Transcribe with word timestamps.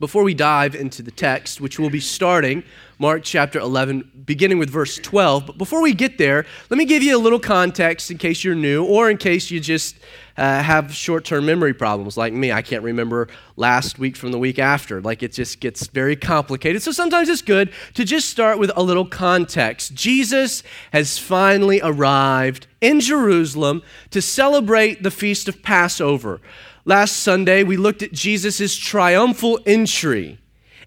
Before 0.00 0.24
we 0.24 0.34
dive 0.34 0.74
into 0.74 1.02
the 1.02 1.12
text, 1.12 1.60
which 1.60 1.78
we'll 1.78 1.88
be 1.88 2.00
starting, 2.00 2.64
Mark 2.98 3.22
chapter 3.22 3.60
11, 3.60 4.24
beginning 4.24 4.58
with 4.58 4.68
verse 4.68 4.96
12, 4.96 5.46
but 5.46 5.56
before 5.56 5.80
we 5.80 5.94
get 5.94 6.18
there, 6.18 6.46
let 6.68 6.78
me 6.78 6.84
give 6.84 7.02
you 7.02 7.16
a 7.16 7.18
little 7.18 7.38
context 7.38 8.10
in 8.10 8.18
case 8.18 8.42
you're 8.42 8.56
new 8.56 8.84
or 8.84 9.08
in 9.08 9.16
case 9.16 9.52
you 9.52 9.60
just 9.60 9.96
uh, 10.36 10.62
have 10.62 10.92
short 10.92 11.24
term 11.24 11.46
memory 11.46 11.72
problems 11.72 12.16
like 12.16 12.32
me. 12.32 12.50
I 12.50 12.60
can't 12.60 12.82
remember 12.82 13.28
last 13.56 14.00
week 14.00 14.16
from 14.16 14.32
the 14.32 14.38
week 14.38 14.58
after. 14.58 15.00
Like 15.00 15.22
it 15.22 15.32
just 15.32 15.60
gets 15.60 15.86
very 15.86 16.16
complicated. 16.16 16.82
So 16.82 16.90
sometimes 16.90 17.28
it's 17.28 17.42
good 17.42 17.72
to 17.94 18.04
just 18.04 18.28
start 18.28 18.58
with 18.58 18.72
a 18.74 18.82
little 18.82 19.06
context. 19.06 19.94
Jesus 19.94 20.64
has 20.92 21.18
finally 21.18 21.80
arrived 21.82 22.66
in 22.80 22.98
Jerusalem 22.98 23.82
to 24.10 24.20
celebrate 24.20 25.04
the 25.04 25.10
feast 25.12 25.48
of 25.48 25.62
Passover. 25.62 26.40
Last 26.86 27.16
Sunday, 27.16 27.62
we 27.62 27.76
looked 27.78 28.02
at 28.02 28.12
Jesus' 28.12 28.76
triumphal 28.76 29.58
entry. 29.64 30.38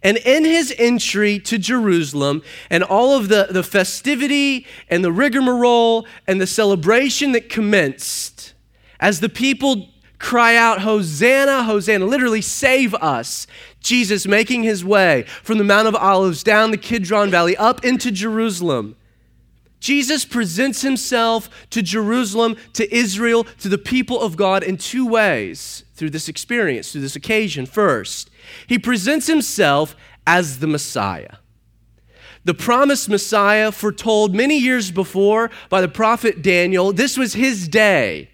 And 0.03 0.17
in 0.17 0.45
his 0.45 0.73
entry 0.77 1.39
to 1.39 1.57
Jerusalem 1.57 2.43
and 2.69 2.83
all 2.83 3.17
of 3.17 3.29
the, 3.29 3.47
the 3.49 3.63
festivity 3.63 4.67
and 4.89 5.03
the 5.03 5.11
rigmarole 5.11 6.05
and 6.27 6.39
the 6.39 6.45
celebration 6.45 7.31
that 7.31 7.49
commenced, 7.49 8.53
as 8.99 9.21
the 9.21 9.29
people 9.29 9.89
cry 10.19 10.55
out, 10.55 10.81
Hosanna, 10.81 11.63
Hosanna, 11.63 12.05
literally 12.05 12.41
save 12.41 12.93
us, 12.95 13.47
Jesus 13.79 14.27
making 14.27 14.63
his 14.63 14.85
way 14.85 15.23
from 15.43 15.57
the 15.57 15.63
Mount 15.63 15.87
of 15.87 15.95
Olives 15.95 16.43
down 16.43 16.69
the 16.69 16.77
Kidron 16.77 17.31
Valley 17.31 17.57
up 17.57 17.83
into 17.83 18.11
Jerusalem. 18.11 18.95
Jesus 19.79 20.25
presents 20.25 20.81
himself 20.81 21.49
to 21.71 21.81
Jerusalem, 21.81 22.55
to 22.73 22.93
Israel, 22.95 23.45
to 23.59 23.69
the 23.69 23.77
people 23.77 24.21
of 24.21 24.37
God 24.37 24.63
in 24.63 24.77
two 24.77 25.05
ways 25.07 25.83
through 25.97 26.11
this 26.11 26.29
experience, 26.29 26.91
through 26.91 27.01
this 27.01 27.15
occasion. 27.15 27.65
First, 27.65 28.29
he 28.67 28.77
presents 28.77 29.27
himself 29.27 29.95
as 30.25 30.59
the 30.59 30.67
Messiah. 30.67 31.37
The 32.45 32.53
promised 32.53 33.09
Messiah, 33.09 33.71
foretold 33.71 34.33
many 34.33 34.57
years 34.57 34.91
before 34.91 35.51
by 35.69 35.81
the 35.81 35.89
prophet 35.89 36.41
Daniel, 36.41 36.93
this 36.93 37.17
was 37.17 37.33
his 37.33 37.67
day. 37.67 38.29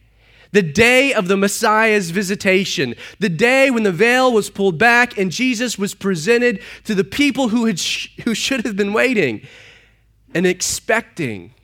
The 0.52 0.62
day 0.62 1.14
of 1.14 1.28
the 1.28 1.38
Messiah's 1.38 2.12
visitation, 2.12 2.94
the 3.18 3.30
day 3.30 3.72
when 3.72 3.82
the 3.82 3.92
veil 3.92 4.32
was 4.32 4.52
pulled 4.52 4.78
back 4.78 5.18
and 5.18 5.32
Jesus 5.32 5.80
was 5.80 5.96
presented 5.96 6.62
to 6.84 6.94
the 6.94 7.04
people 7.04 7.50
who, 7.50 7.66
had 7.66 7.80
sh- 7.80 8.09
who 8.24 8.36
should 8.36 8.64
have 8.68 8.76
been 8.76 8.94
waiting 8.94 9.42
and 10.36 10.46
expecting. 10.46 11.56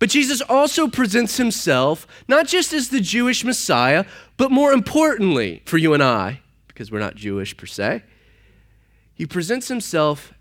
But 0.00 0.08
Jesus 0.08 0.40
also 0.40 0.88
presents 0.88 1.36
himself 1.36 2.06
not 2.26 2.48
just 2.48 2.72
as 2.72 2.88
the 2.88 3.00
Jewish 3.00 3.44
Messiah, 3.44 4.06
but 4.38 4.50
more 4.50 4.72
importantly 4.72 5.62
for 5.66 5.76
you 5.76 5.94
and 5.94 6.02
I, 6.02 6.40
because 6.66 6.90
we're 6.90 6.98
not 6.98 7.14
Jewish 7.14 7.56
per 7.56 7.66
se, 7.66 8.02
he 9.14 9.26
presents 9.26 9.68
himself 9.68 10.32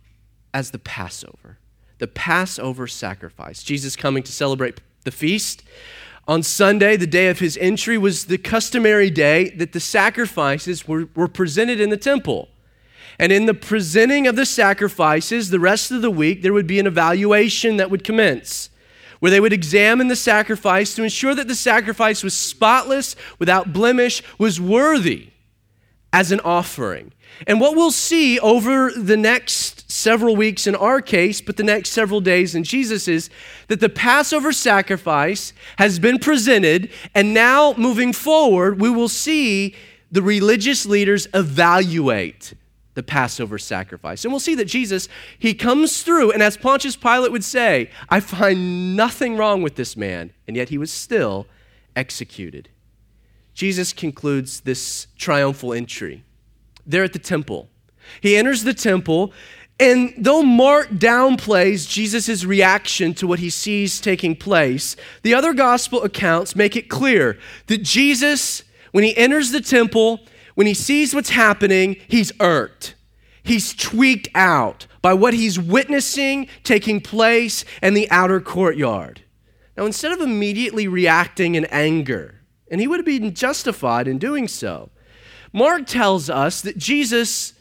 as 0.54 0.72
the 0.72 0.80
Passover, 0.80 1.60
the 1.98 2.08
Passover 2.08 2.88
sacrifice. 2.88 3.62
Jesus 3.62 3.98
coming 3.98 4.24
to 4.24 4.32
celebrate 4.32 4.80
the 5.04 5.12
feast. 5.12 5.62
On 6.26 6.42
Sunday, 6.42 6.96
the 6.96 7.06
day 7.06 7.28
of 7.28 7.40
his 7.40 7.58
entry, 7.58 7.98
was 7.98 8.26
the 8.26 8.38
customary 8.38 9.10
day 9.10 9.50
that 9.50 9.74
the 9.74 9.80
sacrifices 9.82 10.88
were, 10.88 11.10
were 11.16 11.28
presented 11.28 11.82
in 11.82 11.90
the 11.90 11.98
temple. 11.98 12.48
And 13.18 13.34
in 13.34 13.46
the 13.46 13.54
presenting 13.54 14.26
of 14.26 14.38
the 14.38 14.46
sacrifices, 14.46 15.50
the 15.50 15.60
rest 15.60 15.92
of 15.92 16.02
the 16.02 16.12
week, 16.12 16.44
there 16.44 16.54
would 16.54 16.68
be 16.68 16.80
an 16.80 16.88
evaluation 16.88 17.76
that 17.76 17.92
would 17.92 18.06
commence 18.06 18.69
where 19.20 19.31
they 19.31 19.39
would 19.39 19.53
examine 19.53 20.08
the 20.08 20.16
sacrifice 20.16 20.95
to 20.95 21.03
ensure 21.03 21.36
that 21.36 21.48
the 21.48 21.56
sacrifice 21.56 22.23
was 22.23 22.36
spotless, 22.36 23.16
without 23.38 23.73
blemish, 23.73 24.23
was 24.38 24.59
worthy 24.59 25.30
as 26.12 26.31
an 26.31 26.39
offering. 26.42 27.12
And 27.47 27.62
what 27.62 27.75
we'll 27.75 27.92
see 27.92 28.40
over 28.40 28.92
the 28.92 29.17
next 29.17 29.90
several 29.92 30.36
weeks 30.36 30.67
in 30.67 30.75
our 30.75 31.02
case, 31.02 31.42
but 31.42 31.58
the 31.58 31.64
next 31.64 31.92
several 31.92 32.22
days 32.22 32.56
in 32.56 32.64
Jesus 32.64 33.08
is 33.08 33.30
that 33.67 33.80
the 33.80 33.90
Passover 33.90 34.52
sacrifice 34.52 35.53
has 35.78 36.00
been 36.00 36.19
presented, 36.19 36.90
and 37.13 37.34
now 37.34 37.74
moving 37.78 38.13
forward, 38.13 38.81
we 38.81 38.90
will 38.90 39.09
see 39.09 39.75
the 40.12 40.22
religious 40.22 40.86
leaders 40.86 41.28
evaluate 41.34 42.53
the 42.95 43.03
Passover 43.03 43.57
sacrifice. 43.57 44.23
And 44.23 44.33
we'll 44.33 44.39
see 44.39 44.55
that 44.55 44.66
Jesus, 44.66 45.07
he 45.38 45.53
comes 45.53 46.03
through, 46.03 46.31
and 46.31 46.44
as 46.44 46.57
Pontius 46.57 46.95
Pilate 46.95 47.31
would 47.31 47.44
say, 47.44 47.89
I 48.09 48.19
find 48.19 48.95
nothing 48.95 49.38
wrong 49.38 49.61
with 49.61 49.75
this 49.75 49.95
man, 49.95 50.33
and 50.47 50.57
yet 50.57 50.69
he 50.69 50.77
was 50.77 50.91
still 50.91 51.47
executed. 51.95 52.69
Jesus 53.53 53.94
concludes 53.94 54.61
this 54.61 55.07
triumphal 55.17 55.73
entry 55.73 56.23
there 56.85 57.03
at 57.03 57.13
the 57.13 57.19
temple. 57.19 57.69
He 58.22 58.35
enters 58.35 58.63
the 58.63 58.73
temple, 58.73 59.33
and 59.79 60.13
though 60.17 60.44
Mark 60.44 60.89
downplays 60.89 61.88
Jesus' 61.88 62.44
reaction 62.44 63.13
to 63.13 63.27
what 63.27 63.39
he 63.39 63.50
sees 63.50 64.01
taking 64.01 64.35
place, 64.35 64.95
the 65.21 65.33
other 65.33 65.53
gospel 65.53 66.03
accounts 66.03 66.56
make 66.56 66.75
it 66.75 66.89
clear 66.89 67.38
that 67.67 67.83
Jesus, 67.83 68.63
when 68.91 69.03
he 69.03 69.16
enters 69.16 69.51
the 69.51 69.61
temple, 69.61 70.19
when 70.59 70.68
he 70.68 70.74
sees 70.74 71.16
what's 71.16 71.30
happening, 71.30 71.96
he's 72.09 72.34
irked. 72.42 72.94
He's 73.44 73.74
tweaked 73.74 74.28
out 74.36 74.88
by 75.02 75.14
what 75.14 75.34
he's 75.34 75.58
witnessing 75.58 76.50
taking 76.66 77.00
place 77.00 77.64
in 77.81 77.94
the 77.94 78.12
outer 78.12 78.42
courtyard. 78.42 79.22
Now, 79.78 79.86
instead 79.86 80.12
of 80.12 80.19
immediately 80.19 80.86
reacting 80.86 81.56
in 81.56 81.64
anger, 81.68 82.42
and 82.69 82.81
he 82.81 82.90
would 82.90 83.00
have 83.00 83.06
been 83.06 83.34
justified 83.34 84.06
in 84.06 84.18
doing 84.18 84.50
so, 84.50 84.90
Mark 85.53 85.88
tells 85.88 86.30
us 86.30 86.59
that 86.64 86.78
Jesus 86.78 87.53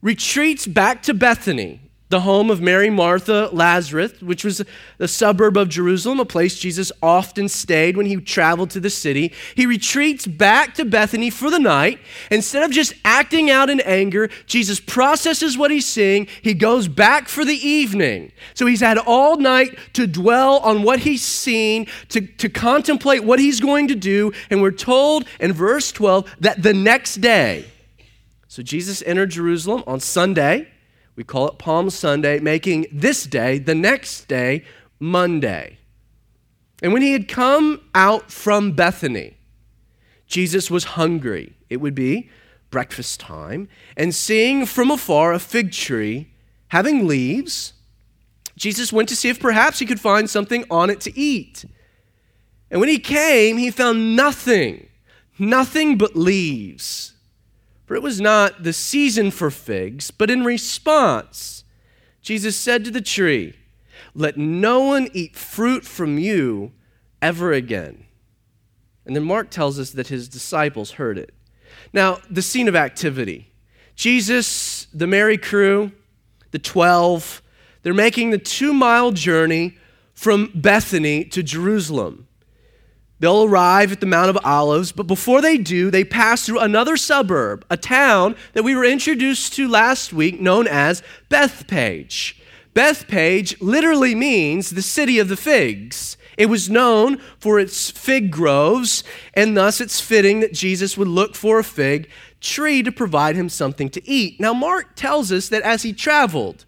retreats 0.00 0.66
back 0.66 1.02
to 1.02 1.12
Bethany, 1.12 1.85
the 2.08 2.20
home 2.20 2.50
of 2.50 2.60
Mary, 2.60 2.88
Martha, 2.88 3.50
Lazarus, 3.52 4.20
which 4.22 4.44
was 4.44 4.62
a 5.00 5.08
suburb 5.08 5.56
of 5.56 5.68
Jerusalem, 5.68 6.20
a 6.20 6.24
place 6.24 6.56
Jesus 6.56 6.92
often 7.02 7.48
stayed 7.48 7.96
when 7.96 8.06
he 8.06 8.16
traveled 8.16 8.70
to 8.70 8.80
the 8.80 8.90
city. 8.90 9.32
He 9.56 9.66
retreats 9.66 10.24
back 10.24 10.74
to 10.74 10.84
Bethany 10.84 11.30
for 11.30 11.50
the 11.50 11.58
night. 11.58 11.98
Instead 12.30 12.62
of 12.62 12.70
just 12.70 12.94
acting 13.04 13.50
out 13.50 13.70
in 13.70 13.80
anger, 13.80 14.28
Jesus 14.46 14.78
processes 14.78 15.58
what 15.58 15.72
he's 15.72 15.86
seeing. 15.86 16.28
He 16.42 16.54
goes 16.54 16.86
back 16.86 17.28
for 17.28 17.44
the 17.44 17.56
evening. 17.56 18.30
So 18.54 18.66
he's 18.66 18.80
had 18.80 18.98
all 18.98 19.36
night 19.36 19.76
to 19.94 20.06
dwell 20.06 20.58
on 20.58 20.84
what 20.84 21.00
he's 21.00 21.24
seen, 21.24 21.88
to, 22.10 22.20
to 22.20 22.48
contemplate 22.48 23.24
what 23.24 23.40
he's 23.40 23.58
going 23.58 23.88
to 23.88 23.96
do. 23.96 24.32
And 24.48 24.62
we're 24.62 24.70
told 24.70 25.24
in 25.40 25.52
verse 25.52 25.90
12 25.90 26.36
that 26.40 26.62
the 26.62 26.74
next 26.74 27.16
day, 27.16 27.64
so 28.46 28.62
Jesus 28.62 29.02
entered 29.04 29.30
Jerusalem 29.30 29.82
on 29.88 29.98
Sunday. 29.98 30.68
We 31.16 31.24
call 31.24 31.48
it 31.48 31.58
Palm 31.58 31.88
Sunday, 31.88 32.38
making 32.38 32.86
this 32.92 33.24
day, 33.24 33.58
the 33.58 33.74
next 33.74 34.28
day, 34.28 34.64
Monday. 35.00 35.78
And 36.82 36.92
when 36.92 37.00
he 37.02 37.12
had 37.12 37.26
come 37.26 37.80
out 37.94 38.30
from 38.30 38.72
Bethany, 38.72 39.38
Jesus 40.26 40.70
was 40.70 40.84
hungry. 40.84 41.56
It 41.70 41.78
would 41.78 41.94
be 41.94 42.28
breakfast 42.70 43.18
time. 43.18 43.68
And 43.96 44.14
seeing 44.14 44.66
from 44.66 44.90
afar 44.90 45.32
a 45.32 45.38
fig 45.38 45.72
tree 45.72 46.30
having 46.68 47.06
leaves, 47.06 47.72
Jesus 48.56 48.92
went 48.92 49.08
to 49.08 49.16
see 49.16 49.30
if 49.30 49.40
perhaps 49.40 49.78
he 49.78 49.86
could 49.86 50.00
find 50.00 50.28
something 50.28 50.64
on 50.70 50.90
it 50.90 51.00
to 51.02 51.18
eat. 51.18 51.64
And 52.70 52.80
when 52.80 52.90
he 52.90 52.98
came, 52.98 53.56
he 53.56 53.70
found 53.70 54.16
nothing, 54.16 54.88
nothing 55.38 55.96
but 55.96 56.14
leaves 56.16 57.15
for 57.86 57.94
it 57.94 58.02
was 58.02 58.20
not 58.20 58.64
the 58.64 58.72
season 58.72 59.30
for 59.30 59.50
figs, 59.50 60.10
but 60.10 60.30
in 60.30 60.44
response, 60.44 61.64
Jesus 62.20 62.56
said 62.56 62.84
to 62.84 62.90
the 62.90 63.00
tree, 63.00 63.54
Let 64.14 64.36
no 64.36 64.80
one 64.80 65.08
eat 65.12 65.36
fruit 65.36 65.84
from 65.84 66.18
you 66.18 66.72
ever 67.22 67.52
again. 67.52 68.04
And 69.06 69.14
then 69.14 69.22
Mark 69.22 69.50
tells 69.50 69.78
us 69.78 69.92
that 69.92 70.08
his 70.08 70.28
disciples 70.28 70.92
heard 70.92 71.16
it. 71.16 71.32
Now, 71.92 72.18
the 72.28 72.42
scene 72.42 72.68
of 72.68 72.76
activity 72.76 73.52
Jesus, 73.94 74.88
the 74.92 75.06
merry 75.06 75.38
crew, 75.38 75.92
the 76.50 76.58
12, 76.58 77.40
they're 77.82 77.94
making 77.94 78.30
the 78.30 78.38
two 78.38 78.74
mile 78.74 79.12
journey 79.12 79.78
from 80.12 80.50
Bethany 80.54 81.24
to 81.26 81.42
Jerusalem. 81.42 82.26
They'll 83.18 83.44
arrive 83.44 83.92
at 83.92 84.00
the 84.00 84.06
Mount 84.06 84.28
of 84.28 84.38
Olives, 84.44 84.92
but 84.92 85.06
before 85.06 85.40
they 85.40 85.56
do, 85.56 85.90
they 85.90 86.04
pass 86.04 86.44
through 86.44 86.58
another 86.58 86.96
suburb, 86.96 87.64
a 87.70 87.76
town 87.76 88.36
that 88.52 88.62
we 88.62 88.74
were 88.74 88.84
introduced 88.84 89.54
to 89.54 89.68
last 89.68 90.12
week 90.12 90.40
known 90.40 90.66
as 90.66 91.02
Bethphage. 91.30 92.42
Bethphage 92.74 93.58
literally 93.60 94.14
means 94.14 94.68
the 94.68 94.82
city 94.82 95.18
of 95.18 95.28
the 95.28 95.36
figs. 95.36 96.18
It 96.36 96.46
was 96.46 96.68
known 96.68 97.16
for 97.38 97.58
its 97.58 97.90
fig 97.90 98.30
groves, 98.30 99.02
and 99.32 99.56
thus 99.56 99.80
it's 99.80 99.98
fitting 99.98 100.40
that 100.40 100.52
Jesus 100.52 100.98
would 100.98 101.08
look 101.08 101.34
for 101.34 101.58
a 101.58 101.64
fig 101.64 102.10
tree 102.42 102.82
to 102.82 102.92
provide 102.92 103.34
him 103.34 103.48
something 103.48 103.88
to 103.88 104.06
eat. 104.06 104.38
Now, 104.38 104.52
Mark 104.52 104.94
tells 104.94 105.32
us 105.32 105.48
that 105.48 105.62
as 105.62 105.82
he 105.82 105.94
traveled, 105.94 106.66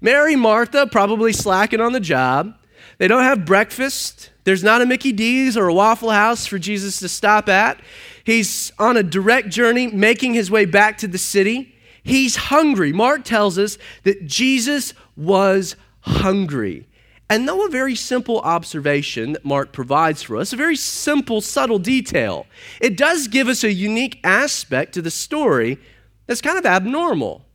Mary, 0.00 0.34
Martha, 0.34 0.88
probably 0.88 1.32
slacking 1.32 1.80
on 1.80 1.92
the 1.92 2.00
job, 2.00 2.58
they 2.98 3.06
don't 3.06 3.22
have 3.22 3.46
breakfast. 3.46 4.30
There's 4.44 4.62
not 4.62 4.82
a 4.82 4.86
Mickey 4.86 5.12
D's 5.12 5.56
or 5.56 5.68
a 5.68 5.74
Waffle 5.74 6.10
House 6.10 6.46
for 6.46 6.58
Jesus 6.58 6.98
to 7.00 7.08
stop 7.08 7.48
at. 7.48 7.80
He's 8.24 8.72
on 8.78 8.96
a 8.96 9.02
direct 9.02 9.48
journey, 9.48 9.86
making 9.86 10.34
his 10.34 10.50
way 10.50 10.66
back 10.66 10.98
to 10.98 11.08
the 11.08 11.18
city. 11.18 11.74
He's 12.02 12.36
hungry. 12.36 12.92
Mark 12.92 13.24
tells 13.24 13.58
us 13.58 13.78
that 14.02 14.26
Jesus 14.26 14.92
was 15.16 15.76
hungry. 16.00 16.86
And 17.30 17.48
though 17.48 17.64
a 17.64 17.70
very 17.70 17.94
simple 17.94 18.40
observation 18.40 19.32
that 19.32 19.46
Mark 19.46 19.72
provides 19.72 20.22
for 20.22 20.36
us, 20.36 20.52
a 20.52 20.56
very 20.56 20.76
simple, 20.76 21.40
subtle 21.40 21.78
detail, 21.78 22.46
it 22.80 22.98
does 22.98 23.28
give 23.28 23.48
us 23.48 23.64
a 23.64 23.72
unique 23.72 24.20
aspect 24.22 24.92
to 24.94 25.02
the 25.02 25.10
story 25.10 25.78
that's 26.26 26.42
kind 26.42 26.58
of 26.58 26.66
abnormal. 26.66 27.46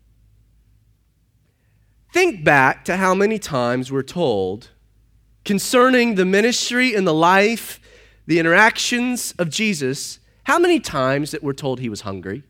Think 2.11 2.43
back 2.43 2.83
to 2.85 2.97
how 2.97 3.13
many 3.13 3.37
times 3.37 3.91
we're 3.91 4.01
told 4.01 4.69
concerning 5.49 6.13
the 6.13 6.25
ministry 6.25 6.93
and 6.93 7.07
the 7.07 7.13
life, 7.13 7.79
the 8.27 8.37
interactions 8.37 9.33
of 9.39 9.49
Jesus, 9.49 10.19
how 10.43 10.59
many 10.59 10.79
times 10.79 11.31
that 11.31 11.41
we're 11.41 11.53
told 11.53 11.79
he 11.79 11.89
was 11.89 12.01
hungry? 12.01 12.43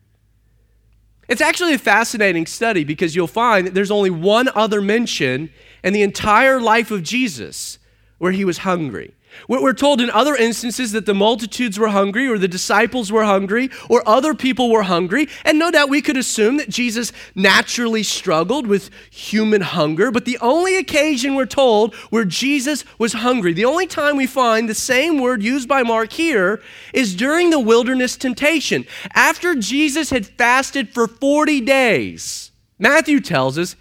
It's 1.29 1.39
actually 1.39 1.73
a 1.73 1.77
fascinating 1.77 2.45
study 2.45 2.83
because 2.83 3.15
you'll 3.15 3.25
find 3.25 3.65
that 3.65 3.73
there's 3.73 3.89
only 3.89 4.09
one 4.09 4.49
other 4.53 4.81
mention 4.81 5.49
in 5.81 5.93
the 5.93 6.01
entire 6.01 6.59
life 6.59 6.91
of 6.91 7.01
Jesus 7.01 7.79
where 8.17 8.33
he 8.33 8.43
was 8.43 8.57
hungry. 8.57 9.15
We're 9.47 9.73
told 9.73 10.01
in 10.01 10.09
other 10.09 10.35
instances 10.35 10.91
that 10.91 11.05
the 11.05 11.13
multitudes 11.13 11.79
were 11.79 11.87
hungry, 11.89 12.27
or 12.27 12.37
the 12.37 12.47
disciples 12.47 13.11
were 13.11 13.23
hungry, 13.23 13.69
or 13.89 14.07
other 14.07 14.33
people 14.33 14.69
were 14.69 14.83
hungry. 14.83 15.27
And 15.45 15.57
no 15.57 15.71
doubt 15.71 15.89
we 15.89 16.01
could 16.01 16.17
assume 16.17 16.57
that 16.57 16.69
Jesus 16.69 17.11
naturally 17.35 18.03
struggled 18.03 18.67
with 18.67 18.89
human 19.11 19.61
hunger. 19.61 20.11
But 20.11 20.25
the 20.25 20.37
only 20.39 20.75
occasion 20.77 21.35
we're 21.35 21.45
told 21.45 21.95
where 22.11 22.25
Jesus 22.25 22.83
was 22.97 23.13
hungry, 23.13 23.53
the 23.53 23.65
only 23.65 23.87
time 23.87 24.17
we 24.17 24.27
find 24.27 24.67
the 24.67 24.75
same 24.75 25.19
word 25.19 25.41
used 25.41 25.67
by 25.67 25.83
Mark 25.83 26.13
here, 26.13 26.61
is 26.93 27.15
during 27.15 27.49
the 27.49 27.59
wilderness 27.59 28.17
temptation. 28.17 28.85
After 29.13 29.55
Jesus 29.55 30.09
had 30.09 30.25
fasted 30.25 30.89
for 30.89 31.07
40 31.07 31.61
days, 31.61 32.51
Matthew 32.77 33.19
tells 33.19 33.57
us 33.57 33.75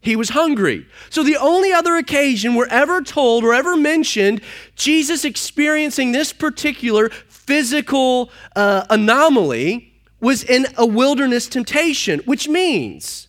he 0.00 0.16
was 0.16 0.30
hungry. 0.30 0.86
So, 1.10 1.22
the 1.22 1.36
only 1.36 1.72
other 1.72 1.96
occasion 1.96 2.54
we're 2.54 2.66
ever 2.68 3.02
told 3.02 3.44
or 3.44 3.52
ever 3.52 3.76
mentioned 3.76 4.40
Jesus 4.74 5.24
experiencing 5.24 6.12
this 6.12 6.32
particular 6.32 7.10
physical 7.28 8.30
uh, 8.56 8.86
anomaly 8.88 9.92
was 10.20 10.42
in 10.42 10.66
a 10.76 10.86
wilderness 10.86 11.48
temptation, 11.48 12.20
which 12.20 12.48
means 12.48 13.28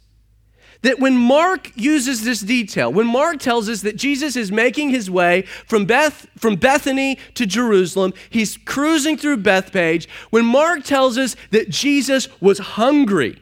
that 0.82 1.00
when 1.00 1.16
Mark 1.16 1.72
uses 1.76 2.24
this 2.24 2.42
detail, 2.42 2.92
when 2.92 3.06
Mark 3.06 3.40
tells 3.40 3.70
us 3.70 3.82
that 3.82 3.98
Jesus 3.98 4.36
is 4.36 4.52
making 4.52 4.90
his 4.90 5.12
way 5.12 5.44
from, 5.68 5.86
Beth, 5.86 6.28
from 6.38 6.56
Bethany 6.56 7.20
to 7.36 7.46
Jerusalem, 7.46 8.14
he's 8.30 8.58
cruising 8.58 9.18
through 9.18 9.38
Bethphage, 9.38 10.08
When 10.32 10.46
Mark 10.46 10.84
tells 10.84 11.18
us 11.18 11.36
that 11.52 11.70
Jesus 11.70 12.28
was 12.42 12.60
hungry, 12.60 13.42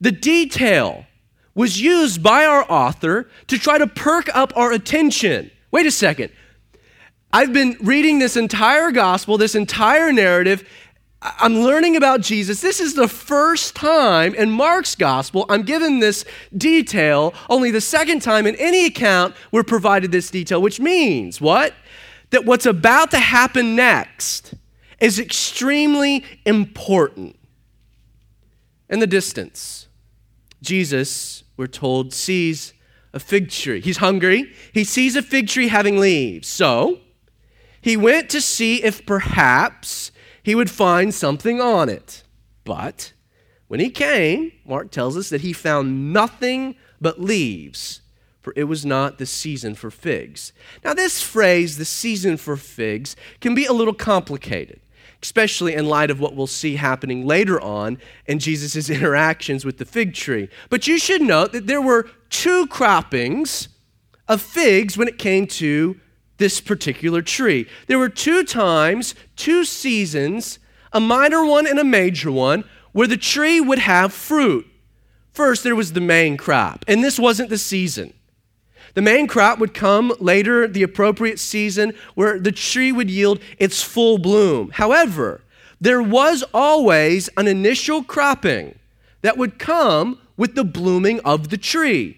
the 0.00 0.12
detail 0.12 1.05
was 1.56 1.80
used 1.80 2.22
by 2.22 2.44
our 2.44 2.70
author 2.70 3.28
to 3.48 3.58
try 3.58 3.78
to 3.78 3.86
perk 3.86 4.28
up 4.36 4.52
our 4.54 4.70
attention. 4.70 5.50
Wait 5.72 5.86
a 5.86 5.90
second. 5.90 6.30
I've 7.32 7.52
been 7.52 7.76
reading 7.80 8.18
this 8.18 8.36
entire 8.36 8.92
gospel, 8.92 9.38
this 9.38 9.54
entire 9.54 10.12
narrative. 10.12 10.68
I'm 11.22 11.56
learning 11.56 11.96
about 11.96 12.20
Jesus. 12.20 12.60
This 12.60 12.78
is 12.78 12.94
the 12.94 13.08
first 13.08 13.74
time 13.74 14.34
in 14.34 14.50
Mark's 14.50 14.94
gospel 14.94 15.46
I'm 15.48 15.62
given 15.62 15.98
this 15.98 16.26
detail, 16.56 17.34
only 17.48 17.70
the 17.70 17.80
second 17.80 18.20
time 18.20 18.46
in 18.46 18.54
any 18.56 18.84
account 18.84 19.34
we're 19.50 19.64
provided 19.64 20.12
this 20.12 20.30
detail, 20.30 20.60
which 20.60 20.78
means 20.78 21.40
what? 21.40 21.72
That 22.30 22.44
what's 22.44 22.66
about 22.66 23.10
to 23.12 23.18
happen 23.18 23.74
next 23.74 24.52
is 25.00 25.18
extremely 25.18 26.22
important. 26.44 27.36
In 28.90 29.00
the 29.00 29.06
distance, 29.06 29.88
Jesus 30.62 31.44
we're 31.56 31.66
told, 31.66 32.12
sees 32.12 32.74
a 33.12 33.20
fig 33.20 33.50
tree. 33.50 33.80
He's 33.80 33.96
hungry. 33.98 34.52
He 34.72 34.84
sees 34.84 35.16
a 35.16 35.22
fig 35.22 35.48
tree 35.48 35.68
having 35.68 35.98
leaves. 35.98 36.48
So 36.48 37.00
he 37.80 37.96
went 37.96 38.28
to 38.30 38.40
see 38.40 38.82
if 38.82 39.06
perhaps 39.06 40.12
he 40.42 40.54
would 40.54 40.70
find 40.70 41.14
something 41.14 41.60
on 41.60 41.88
it. 41.88 42.22
But 42.64 43.12
when 43.68 43.80
he 43.80 43.90
came, 43.90 44.52
Mark 44.64 44.90
tells 44.90 45.16
us 45.16 45.28
that 45.30 45.40
he 45.40 45.52
found 45.52 46.12
nothing 46.12 46.76
but 47.00 47.20
leaves, 47.20 48.00
for 48.42 48.52
it 48.56 48.64
was 48.64 48.84
not 48.84 49.18
the 49.18 49.26
season 49.26 49.74
for 49.74 49.90
figs. 49.90 50.52
Now, 50.84 50.94
this 50.94 51.22
phrase, 51.22 51.78
the 51.78 51.84
season 51.84 52.36
for 52.36 52.56
figs, 52.56 53.16
can 53.40 53.54
be 53.54 53.66
a 53.66 53.72
little 53.72 53.94
complicated 53.94 54.80
especially 55.26 55.74
in 55.74 55.86
light 55.86 56.08
of 56.08 56.20
what 56.20 56.36
we'll 56.36 56.46
see 56.46 56.76
happening 56.76 57.26
later 57.26 57.60
on 57.60 57.98
in 58.26 58.38
Jesus' 58.38 58.88
interactions 58.96 59.64
with 59.64 59.78
the 59.78 59.84
fig 59.84 60.14
tree. 60.14 60.48
But 60.70 60.86
you 60.86 60.98
should 60.98 61.20
note 61.20 61.50
that 61.50 61.66
there 61.66 61.82
were 61.82 62.08
two 62.30 62.68
croppings 62.68 63.68
of 64.28 64.40
figs 64.40 64.96
when 64.96 65.08
it 65.08 65.18
came 65.18 65.48
to 65.48 66.00
this 66.36 66.60
particular 66.60 67.22
tree. 67.22 67.66
There 67.88 67.98
were 67.98 68.08
two 68.08 68.44
times, 68.44 69.16
two 69.34 69.64
seasons, 69.64 70.60
a 70.92 71.00
minor 71.00 71.44
one 71.44 71.66
and 71.66 71.80
a 71.80 71.84
major 71.84 72.30
one, 72.30 72.62
where 72.92 73.08
the 73.08 73.16
tree 73.16 73.60
would 73.60 73.80
have 73.80 74.12
fruit. 74.12 74.64
First, 75.32 75.64
there 75.64 75.74
was 75.74 75.92
the 75.92 76.00
main 76.00 76.36
crop, 76.36 76.84
and 76.86 77.02
this 77.02 77.18
wasn't 77.18 77.50
the 77.50 77.58
season. 77.58 78.14
The 78.96 79.02
main 79.02 79.26
crop 79.26 79.58
would 79.58 79.74
come 79.74 80.14
later, 80.20 80.66
the 80.66 80.82
appropriate 80.82 81.38
season, 81.38 81.92
where 82.14 82.40
the 82.40 82.50
tree 82.50 82.92
would 82.92 83.10
yield 83.10 83.40
its 83.58 83.82
full 83.82 84.16
bloom. 84.16 84.70
However, 84.70 85.42
there 85.78 86.00
was 86.00 86.42
always 86.54 87.28
an 87.36 87.46
initial 87.46 88.02
cropping 88.02 88.78
that 89.20 89.36
would 89.36 89.58
come 89.58 90.18
with 90.38 90.54
the 90.54 90.64
blooming 90.64 91.20
of 91.26 91.50
the 91.50 91.58
tree, 91.58 92.16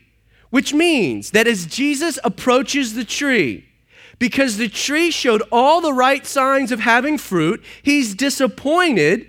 which 0.50 0.72
means 0.72 1.32
that 1.32 1.48
as 1.48 1.66
Jesus 1.66 2.16
approaches 2.22 2.94
the 2.94 3.04
tree, 3.04 3.68
because 4.20 4.56
the 4.56 4.68
tree 4.68 5.10
showed 5.10 5.42
all 5.50 5.80
the 5.80 5.92
right 5.92 6.24
signs 6.24 6.70
of 6.70 6.78
having 6.78 7.18
fruit, 7.18 7.60
he's 7.82 8.14
disappointed 8.14 9.26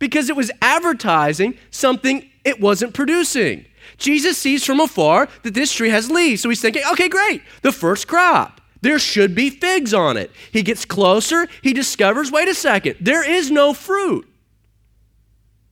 because 0.00 0.28
it 0.28 0.34
was 0.34 0.50
advertising 0.60 1.56
something 1.70 2.28
it 2.44 2.60
wasn't 2.60 2.92
producing. 2.92 3.66
Jesus 3.98 4.38
sees 4.38 4.64
from 4.64 4.80
afar 4.80 5.28
that 5.42 5.54
this 5.54 5.72
tree 5.72 5.90
has 5.90 6.10
leaves. 6.10 6.40
So 6.42 6.48
he's 6.48 6.62
thinking, 6.62 6.82
okay, 6.92 7.08
great, 7.08 7.42
the 7.62 7.72
first 7.72 8.08
crop. 8.08 8.60
There 8.80 8.98
should 8.98 9.34
be 9.34 9.50
figs 9.50 9.92
on 9.92 10.16
it. 10.16 10.30
He 10.52 10.62
gets 10.62 10.84
closer, 10.84 11.48
he 11.62 11.72
discovers, 11.72 12.30
wait 12.30 12.48
a 12.48 12.54
second, 12.54 12.96
there 13.00 13.28
is 13.28 13.50
no 13.50 13.74
fruit. 13.74 14.26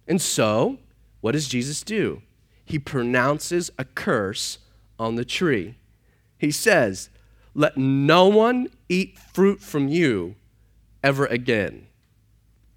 And 0.08 0.20
so, 0.20 0.78
what 1.20 1.32
does 1.32 1.48
Jesus 1.48 1.82
do? 1.82 2.22
He 2.64 2.78
pronounces 2.78 3.70
a 3.78 3.84
curse 3.84 4.58
on 4.98 5.14
the 5.14 5.24
tree. 5.24 5.76
He 6.36 6.50
says, 6.50 7.10
Let 7.54 7.76
no 7.76 8.26
one 8.26 8.68
eat 8.88 9.18
fruit 9.18 9.60
from 9.60 9.88
you 9.88 10.34
ever 11.02 11.26
again. 11.26 11.86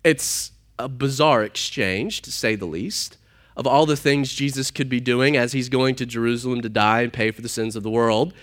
It's 0.03 0.51
a 0.77 0.87
bizarre 0.87 1.43
exchange, 1.43 2.21
to 2.21 2.31
say 2.31 2.55
the 2.55 2.65
least 2.65 3.17
of 3.57 3.67
all 3.67 3.85
the 3.85 3.97
things 3.97 4.33
Jesus 4.33 4.71
could 4.71 4.89
be 4.89 4.99
doing 4.99 5.35
as 5.35 5.51
he's 5.51 5.69
going 5.69 5.95
to 5.95 6.05
Jerusalem 6.05 6.61
to 6.61 6.69
die 6.69 7.01
and 7.01 7.13
pay 7.13 7.31
for 7.31 7.41
the 7.41 7.49
sins 7.49 7.75
of 7.75 7.83
the 7.83 7.89
world, 7.89 8.33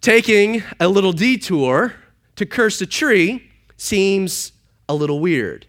taking 0.00 0.62
a 0.80 0.88
little 0.88 1.12
detour 1.12 1.94
to 2.36 2.46
curse 2.46 2.80
a 2.80 2.86
tree 2.86 3.50
seems 3.76 4.52
a 4.88 4.94
little 4.94 5.20
weird. 5.20 5.66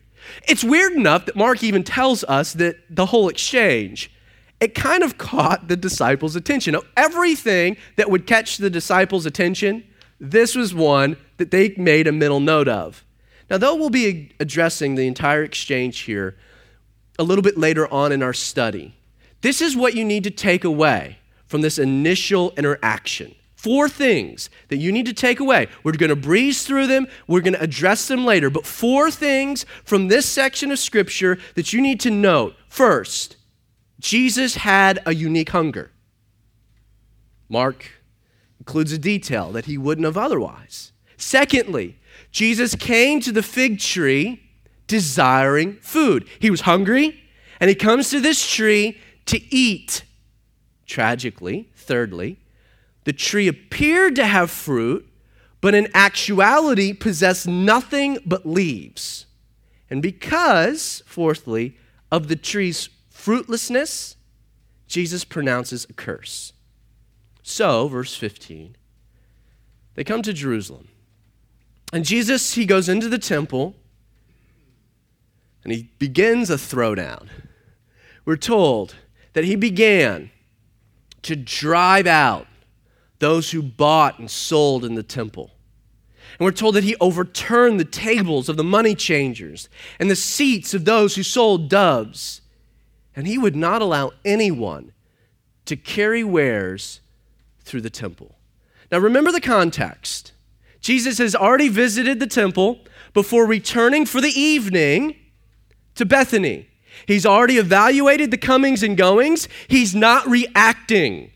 It's 0.48 0.64
weird 0.64 0.94
enough 0.94 1.26
that 1.26 1.36
Mark 1.36 1.64
even 1.64 1.84
tells 1.84 2.24
us 2.24 2.54
that 2.54 2.78
the 2.90 3.08
whole 3.08 3.30
exchange 3.30 4.12
it 4.60 4.74
kind 4.74 5.04
of 5.04 5.18
caught 5.18 5.68
the 5.68 5.76
disciples' 5.76 6.36
attention. 6.36 6.78
Everything 6.96 7.78
that 7.98 8.10
would 8.10 8.26
catch 8.26 8.58
the 8.58 8.70
disciples' 8.70 9.26
attention, 9.26 9.84
this 10.20 10.56
was 10.56 10.74
one 10.74 11.18
that 11.38 11.52
they 11.52 11.76
made 11.78 12.08
a 12.08 12.12
mental 12.12 12.40
note 12.40 12.68
of. 12.68 13.04
Now, 13.50 13.58
though 13.58 13.76
we'll 13.76 13.90
be 13.90 14.32
addressing 14.40 14.96
the 14.96 15.08
entire 15.08 15.44
exchange 15.44 16.00
here, 16.00 16.38
a 17.18 17.24
little 17.24 17.42
bit 17.42 17.58
later 17.58 17.92
on 17.92 18.12
in 18.12 18.22
our 18.22 18.34
study. 18.34 18.96
This 19.42 19.62
is 19.62 19.76
what 19.76 19.96
you 19.96 20.04
need 20.04 20.24
to 20.24 20.32
take 20.32 20.64
away 20.64 21.18
from 21.46 21.62
this 21.62 21.78
initial 21.78 22.52
interaction. 22.58 23.36
Four 23.56 23.90
things 23.90 24.50
that 24.68 24.78
you 24.78 24.92
need 24.92 25.06
to 25.08 25.14
take 25.14 25.40
away. 25.40 25.68
We're 25.84 25.94
going 25.94 26.10
to 26.10 26.16
breeze 26.16 26.64
through 26.66 26.88
them, 26.88 27.08
we're 27.28 27.42
going 27.42 27.54
to 27.54 27.62
address 27.62 28.08
them 28.08 28.26
later, 28.26 28.50
but 28.50 28.66
four 28.66 29.10
things 29.10 29.66
from 29.84 30.08
this 30.08 30.28
section 30.28 30.72
of 30.72 30.80
Scripture 30.80 31.38
that 31.56 31.74
you 31.74 31.82
need 31.82 32.00
to 32.02 32.12
note. 32.12 32.56
First, 32.68 33.38
Jesus 34.00 34.56
had 34.56 35.00
a 35.06 35.16
unique 35.16 35.50
hunger. 35.50 35.92
Mark 37.50 37.90
includes 38.60 38.92
a 38.92 38.98
detail 38.98 39.52
that 39.52 39.66
he 39.66 39.78
wouldn't 39.78 40.06
have 40.06 40.18
otherwise. 40.18 40.92
Secondly, 41.18 41.98
Jesus 42.32 42.76
came 42.76 43.20
to 43.22 43.32
the 43.32 43.44
fig 43.44 43.80
tree 43.80 44.45
desiring 44.88 45.78
food. 45.82 46.28
He 46.40 46.50
was 46.50 46.62
hungry, 46.62 47.24
and 47.60 47.70
he 47.70 47.76
comes 47.76 48.10
to 48.10 48.20
this 48.20 48.50
tree 48.50 49.00
to 49.26 49.42
eat. 49.54 50.04
Tragically, 50.86 51.70
thirdly, 51.76 52.40
the 53.06 53.14
tree 53.14 53.48
appeared 53.48 54.16
to 54.16 54.26
have 54.26 54.52
fruit, 54.52 55.08
but 55.62 55.74
in 55.74 55.88
actuality 55.94 56.94
possessed 56.94 57.48
nothing 57.48 58.20
but 58.26 58.46
leaves. 58.46 59.26
And 59.90 60.02
because, 60.02 61.04
fourthly, 61.06 61.78
of 62.12 62.28
the 62.28 62.36
tree's 62.36 62.90
fruitlessness, 63.10 64.16
Jesus 64.88 65.24
pronounces 65.24 65.86
a 65.90 65.94
curse. 65.94 66.54
So, 67.42 67.88
verse 67.88 68.16
15, 68.16 68.76
they 69.96 70.04
come 70.04 70.22
to 70.24 70.34
Jerusalem. 70.34 70.88
And 71.94 72.04
Jesus, 72.04 72.56
he 72.56 72.66
goes 72.66 72.90
into 72.90 73.08
the 73.08 73.20
temple 73.20 73.76
and 75.66 75.74
he 75.74 75.90
begins 75.98 76.50
a 76.50 76.56
throwdown. 76.56 77.28
We're 78.24 78.38
told 78.38 78.96
that 79.34 79.44
he 79.44 79.56
began 79.56 80.30
to 81.24 81.36
drive 81.36 82.06
out 82.06 82.48
those 83.18 83.52
who 83.52 83.64
bought 83.64 84.20
and 84.20 84.30
sold 84.30 84.86
in 84.86 84.94
the 84.94 85.04
temple. 85.04 85.52
And 86.38 86.46
we're 86.46 86.52
told 86.52 86.76
that 86.76 86.84
he 86.84 86.96
overturned 87.02 87.80
the 87.80 87.86
tables 87.86 88.48
of 88.48 88.58
the 88.58 88.64
money 88.64 88.94
changers 88.94 89.68
and 90.00 90.10
the 90.10 90.16
seats 90.16 90.74
of 90.76 90.86
those 90.86 91.16
who 91.16 91.24
sold 91.24 91.68
doves. 91.68 92.42
And 93.16 93.26
he 93.26 93.38
would 93.38 93.56
not 93.56 93.82
allow 93.82 94.12
anyone 94.24 94.92
to 95.66 95.76
carry 95.76 96.24
wares 96.24 97.02
through 97.62 97.82
the 97.82 97.90
temple. 97.90 98.36
Now 98.92 99.00
remember 99.00 99.32
the 99.32 99.42
context. 99.42 100.32
Jesus 100.80 101.18
has 101.18 101.34
already 101.34 101.70
visited 101.70 102.20
the 102.20 102.28
temple 102.28 102.82
before 103.14 103.48
returning 103.48 104.06
for 104.06 104.22
the 104.22 104.40
evening 104.40 105.16
to 105.96 106.06
Bethany. 106.06 106.68
He's 107.08 107.26
already 107.26 107.58
evaluated 107.58 108.32
the 108.32 108.38
comings 108.38 108.84
and 108.84 108.96
goings. 108.96 109.48
He's 109.68 109.94
not 109.94 110.28
reacting. 110.28 111.32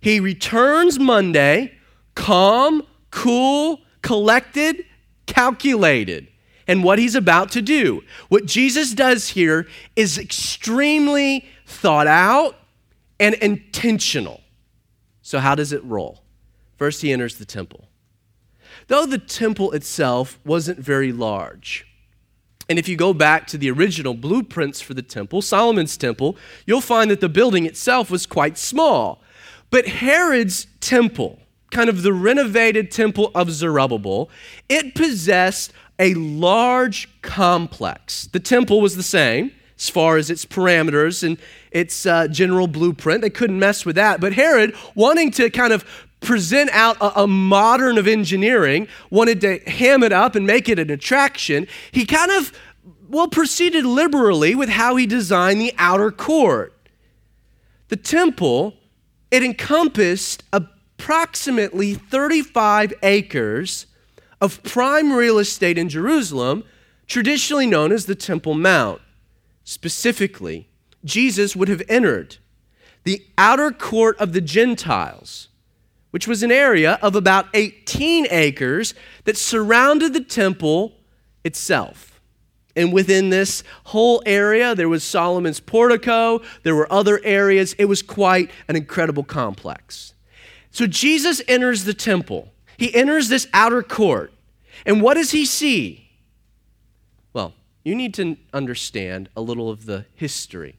He 0.00 0.20
returns 0.20 0.98
Monday, 0.98 1.74
calm, 2.14 2.82
cool, 3.10 3.80
collected, 4.02 4.84
calculated, 5.26 6.28
and 6.66 6.84
what 6.84 6.98
he's 6.98 7.14
about 7.14 7.50
to 7.52 7.62
do. 7.62 8.02
What 8.28 8.46
Jesus 8.46 8.92
does 8.92 9.28
here 9.28 9.66
is 9.96 10.18
extremely 10.18 11.46
thought 11.66 12.06
out 12.06 12.56
and 13.18 13.34
intentional. 13.36 14.40
So, 15.22 15.38
how 15.38 15.54
does 15.54 15.72
it 15.72 15.84
roll? 15.84 16.22
First, 16.76 17.02
he 17.02 17.12
enters 17.12 17.36
the 17.36 17.44
temple. 17.44 17.88
Though 18.88 19.06
the 19.06 19.18
temple 19.18 19.72
itself 19.72 20.38
wasn't 20.44 20.78
very 20.78 21.12
large, 21.12 21.86
and 22.70 22.78
if 22.78 22.88
you 22.88 22.96
go 22.96 23.12
back 23.12 23.48
to 23.48 23.58
the 23.58 23.68
original 23.68 24.14
blueprints 24.14 24.80
for 24.80 24.94
the 24.94 25.02
temple, 25.02 25.42
Solomon's 25.42 25.96
temple, 25.96 26.36
you'll 26.66 26.80
find 26.80 27.10
that 27.10 27.20
the 27.20 27.28
building 27.28 27.66
itself 27.66 28.12
was 28.12 28.26
quite 28.26 28.56
small. 28.56 29.20
But 29.70 29.88
Herod's 29.88 30.68
temple, 30.78 31.40
kind 31.72 31.90
of 31.90 32.02
the 32.02 32.12
renovated 32.12 32.92
temple 32.92 33.32
of 33.34 33.50
Zerubbabel, 33.50 34.30
it 34.68 34.94
possessed 34.94 35.72
a 35.98 36.14
large 36.14 37.08
complex. 37.22 38.28
The 38.28 38.38
temple 38.38 38.80
was 38.80 38.94
the 38.94 39.02
same 39.02 39.50
as 39.76 39.88
far 39.88 40.16
as 40.16 40.30
its 40.30 40.46
parameters 40.46 41.24
and 41.24 41.38
its 41.72 42.06
uh, 42.06 42.28
general 42.28 42.68
blueprint. 42.68 43.22
They 43.22 43.30
couldn't 43.30 43.58
mess 43.58 43.84
with 43.84 43.96
that. 43.96 44.20
But 44.20 44.34
Herod, 44.34 44.76
wanting 44.94 45.32
to 45.32 45.50
kind 45.50 45.72
of 45.72 45.84
present 46.20 46.70
out 46.72 46.96
a, 47.00 47.22
a, 47.22 47.26
modern 47.26 47.98
of 47.98 48.06
engineering, 48.06 48.86
wanted 49.10 49.40
to 49.40 49.58
ham 49.70 50.02
it 50.02 50.12
up 50.12 50.34
and 50.34 50.46
make 50.46 50.68
it 50.68 50.78
an 50.78 50.90
attraction, 50.90 51.66
he 51.92 52.04
kind 52.04 52.30
of, 52.30 52.52
well, 53.08 53.28
proceeded 53.28 53.84
liberally 53.84 54.54
with 54.54 54.68
how 54.68 54.96
he 54.96 55.06
designed 55.06 55.60
the 55.60 55.74
outer 55.78 56.10
court. 56.10 56.74
The 57.88 57.96
temple, 57.96 58.74
it 59.30 59.42
encompassed 59.42 60.44
approximately 60.52 61.94
35 61.94 62.92
acres 63.02 63.86
of 64.40 64.62
prime 64.62 65.12
real 65.12 65.38
estate 65.38 65.78
in 65.78 65.88
Jerusalem, 65.88 66.64
traditionally 67.06 67.66
known 67.66 67.92
as 67.92 68.06
the 68.06 68.14
Temple 68.14 68.54
Mount. 68.54 69.00
Specifically, 69.64 70.68
Jesus 71.04 71.54
would 71.54 71.68
have 71.68 71.82
entered 71.88 72.36
the 73.04 73.24
outer 73.38 73.70
court 73.70 74.18
of 74.18 74.32
the 74.32 74.40
Gentiles, 74.40 75.48
which 76.10 76.26
was 76.26 76.42
an 76.42 76.52
area 76.52 76.98
of 77.02 77.14
about 77.14 77.46
18 77.54 78.26
acres 78.30 78.94
that 79.24 79.36
surrounded 79.36 80.12
the 80.12 80.22
temple 80.22 80.94
itself. 81.44 82.20
And 82.76 82.92
within 82.92 83.30
this 83.30 83.62
whole 83.84 84.22
area, 84.26 84.74
there 84.74 84.88
was 84.88 85.02
Solomon's 85.02 85.60
portico, 85.60 86.40
there 86.62 86.74
were 86.74 86.90
other 86.92 87.20
areas. 87.24 87.74
It 87.74 87.86
was 87.86 88.00
quite 88.00 88.50
an 88.68 88.76
incredible 88.76 89.24
complex. 89.24 90.14
So 90.70 90.86
Jesus 90.86 91.42
enters 91.48 91.84
the 91.84 91.94
temple, 91.94 92.52
he 92.76 92.94
enters 92.94 93.28
this 93.28 93.48
outer 93.52 93.82
court. 93.82 94.32
And 94.86 95.02
what 95.02 95.14
does 95.14 95.32
he 95.32 95.44
see? 95.44 96.08
Well, 97.34 97.52
you 97.84 97.94
need 97.94 98.14
to 98.14 98.36
understand 98.52 99.28
a 99.36 99.42
little 99.42 99.68
of 99.68 99.84
the 99.84 100.06
history 100.14 100.76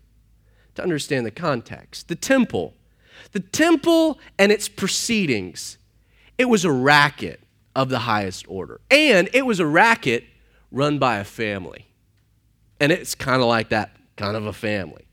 to 0.76 0.82
understand 0.82 1.26
the 1.26 1.32
context. 1.32 2.08
The 2.08 2.16
temple, 2.16 2.74
the 3.32 3.40
temple 3.40 4.20
and 4.38 4.52
its 4.52 4.68
proceedings, 4.68 5.78
it 6.38 6.46
was 6.46 6.66
a 6.66 6.72
racket 6.72 7.40
of 7.76 7.90
the 7.90 8.00
highest 8.00 8.46
order. 8.48 8.82
And 8.90 9.30
it 9.34 9.46
was 9.46 9.60
a 9.60 9.66
racket 9.66 10.24
run 10.72 11.00
by 11.00 11.18
a 11.18 11.24
family. 11.24 11.88
And 12.80 12.92
it's 12.92 13.16
kind 13.16 13.42
of 13.42 13.48
like 13.48 13.70
that 13.70 13.96
kind 14.18 14.36
of 14.36 14.46
a 14.46 14.54
family. 14.54 15.06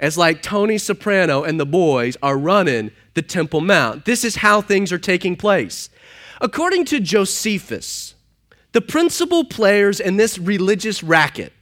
It's 0.00 0.16
like 0.16 0.42
Tony 0.42 0.78
Soprano 0.78 1.44
and 1.44 1.58
the 1.58 1.66
boys 1.66 2.16
are 2.22 2.36
running 2.36 2.90
the 3.14 3.22
Temple 3.22 3.60
Mount. 3.60 4.04
This 4.04 4.24
is 4.24 4.36
how 4.36 4.60
things 4.60 4.92
are 4.92 4.98
taking 4.98 5.36
place. 5.36 5.88
According 6.40 6.84
to 6.86 7.00
Josephus, 7.00 8.14
the 8.72 8.80
principal 8.80 9.44
players 9.44 10.00
in 10.00 10.16
this 10.16 10.38
religious 10.38 11.02
racket 11.02 11.52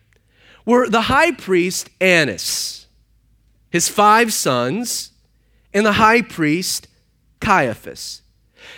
were 0.65 0.89
the 0.89 1.03
high 1.03 1.33
priest 1.33 1.91
Annas, 2.01 2.87
his 3.71 3.89
five 3.89 4.33
sons, 4.33 5.12
and 5.75 5.87
the 5.87 5.93
high 5.93 6.23
priest 6.23 6.89
Caiaphas. 7.41 8.23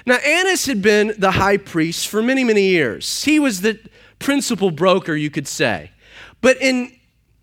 Now, 0.06 0.16
Annas 0.16 0.66
had 0.66 0.82
been 0.82 1.14
the 1.18 1.32
high 1.32 1.58
priest 1.58 2.08
for 2.08 2.22
many, 2.22 2.44
many 2.44 2.68
years. 2.68 3.24
He 3.24 3.38
was 3.38 3.60
the 3.60 3.78
principal 4.18 4.70
broker, 4.70 5.14
you 5.14 5.30
could 5.30 5.46
say. 5.46 5.90
But 6.40 6.60
in 6.60 6.92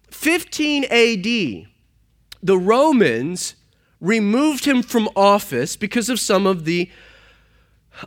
15 0.09 0.85
AD, 0.85 1.67
the 2.43 2.57
Romans 2.57 3.55
removed 3.99 4.65
him 4.65 4.81
from 4.81 5.07
office 5.15 5.75
because 5.75 6.09
of 6.09 6.19
some 6.19 6.47
of 6.47 6.65
the 6.65 6.89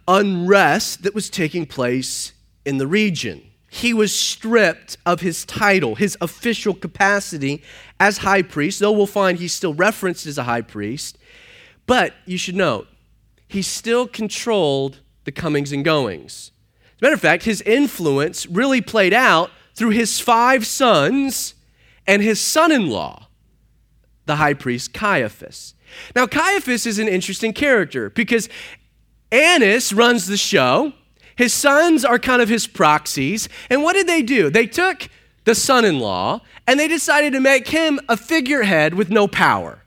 unrest 0.08 1.02
that 1.04 1.14
was 1.14 1.30
taking 1.30 1.66
place 1.66 2.32
in 2.64 2.78
the 2.78 2.86
region. 2.86 3.42
He 3.68 3.92
was 3.92 4.14
stripped 4.14 4.96
of 5.04 5.20
his 5.20 5.44
title, 5.44 5.96
his 5.96 6.16
official 6.20 6.74
capacity 6.74 7.62
as 7.98 8.18
high 8.18 8.42
priest, 8.42 8.80
though 8.80 8.92
we'll 8.92 9.06
find 9.06 9.38
he's 9.38 9.54
still 9.54 9.74
referenced 9.74 10.26
as 10.26 10.38
a 10.38 10.44
high 10.44 10.62
priest. 10.62 11.18
But 11.86 12.14
you 12.24 12.38
should 12.38 12.56
note, 12.56 12.88
he 13.46 13.62
still 13.62 14.06
controlled 14.06 15.00
the 15.24 15.32
comings 15.32 15.72
and 15.72 15.84
goings. 15.84 16.50
As 16.96 17.02
a 17.02 17.04
matter 17.04 17.14
of 17.14 17.20
fact, 17.20 17.44
his 17.44 17.60
influence 17.62 18.46
really 18.46 18.80
played 18.80 19.12
out 19.12 19.50
through 19.74 19.90
his 19.90 20.20
five 20.20 20.66
sons 20.66 21.54
and 22.06 22.22
his 22.22 22.40
son 22.40 22.72
in 22.72 22.88
law, 22.88 23.28
the 24.26 24.36
high 24.36 24.54
priest 24.54 24.92
Caiaphas. 24.92 25.74
Now, 26.14 26.26
Caiaphas 26.26 26.86
is 26.86 26.98
an 26.98 27.08
interesting 27.08 27.52
character 27.52 28.10
because 28.10 28.48
Annas 29.30 29.92
runs 29.92 30.26
the 30.26 30.36
show. 30.36 30.92
His 31.36 31.52
sons 31.52 32.04
are 32.04 32.18
kind 32.18 32.40
of 32.40 32.48
his 32.48 32.66
proxies. 32.66 33.48
And 33.68 33.82
what 33.82 33.94
did 33.94 34.06
they 34.06 34.22
do? 34.22 34.50
They 34.50 34.66
took 34.66 35.08
the 35.44 35.54
son 35.54 35.84
in 35.84 35.98
law 35.98 36.40
and 36.66 36.78
they 36.78 36.88
decided 36.88 37.32
to 37.32 37.40
make 37.40 37.68
him 37.68 38.00
a 38.08 38.16
figurehead 38.16 38.94
with 38.94 39.10
no 39.10 39.28
power. 39.28 39.83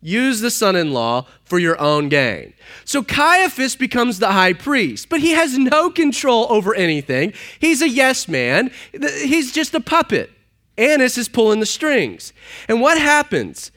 Use 0.00 0.40
the 0.40 0.50
son 0.50 0.76
in 0.76 0.92
law 0.92 1.26
for 1.44 1.58
your 1.58 1.80
own 1.80 2.08
gain. 2.08 2.54
So 2.84 3.02
Caiaphas 3.02 3.74
becomes 3.74 4.18
the 4.18 4.32
high 4.32 4.52
priest, 4.52 5.08
but 5.08 5.20
he 5.20 5.32
has 5.32 5.58
no 5.58 5.90
control 5.90 6.46
over 6.50 6.74
anything. 6.74 7.32
He's 7.58 7.82
a 7.82 7.88
yes 7.88 8.28
man, 8.28 8.70
he's 8.92 9.52
just 9.52 9.74
a 9.74 9.80
puppet. 9.80 10.30
Annas 10.76 11.18
is 11.18 11.28
pulling 11.28 11.58
the 11.58 11.66
strings. 11.66 12.32
And 12.68 12.80
what 12.80 12.98
happens? 12.98 13.72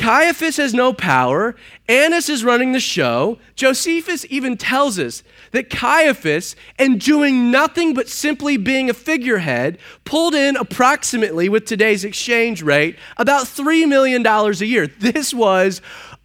Caiaphas 0.00 0.56
has 0.56 0.72
no 0.72 0.94
power. 0.94 1.54
Annas 1.86 2.30
is 2.30 2.42
running 2.42 2.72
the 2.72 2.80
show. 2.80 3.38
Josephus 3.54 4.24
even 4.30 4.56
tells 4.56 4.98
us 4.98 5.22
that 5.50 5.68
Caiaphas, 5.68 6.56
in 6.78 6.96
doing 6.96 7.50
nothing 7.50 7.92
but 7.92 8.08
simply 8.08 8.56
being 8.56 8.88
a 8.88 8.94
figurehead, 8.94 9.76
pulled 10.06 10.34
in 10.34 10.56
approximately, 10.56 11.50
with 11.50 11.66
today's 11.66 12.02
exchange 12.02 12.62
rate, 12.62 12.96
about 13.18 13.44
$3 13.44 13.86
million 13.86 14.26
a 14.26 14.50
year. 14.64 14.86
This 14.86 15.34
was 15.34 15.82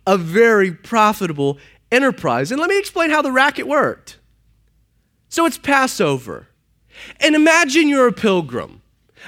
a 0.08 0.18
very 0.18 0.72
profitable 0.72 1.58
enterprise. 1.92 2.54
And 2.54 2.62
let 2.62 2.70
me 2.70 2.80
explain 2.80 3.10
how 3.10 3.22
the 3.22 3.34
racket 3.34 3.68
worked. 3.68 4.20
So 5.28 5.46
it's 5.46 5.58
Passover. 5.58 6.48
And 7.20 7.36
imagine 7.36 7.90
you're 7.90 8.08
a 8.08 8.14
pilgrim 8.14 8.82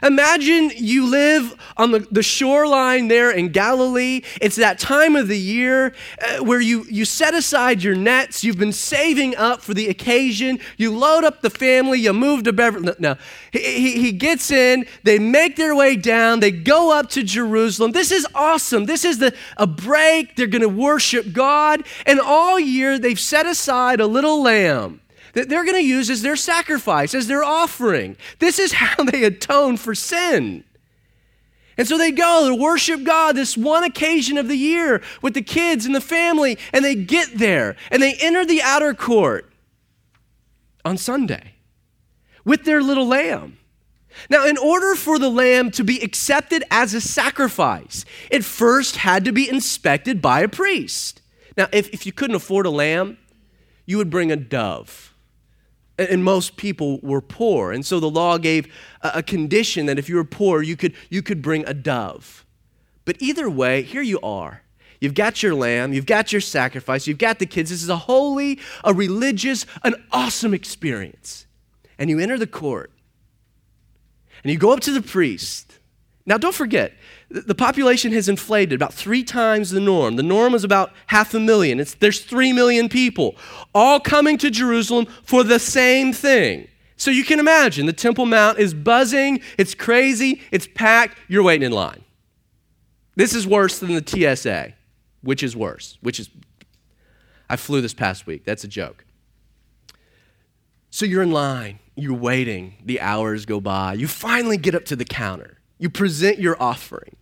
Imagine 0.04 0.72
you 0.76 1.10
live 1.10 1.56
on 1.78 1.92
the, 1.92 2.00
the 2.12 2.24
shoreline 2.24 3.08
there 3.08 3.32
in 3.32 3.50
Galilee. 3.50 4.22
It's 4.42 4.56
that 4.58 4.80
time 4.80 5.16
of 5.16 5.28
the 5.28 5.38
year 5.38 5.94
uh, 6.22 6.44
where 6.44 6.60
you, 6.60 6.86
you 6.90 7.06
set 7.06 7.34
aside 7.34 7.84
your 7.84 7.96
nets. 7.96 8.44
You've 8.44 8.58
been 8.58 8.74
saving 8.74 9.36
up 9.36 9.62
for 9.62 9.74
the 9.74 9.88
occasion. 9.88 10.60
You 10.78 10.96
load 10.96 11.24
up 11.24 11.42
the 11.42 11.50
family. 11.50 12.00
You 12.00 12.14
move 12.14 12.44
to 12.44 12.54
Beverly. 12.54 12.94
No, 13.00 13.16
he, 13.52 13.60
he, 13.60 14.02
he 14.02 14.12
gets 14.12 14.52
in. 14.52 14.86
They 15.04 15.20
make 15.20 15.56
their 15.56 15.76
way 15.76 15.96
down. 15.96 16.40
They 16.40 16.52
go 16.52 16.92
up 16.92 17.10
to 17.12 17.24
Jerusalem. 17.24 17.92
This 17.92 18.12
is 18.12 18.28
awesome. 18.36 18.86
This 18.86 19.04
is 19.06 19.20
the, 19.20 19.34
a 19.58 19.68
break. 19.68 20.36
They're 20.36 20.48
going 20.48 20.62
to 20.62 20.70
worship 20.70 21.34
God. 21.34 21.86
And 22.06 22.20
all 22.20 22.60
year, 22.60 23.00
they've 23.00 23.20
set 23.20 23.46
aside 23.46 24.00
a 24.00 24.08
little 24.08 24.42
lamb 24.42 25.02
that 25.38 25.50
they're 25.50 25.64
going 25.64 25.78
to 25.78 25.86
use 25.88 26.10
as 26.10 26.24
their 26.24 26.36
sacrifice, 26.36 27.14
as 27.14 27.28
their 27.28 27.44
offering. 27.44 28.18
This 28.40 28.58
is 28.58 28.72
how 28.74 29.04
they 29.04 29.24
atone 29.24 29.78
for 29.78 29.94
sin. 29.94 30.64
And 31.78 31.88
so 31.88 31.96
they 31.96 32.10
go 32.10 32.50
to 32.50 32.56
worship 32.56 33.04
God 33.04 33.36
this 33.36 33.56
one 33.56 33.84
occasion 33.84 34.40
of 34.40 34.48
the 34.48 34.56
year 34.56 35.00
with 35.22 35.36
the 35.36 35.44
kids 35.44 35.86
and 35.86 35.94
the 35.94 36.02
family, 36.02 36.58
and 36.74 36.84
they 36.84 36.96
get 36.96 37.38
there 37.38 37.76
and 37.92 38.02
they 38.02 38.16
enter 38.20 38.46
the 38.46 38.64
outer 38.64 38.96
court 38.96 39.48
on 40.84 40.98
Sunday 40.98 41.54
with 42.44 42.64
their 42.64 42.82
little 42.82 43.06
lamb. 43.06 43.60
Now, 44.32 44.48
in 44.48 44.58
order 44.58 44.96
for 44.96 45.20
the 45.20 45.30
lamb 45.30 45.70
to 45.72 45.84
be 45.84 46.00
accepted 46.00 46.64
as 46.72 46.96
a 46.96 47.02
sacrifice, 47.02 48.06
it 48.32 48.44
first 48.44 48.96
had 48.96 49.24
to 49.26 49.32
be 49.32 49.48
inspected 49.48 50.20
by 50.20 50.40
a 50.40 50.48
priest. 50.48 51.22
Now, 51.56 51.68
if, 51.72 51.94
if 51.94 52.08
you 52.08 52.12
couldn't 52.12 52.36
afford 52.36 52.66
a 52.66 52.72
lamb, 52.72 53.20
you 53.86 53.98
would 53.98 54.10
bring 54.10 54.32
a 54.32 54.36
dove 54.36 55.14
and 55.98 56.24
most 56.24 56.58
people 56.58 57.00
were 57.02 57.22
poor. 57.22 57.72
And 57.72 57.86
so 57.86 58.00
the 58.00 58.10
law 58.10 58.38
gave 58.38 58.72
a 59.02 59.24
condition 59.24 59.88
that 59.88 59.98
if 59.98 60.10
you 60.10 60.16
were 60.16 60.24
poor 60.24 60.62
you 60.62 60.76
could 60.76 60.94
you 61.10 61.22
could 61.22 61.42
bring 61.42 61.66
a 61.68 61.74
dove. 61.74 62.46
But 63.06 63.18
either 63.20 63.50
way 63.50 63.82
here 63.82 64.02
you 64.02 64.20
are. 64.22 64.64
You've 65.00 65.14
got 65.14 65.44
your 65.44 65.56
lamb 65.56 65.94
you've 65.94 66.06
got 66.06 66.32
your 66.32 66.42
sacrifice 66.42 67.08
you've 67.08 67.18
got 67.18 67.40
the 67.40 67.46
kids. 67.46 67.70
This 67.70 67.84
is 67.84 67.90
a 67.90 67.98
holy 67.98 68.60
a 68.84 68.94
religious 68.94 69.66
an 69.84 69.96
awesome 70.12 70.54
experience. 70.54 71.46
And 72.00 72.10
you 72.10 72.20
enter 72.20 72.38
the 72.38 72.48
court 72.48 72.92
and 74.44 74.52
you 74.52 74.58
go 74.58 74.72
up 74.72 74.82
to 74.82 74.92
the 74.92 75.02
priest. 75.02 75.80
Now 76.26 76.38
don't 76.38 76.56
forget 76.56 76.94
the 77.30 77.56
population 77.56 78.14
has 78.14 78.30
inflated 78.30 78.74
about 78.74 78.94
three 78.94 79.24
times 79.24 79.72
the 79.72 79.82
norm. 79.82 80.16
The 80.16 80.24
norm 80.24 80.54
is 80.54 80.64
about 80.64 80.94
half 81.08 81.34
a 81.34 81.40
million. 81.40 81.80
It's, 81.80 81.94
there's 81.96 82.22
three 82.22 82.54
million 82.54 82.88
people 82.88 83.36
all 83.76 84.00
coming 84.00 84.38
to 84.38 84.50
Jerusalem 84.50 85.08
for 85.24 85.44
the 85.44 85.60
same 85.60 86.14
thing. 86.14 86.68
So 86.96 87.12
you 87.12 87.24
can 87.24 87.40
imagine 87.40 87.86
the 87.86 87.94
Temple 87.94 88.26
Mount 88.26 88.58
is 88.58 88.74
buzzing, 88.74 89.42
it's 89.58 89.76
crazy, 89.76 90.42
it's 90.52 90.68
packed, 90.74 91.18
you're 91.28 91.44
waiting 91.44 91.66
in 91.66 91.72
line. 91.72 92.04
This 93.16 93.36
is 93.36 93.46
worse 93.46 93.80
than 93.80 93.94
the 93.94 94.04
TSA, 94.36 94.74
which 95.22 95.44
is 95.44 95.56
worse, 95.56 95.98
which 96.02 96.20
is, 96.20 96.30
I 97.50 97.56
flew 97.56 97.82
this 97.82 97.94
past 97.94 98.26
week. 98.26 98.46
That's 98.46 98.64
a 98.64 98.68
joke. 98.68 99.06
So 100.90 101.06
you're 101.06 101.22
in 101.22 101.32
line, 101.32 101.80
you're 101.96 102.18
waiting, 102.18 102.76
the 102.84 103.00
hours 103.02 103.46
go 103.46 103.60
by, 103.60 103.94
you 103.94 104.08
finally 104.08 104.58
get 104.58 104.74
up 104.74 104.86
to 104.86 104.96
the 104.96 105.06
counter. 105.06 105.58
You 105.78 105.90
present 105.90 106.40
your 106.40 106.62
offering. 106.62 107.17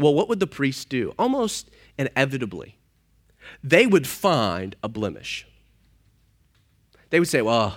Well, 0.00 0.14
what 0.14 0.28
would 0.28 0.40
the 0.40 0.46
priests 0.46 0.84
do? 0.84 1.14
Almost 1.18 1.70
inevitably, 1.98 2.76
they 3.62 3.86
would 3.86 4.06
find 4.06 4.74
a 4.82 4.88
blemish. 4.88 5.46
They 7.10 7.18
would 7.18 7.28
say, 7.28 7.42
Well, 7.42 7.76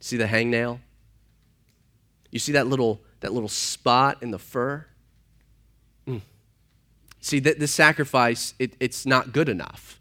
see 0.00 0.16
the 0.16 0.26
hangnail? 0.26 0.80
You 2.30 2.38
see 2.38 2.52
that 2.52 2.66
little, 2.66 3.00
that 3.20 3.32
little 3.32 3.48
spot 3.48 4.22
in 4.22 4.32
the 4.32 4.38
fur? 4.38 4.84
Mm. 6.06 6.20
See, 7.20 7.40
that 7.40 7.58
this 7.58 7.72
sacrifice, 7.72 8.54
it, 8.58 8.74
it's 8.80 9.06
not 9.06 9.32
good 9.32 9.48
enough. 9.48 10.00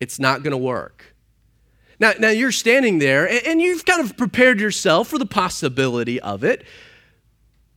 It's 0.00 0.18
not 0.18 0.42
going 0.42 0.50
to 0.50 0.58
work. 0.58 1.14
Now, 2.00 2.12
now 2.18 2.30
you're 2.30 2.52
standing 2.52 2.98
there 2.98 3.28
and, 3.28 3.46
and 3.46 3.60
you've 3.60 3.84
kind 3.84 4.00
of 4.00 4.16
prepared 4.16 4.60
yourself 4.60 5.08
for 5.08 5.18
the 5.18 5.26
possibility 5.26 6.20
of 6.20 6.42
it 6.42 6.64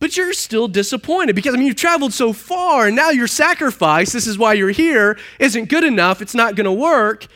but 0.02 0.16
you're 0.16 0.32
still 0.32 0.66
disappointed 0.66 1.36
because 1.36 1.54
I 1.54 1.58
mean 1.58 1.68
you've 1.68 1.76
traveled 1.76 2.12
so 2.12 2.32
far 2.32 2.88
and 2.88 2.96
now 2.96 3.10
your 3.10 3.28
sacrifice, 3.28 4.10
this 4.10 4.26
is 4.26 4.36
why 4.36 4.54
you're 4.54 4.70
here, 4.70 5.16
isn't 5.38 5.68
good 5.68 5.84
enough, 5.84 6.20
it's 6.20 6.34
not 6.34 6.56
going 6.56 6.64
to 6.64 6.72
work. 6.72 7.28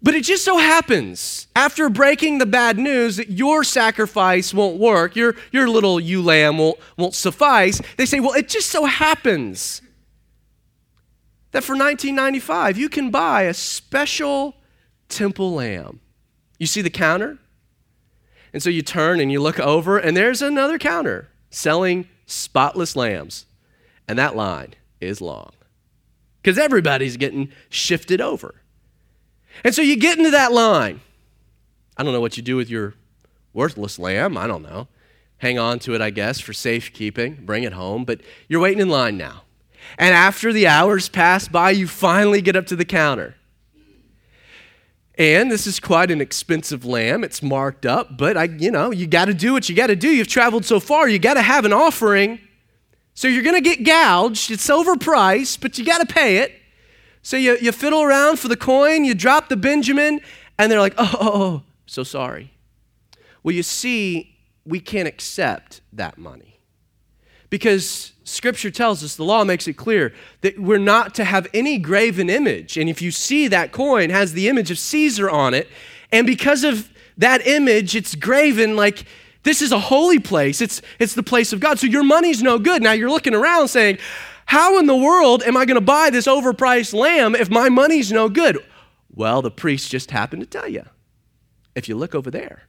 But 0.00 0.14
it 0.14 0.22
just 0.22 0.44
so 0.44 0.58
happens, 0.58 1.48
after 1.56 1.88
breaking 1.88 2.38
the 2.38 2.46
bad 2.46 2.78
news 2.78 3.16
that 3.16 3.30
your 3.30 3.64
sacrifice 3.64 4.54
won't 4.54 4.78
work, 4.78 5.16
your, 5.16 5.34
your 5.50 5.68
little 5.68 5.98
ewe 5.98 6.22
lamb 6.22 6.58
won't, 6.58 6.78
won't 6.96 7.16
suffice, 7.16 7.82
they 7.96 8.06
say, 8.06 8.20
well, 8.20 8.34
it 8.34 8.48
just 8.48 8.68
so 8.68 8.84
happens 8.84 9.82
that 11.50 11.64
for 11.64 11.72
1995 11.72 12.78
you 12.78 12.88
can 12.88 13.10
buy 13.10 13.42
a 13.42 13.54
special 13.54 14.54
temple 15.08 15.52
lamb. 15.52 15.98
You 16.60 16.68
see 16.68 16.80
the 16.80 16.90
counter? 16.90 17.38
And 18.52 18.62
so 18.62 18.70
you 18.70 18.82
turn 18.82 19.18
and 19.18 19.32
you 19.32 19.40
look 19.40 19.58
over, 19.58 19.98
and 19.98 20.16
there's 20.16 20.42
another 20.42 20.78
counter 20.78 21.28
selling 21.50 22.08
spotless 22.26 22.96
lambs. 22.96 23.46
And 24.06 24.18
that 24.18 24.36
line 24.36 24.74
is 25.00 25.20
long 25.20 25.52
because 26.42 26.58
everybody's 26.58 27.16
getting 27.16 27.52
shifted 27.68 28.20
over. 28.20 28.54
And 29.64 29.74
so 29.74 29.82
you 29.82 29.96
get 29.96 30.18
into 30.18 30.30
that 30.30 30.52
line. 30.52 31.00
I 31.96 32.04
don't 32.04 32.12
know 32.12 32.20
what 32.20 32.36
you 32.36 32.42
do 32.42 32.56
with 32.56 32.70
your 32.70 32.94
worthless 33.52 33.98
lamb. 33.98 34.36
I 34.36 34.46
don't 34.46 34.62
know. 34.62 34.88
Hang 35.38 35.58
on 35.58 35.78
to 35.80 35.94
it, 35.94 36.00
I 36.00 36.10
guess, 36.10 36.40
for 36.40 36.52
safekeeping, 36.52 37.40
bring 37.44 37.64
it 37.64 37.72
home, 37.72 38.04
but 38.04 38.20
you're 38.48 38.60
waiting 38.60 38.80
in 38.80 38.88
line 38.88 39.16
now. 39.16 39.42
And 39.96 40.14
after 40.14 40.52
the 40.52 40.66
hours 40.66 41.08
pass 41.08 41.48
by, 41.48 41.70
you 41.70 41.86
finally 41.86 42.42
get 42.42 42.56
up 42.56 42.66
to 42.66 42.76
the 42.76 42.84
counter. 42.84 43.36
And 45.18 45.50
this 45.50 45.66
is 45.66 45.80
quite 45.80 46.12
an 46.12 46.20
expensive 46.20 46.84
lamb. 46.84 47.24
It's 47.24 47.42
marked 47.42 47.84
up, 47.84 48.16
but 48.16 48.36
I, 48.36 48.44
you 48.44 48.70
know, 48.70 48.92
you 48.92 49.08
got 49.08 49.24
to 49.24 49.34
do 49.34 49.52
what 49.52 49.68
you 49.68 49.74
got 49.74 49.88
to 49.88 49.96
do. 49.96 50.08
You've 50.08 50.28
traveled 50.28 50.64
so 50.64 50.78
far, 50.78 51.08
you 51.08 51.18
got 51.18 51.34
to 51.34 51.42
have 51.42 51.64
an 51.64 51.72
offering. 51.72 52.38
So 53.14 53.26
you're 53.26 53.42
going 53.42 53.60
to 53.60 53.68
get 53.68 53.84
gouged. 53.84 54.52
It's 54.52 54.68
overpriced, 54.68 55.60
but 55.60 55.76
you 55.76 55.84
got 55.84 55.98
to 55.98 56.14
pay 56.14 56.36
it. 56.38 56.52
So 57.22 57.36
you, 57.36 57.58
you 57.60 57.72
fiddle 57.72 58.02
around 58.02 58.38
for 58.38 58.46
the 58.46 58.56
coin, 58.56 59.04
you 59.04 59.12
drop 59.12 59.48
the 59.48 59.56
Benjamin, 59.56 60.20
and 60.56 60.70
they're 60.70 60.78
like, 60.78 60.94
oh, 60.96 61.16
oh, 61.20 61.42
oh, 61.42 61.62
so 61.84 62.04
sorry. 62.04 62.52
Well, 63.42 63.56
you 63.56 63.64
see, 63.64 64.36
we 64.64 64.78
can't 64.78 65.08
accept 65.08 65.80
that 65.92 66.16
money. 66.16 66.60
Because 67.50 68.12
scripture 68.28 68.70
tells 68.70 69.02
us, 69.02 69.16
the 69.16 69.24
law 69.24 69.44
makes 69.44 69.66
it 69.66 69.74
clear 69.74 70.12
that 70.42 70.58
we're 70.58 70.78
not 70.78 71.14
to 71.16 71.24
have 71.24 71.46
any 71.52 71.78
graven 71.78 72.30
image. 72.30 72.76
And 72.76 72.88
if 72.88 73.02
you 73.02 73.10
see 73.10 73.48
that 73.48 73.72
coin 73.72 74.10
has 74.10 74.32
the 74.32 74.48
image 74.48 74.70
of 74.70 74.78
Caesar 74.78 75.28
on 75.28 75.54
it, 75.54 75.68
and 76.12 76.26
because 76.26 76.64
of 76.64 76.90
that 77.16 77.46
image, 77.46 77.94
it's 77.94 78.14
graven 78.14 78.76
like 78.76 79.04
this 79.42 79.62
is 79.62 79.72
a 79.72 79.78
holy 79.78 80.18
place. 80.18 80.60
It's, 80.60 80.82
it's 80.98 81.14
the 81.14 81.22
place 81.22 81.52
of 81.52 81.60
God. 81.60 81.78
So 81.78 81.86
your 81.86 82.04
money's 82.04 82.42
no 82.42 82.58
good. 82.58 82.82
Now 82.82 82.92
you're 82.92 83.10
looking 83.10 83.34
around 83.34 83.68
saying, 83.68 83.98
How 84.46 84.78
in 84.78 84.86
the 84.86 84.96
world 84.96 85.42
am 85.42 85.56
I 85.56 85.64
going 85.64 85.76
to 85.76 85.80
buy 85.80 86.10
this 86.10 86.26
overpriced 86.26 86.94
lamb 86.94 87.34
if 87.34 87.50
my 87.50 87.68
money's 87.68 88.12
no 88.12 88.28
good? 88.28 88.58
Well, 89.10 89.42
the 89.42 89.50
priest 89.50 89.90
just 89.90 90.10
happened 90.10 90.42
to 90.42 90.46
tell 90.46 90.68
you. 90.68 90.84
If 91.74 91.88
you 91.88 91.96
look 91.96 92.14
over 92.14 92.30
there, 92.30 92.62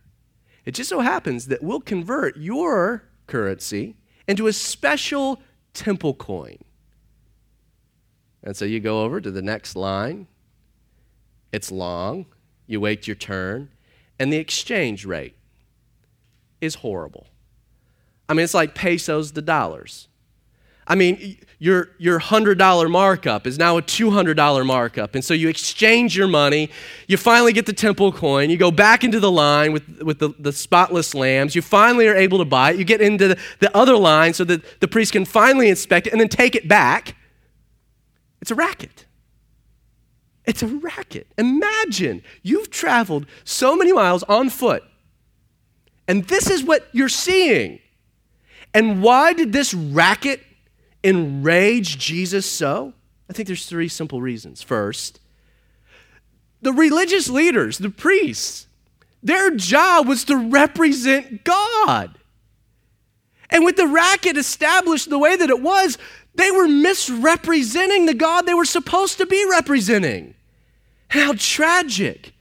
it 0.65 0.71
just 0.71 0.89
so 0.89 0.99
happens 0.99 1.47
that 1.47 1.63
we'll 1.63 1.81
convert 1.81 2.37
your 2.37 3.03
currency 3.27 3.95
into 4.27 4.47
a 4.47 4.53
special 4.53 5.41
temple 5.79 6.13
coin. 6.13 6.57
And 8.43 8.55
so 8.55 8.65
you 8.65 8.81
go 8.81 9.03
over 9.03 9.21
to 9.21 9.31
the 9.31 9.41
next 9.41 9.77
line. 9.77 10.27
It's 11.53 11.71
long. 11.71 12.25
You 12.67 12.81
wait 12.81 13.07
your 13.07 13.15
turn. 13.15 13.69
And 14.19 14.31
the 14.31 14.37
exchange 14.37 15.05
rate 15.05 15.35
is 16.59 16.75
horrible. 16.75 17.27
I 18.27 18.33
mean, 18.33 18.43
it's 18.43 18.53
like 18.53 18.75
pesos 18.75 19.31
to 19.31 19.41
dollars. 19.41 20.09
I 20.89 20.95
mean, 20.95 21.37
your, 21.59 21.89
your 21.99 22.19
$100 22.19 22.89
markup 22.89 23.45
is 23.45 23.59
now 23.59 23.77
a 23.77 23.81
$200 23.81 24.65
markup. 24.65 25.13
And 25.13 25.23
so 25.23 25.35
you 25.35 25.47
exchange 25.47 26.17
your 26.17 26.27
money. 26.27 26.71
You 27.07 27.15
finally 27.15 27.53
get 27.53 27.67
the 27.67 27.73
temple 27.73 28.11
coin. 28.11 28.49
You 28.49 28.57
go 28.57 28.71
back 28.71 29.03
into 29.03 29.19
the 29.19 29.29
line 29.29 29.71
with, 29.71 30.01
with 30.01 30.17
the, 30.19 30.33
the 30.39 30.51
spotless 30.51 31.13
lambs. 31.13 31.55
You 31.55 31.61
finally 31.61 32.07
are 32.07 32.15
able 32.15 32.39
to 32.39 32.45
buy 32.45 32.71
it. 32.71 32.77
You 32.77 32.85
get 32.85 33.01
into 33.01 33.27
the, 33.27 33.39
the 33.59 33.75
other 33.77 33.95
line 33.95 34.33
so 34.33 34.43
that 34.45 34.79
the 34.79 34.87
priest 34.87 35.11
can 35.11 35.25
finally 35.25 35.69
inspect 35.69 36.07
it 36.07 36.13
and 36.13 36.19
then 36.19 36.29
take 36.29 36.55
it 36.55 36.67
back. 36.67 37.15
It's 38.41 38.51
a 38.51 38.55
racket. 38.55 39.05
It's 40.45 40.63
a 40.63 40.67
racket. 40.67 41.27
Imagine 41.37 42.23
you've 42.41 42.71
traveled 42.71 43.27
so 43.43 43.75
many 43.75 43.91
miles 43.91 44.23
on 44.23 44.49
foot, 44.49 44.83
and 46.07 46.23
this 46.23 46.49
is 46.49 46.63
what 46.63 46.87
you're 46.91 47.09
seeing. 47.09 47.79
And 48.73 49.03
why 49.03 49.33
did 49.33 49.51
this 49.51 49.73
racket 49.73 50.41
enrage 51.03 51.97
Jesus 51.97 52.45
so? 52.45 52.93
I 53.29 53.33
think 53.33 53.47
there's 53.47 53.65
three 53.65 53.87
simple 53.87 54.21
reasons. 54.21 54.61
First, 54.61 55.19
the 56.61 56.73
religious 56.73 57.29
leaders, 57.29 57.77
the 57.77 57.89
priests, 57.89 58.67
their 59.21 59.51
job 59.51 60.07
was 60.07 60.23
to 60.25 60.35
represent 60.35 61.43
God. 61.43 62.17
And 63.49 63.65
with 63.65 63.75
the 63.75 63.87
racket 63.87 64.37
established 64.37 65.09
the 65.09 65.19
way 65.19 65.35
that 65.35 65.49
it 65.49 65.61
was, 65.61 65.97
they 66.35 66.51
were 66.51 66.67
misrepresenting 66.67 68.05
the 68.05 68.13
God 68.13 68.45
they 68.45 68.53
were 68.53 68.65
supposed 68.65 69.17
to 69.17 69.25
be 69.25 69.45
representing. 69.49 70.35
How 71.09 71.33
tragic. 71.37 72.33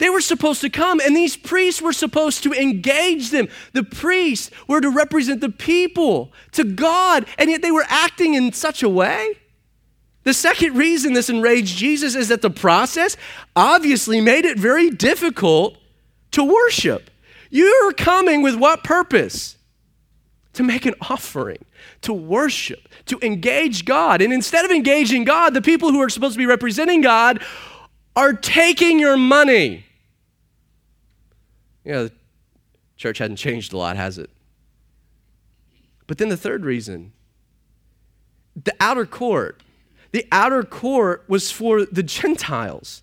They 0.00 0.08
were 0.08 0.22
supposed 0.22 0.62
to 0.62 0.70
come, 0.70 0.98
and 0.98 1.14
these 1.14 1.36
priests 1.36 1.82
were 1.82 1.92
supposed 1.92 2.42
to 2.44 2.54
engage 2.54 3.28
them. 3.28 3.48
The 3.74 3.84
priests 3.84 4.50
were 4.66 4.80
to 4.80 4.88
represent 4.88 5.42
the 5.42 5.50
people 5.50 6.32
to 6.52 6.64
God, 6.64 7.26
and 7.36 7.50
yet 7.50 7.60
they 7.60 7.70
were 7.70 7.84
acting 7.86 8.32
in 8.32 8.54
such 8.54 8.82
a 8.82 8.88
way. 8.88 9.34
The 10.22 10.32
second 10.32 10.74
reason 10.74 11.12
this 11.12 11.28
enraged 11.28 11.76
Jesus 11.76 12.14
is 12.14 12.28
that 12.28 12.40
the 12.40 12.48
process 12.48 13.18
obviously 13.54 14.22
made 14.22 14.46
it 14.46 14.58
very 14.58 14.88
difficult 14.88 15.76
to 16.30 16.44
worship. 16.44 17.10
You're 17.50 17.92
coming 17.92 18.40
with 18.40 18.54
what 18.54 18.82
purpose? 18.82 19.58
To 20.54 20.62
make 20.62 20.86
an 20.86 20.94
offering, 21.10 21.62
to 22.00 22.14
worship, 22.14 22.88
to 23.04 23.18
engage 23.20 23.84
God. 23.84 24.22
And 24.22 24.32
instead 24.32 24.64
of 24.64 24.70
engaging 24.70 25.24
God, 25.24 25.52
the 25.52 25.60
people 25.60 25.90
who 25.92 26.00
are 26.00 26.08
supposed 26.08 26.36
to 26.36 26.38
be 26.38 26.46
representing 26.46 27.02
God 27.02 27.42
are 28.16 28.32
taking 28.32 28.98
your 28.98 29.18
money. 29.18 29.84
You 31.84 31.92
know, 31.92 32.04
the 32.04 32.12
church 32.96 33.18
hasn't 33.18 33.38
changed 33.38 33.72
a 33.72 33.76
lot, 33.78 33.96
has 33.96 34.18
it? 34.18 34.30
But 36.06 36.18
then 36.18 36.28
the 36.28 36.36
third 36.36 36.64
reason 36.64 37.12
the 38.64 38.74
outer 38.80 39.06
court. 39.06 39.62
The 40.12 40.26
outer 40.32 40.64
court 40.64 41.24
was 41.28 41.52
for 41.52 41.84
the 41.84 42.02
Gentiles. 42.02 43.02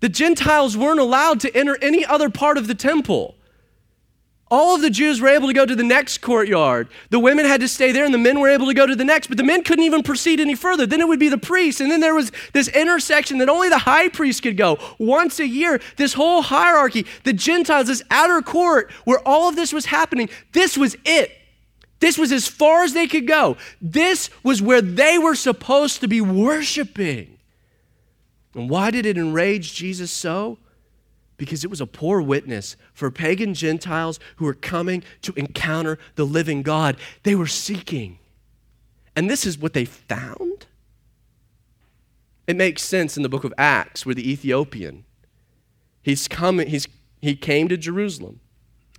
The 0.00 0.10
Gentiles 0.10 0.76
weren't 0.76 1.00
allowed 1.00 1.40
to 1.40 1.56
enter 1.56 1.78
any 1.80 2.04
other 2.04 2.28
part 2.28 2.58
of 2.58 2.66
the 2.66 2.74
temple. 2.74 3.36
All 4.50 4.74
of 4.74 4.82
the 4.82 4.90
Jews 4.90 5.20
were 5.20 5.28
able 5.28 5.46
to 5.46 5.54
go 5.54 5.64
to 5.64 5.76
the 5.76 5.84
next 5.84 6.18
courtyard. 6.18 6.88
The 7.10 7.20
women 7.20 7.46
had 7.46 7.60
to 7.60 7.68
stay 7.68 7.92
there, 7.92 8.04
and 8.04 8.12
the 8.12 8.18
men 8.18 8.40
were 8.40 8.48
able 8.48 8.66
to 8.66 8.74
go 8.74 8.84
to 8.84 8.96
the 8.96 9.04
next, 9.04 9.28
but 9.28 9.36
the 9.36 9.44
men 9.44 9.62
couldn't 9.62 9.84
even 9.84 10.02
proceed 10.02 10.40
any 10.40 10.56
further. 10.56 10.86
Then 10.86 11.00
it 11.00 11.06
would 11.06 11.20
be 11.20 11.28
the 11.28 11.38
priests, 11.38 11.80
and 11.80 11.88
then 11.88 12.00
there 12.00 12.16
was 12.16 12.32
this 12.52 12.66
intersection 12.66 13.38
that 13.38 13.48
only 13.48 13.68
the 13.68 13.78
high 13.78 14.08
priest 14.08 14.42
could 14.42 14.56
go 14.56 14.78
once 14.98 15.38
a 15.38 15.46
year. 15.46 15.80
This 15.96 16.14
whole 16.14 16.42
hierarchy, 16.42 17.06
the 17.22 17.32
Gentiles, 17.32 17.86
this 17.86 18.02
outer 18.10 18.42
court 18.42 18.90
where 19.04 19.20
all 19.26 19.48
of 19.48 19.54
this 19.54 19.72
was 19.72 19.86
happening, 19.86 20.28
this 20.52 20.76
was 20.76 20.96
it. 21.04 21.30
This 22.00 22.18
was 22.18 22.32
as 22.32 22.48
far 22.48 22.82
as 22.82 22.92
they 22.92 23.06
could 23.06 23.28
go. 23.28 23.56
This 23.80 24.30
was 24.42 24.60
where 24.60 24.82
they 24.82 25.16
were 25.16 25.36
supposed 25.36 26.00
to 26.00 26.08
be 26.08 26.20
worshiping. 26.20 27.38
And 28.54 28.68
why 28.68 28.90
did 28.90 29.06
it 29.06 29.16
enrage 29.16 29.74
Jesus 29.74 30.10
so? 30.10 30.58
Because 31.40 31.64
it 31.64 31.70
was 31.70 31.80
a 31.80 31.86
poor 31.86 32.20
witness 32.20 32.76
for 32.92 33.10
pagan 33.10 33.54
Gentiles 33.54 34.20
who 34.36 34.44
were 34.44 34.52
coming 34.52 35.02
to 35.22 35.32
encounter 35.36 35.98
the 36.14 36.26
living 36.26 36.60
God. 36.60 36.98
They 37.22 37.34
were 37.34 37.46
seeking. 37.46 38.18
And 39.16 39.30
this 39.30 39.46
is 39.46 39.58
what 39.58 39.72
they 39.72 39.86
found. 39.86 40.66
It 42.46 42.56
makes 42.56 42.82
sense 42.82 43.16
in 43.16 43.22
the 43.22 43.28
book 43.30 43.44
of 43.44 43.54
Acts 43.56 44.04
where 44.04 44.14
the 44.14 44.30
Ethiopian 44.30 45.04
he's 46.02 46.28
coming 46.28 46.68
he's 46.68 46.86
he 47.20 47.34
came 47.34 47.68
to 47.68 47.76
Jerusalem 47.76 48.40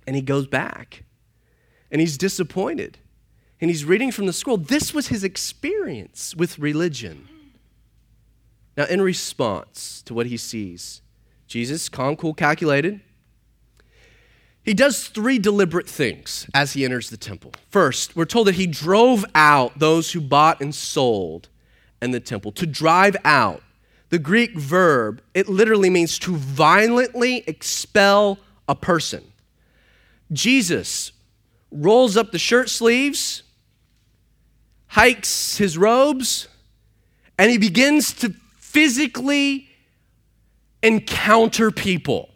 and 0.04 0.16
he 0.16 0.22
goes 0.22 0.48
back 0.48 1.04
and 1.92 2.00
he's 2.00 2.18
disappointed. 2.18 2.98
And 3.60 3.70
he's 3.70 3.84
reading 3.84 4.10
from 4.10 4.26
the 4.26 4.32
scroll. 4.32 4.56
This 4.56 4.92
was 4.92 5.06
his 5.06 5.22
experience 5.22 6.34
with 6.34 6.58
religion. 6.58 7.28
Now, 8.76 8.86
in 8.86 9.00
response 9.00 10.02
to 10.06 10.14
what 10.14 10.26
he 10.26 10.36
sees, 10.36 11.01
Jesus, 11.52 11.90
calm, 11.90 12.16
cool, 12.16 12.32
calculated. 12.32 13.02
He 14.62 14.72
does 14.72 15.06
three 15.06 15.38
deliberate 15.38 15.86
things 15.86 16.48
as 16.54 16.72
he 16.72 16.82
enters 16.82 17.10
the 17.10 17.18
temple. 17.18 17.52
First, 17.68 18.16
we're 18.16 18.24
told 18.24 18.46
that 18.46 18.54
he 18.54 18.66
drove 18.66 19.22
out 19.34 19.78
those 19.78 20.12
who 20.12 20.22
bought 20.22 20.62
and 20.62 20.74
sold 20.74 21.50
in 22.00 22.10
the 22.10 22.20
temple. 22.20 22.52
To 22.52 22.66
drive 22.66 23.16
out, 23.22 23.62
the 24.08 24.18
Greek 24.18 24.56
verb, 24.56 25.20
it 25.34 25.46
literally 25.46 25.90
means 25.90 26.18
to 26.20 26.34
violently 26.34 27.44
expel 27.46 28.38
a 28.66 28.74
person. 28.74 29.22
Jesus 30.32 31.12
rolls 31.70 32.16
up 32.16 32.32
the 32.32 32.38
shirt 32.38 32.70
sleeves, 32.70 33.42
hikes 34.86 35.58
his 35.58 35.76
robes, 35.76 36.48
and 37.38 37.50
he 37.50 37.58
begins 37.58 38.14
to 38.14 38.32
physically 38.56 39.68
encounter 40.82 41.70
people. 41.70 42.28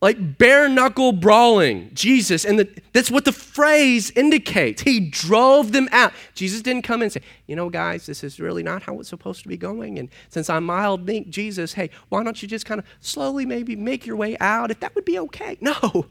Like 0.00 0.38
bare 0.38 0.68
knuckle 0.68 1.10
brawling, 1.10 1.90
Jesus, 1.92 2.44
and 2.44 2.56
the, 2.60 2.68
that's 2.92 3.10
what 3.10 3.24
the 3.24 3.32
phrase 3.32 4.12
indicates. 4.12 4.82
He 4.82 5.00
drove 5.00 5.72
them 5.72 5.88
out. 5.90 6.12
Jesus 6.34 6.62
didn't 6.62 6.82
come 6.82 7.02
and 7.02 7.10
say, 7.10 7.20
You 7.48 7.56
know, 7.56 7.68
guys, 7.68 8.06
this 8.06 8.22
is 8.22 8.38
really 8.38 8.62
not 8.62 8.84
how 8.84 9.00
it's 9.00 9.08
supposed 9.08 9.42
to 9.42 9.48
be 9.48 9.56
going. 9.56 9.98
And 9.98 10.08
since 10.28 10.48
I'm 10.48 10.64
mild, 10.64 11.04
meek, 11.04 11.30
Jesus, 11.30 11.72
hey, 11.72 11.90
why 12.10 12.22
don't 12.22 12.40
you 12.40 12.46
just 12.46 12.64
kind 12.64 12.78
of 12.78 12.86
slowly 13.00 13.44
maybe 13.44 13.74
make 13.74 14.06
your 14.06 14.14
way 14.14 14.38
out 14.38 14.70
if 14.70 14.78
that 14.80 14.94
would 14.94 15.04
be 15.04 15.18
okay? 15.18 15.58
No. 15.60 16.06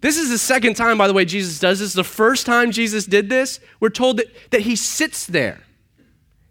This 0.00 0.16
is 0.16 0.30
the 0.30 0.38
second 0.38 0.74
time, 0.74 0.96
by 0.96 1.06
the 1.06 1.12
way, 1.12 1.26
Jesus 1.26 1.58
does 1.58 1.80
this. 1.80 1.92
The 1.92 2.04
first 2.04 2.46
time 2.46 2.70
Jesus 2.70 3.04
did 3.04 3.28
this, 3.28 3.60
we're 3.78 3.90
told 3.90 4.18
that, 4.18 4.28
that 4.52 4.62
he 4.62 4.74
sits 4.74 5.26
there. 5.26 5.60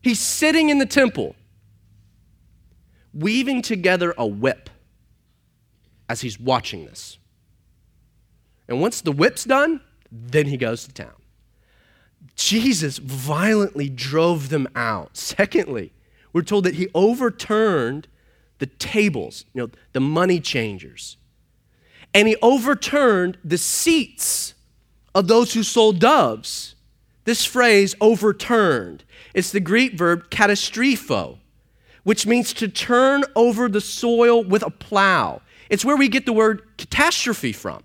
He's 0.01 0.19
sitting 0.19 0.69
in 0.69 0.77
the 0.77 0.85
temple 0.85 1.35
weaving 3.17 3.61
together 3.61 4.13
a 4.17 4.25
whip 4.25 4.69
as 6.09 6.21
he's 6.21 6.39
watching 6.39 6.85
this. 6.85 7.17
And 8.67 8.81
once 8.81 9.01
the 9.01 9.11
whip's 9.11 9.43
done, 9.43 9.81
then 10.11 10.47
he 10.47 10.57
goes 10.57 10.85
to 10.85 10.93
town. 10.93 11.13
Jesus 12.35 12.97
violently 12.97 13.89
drove 13.89 14.49
them 14.49 14.67
out. 14.75 15.17
Secondly, 15.17 15.93
we're 16.33 16.41
told 16.41 16.65
that 16.65 16.75
he 16.75 16.87
overturned 16.93 18.07
the 18.59 18.65
tables, 18.65 19.45
you 19.53 19.61
know, 19.61 19.69
the 19.93 19.99
money 19.99 20.39
changers. 20.39 21.17
And 22.13 22.27
he 22.27 22.35
overturned 22.41 23.37
the 23.43 23.57
seats 23.57 24.53
of 25.13 25.27
those 25.27 25.53
who 25.53 25.63
sold 25.63 25.99
doves. 25.99 26.75
This 27.25 27.45
phrase, 27.45 27.93
overturned, 27.99 29.03
it's 29.33 29.51
the 29.51 29.59
Greek 29.59 29.93
verb 29.93 30.29
katastrepho, 30.29 31.39
which 32.07 32.25
means 32.25 32.53
to 32.53 32.69
turn 32.69 33.21
over 33.35 33.67
the 33.67 33.81
soil 33.81 34.41
with 34.41 34.63
a 34.63 34.69
plow. 34.69 35.41
It's 35.69 35.83
where 35.83 35.97
we 35.97 36.07
get 36.07 36.25
the 36.25 36.31
word 36.31 36.61
catastrophe 36.77 37.51
from. 37.51 37.83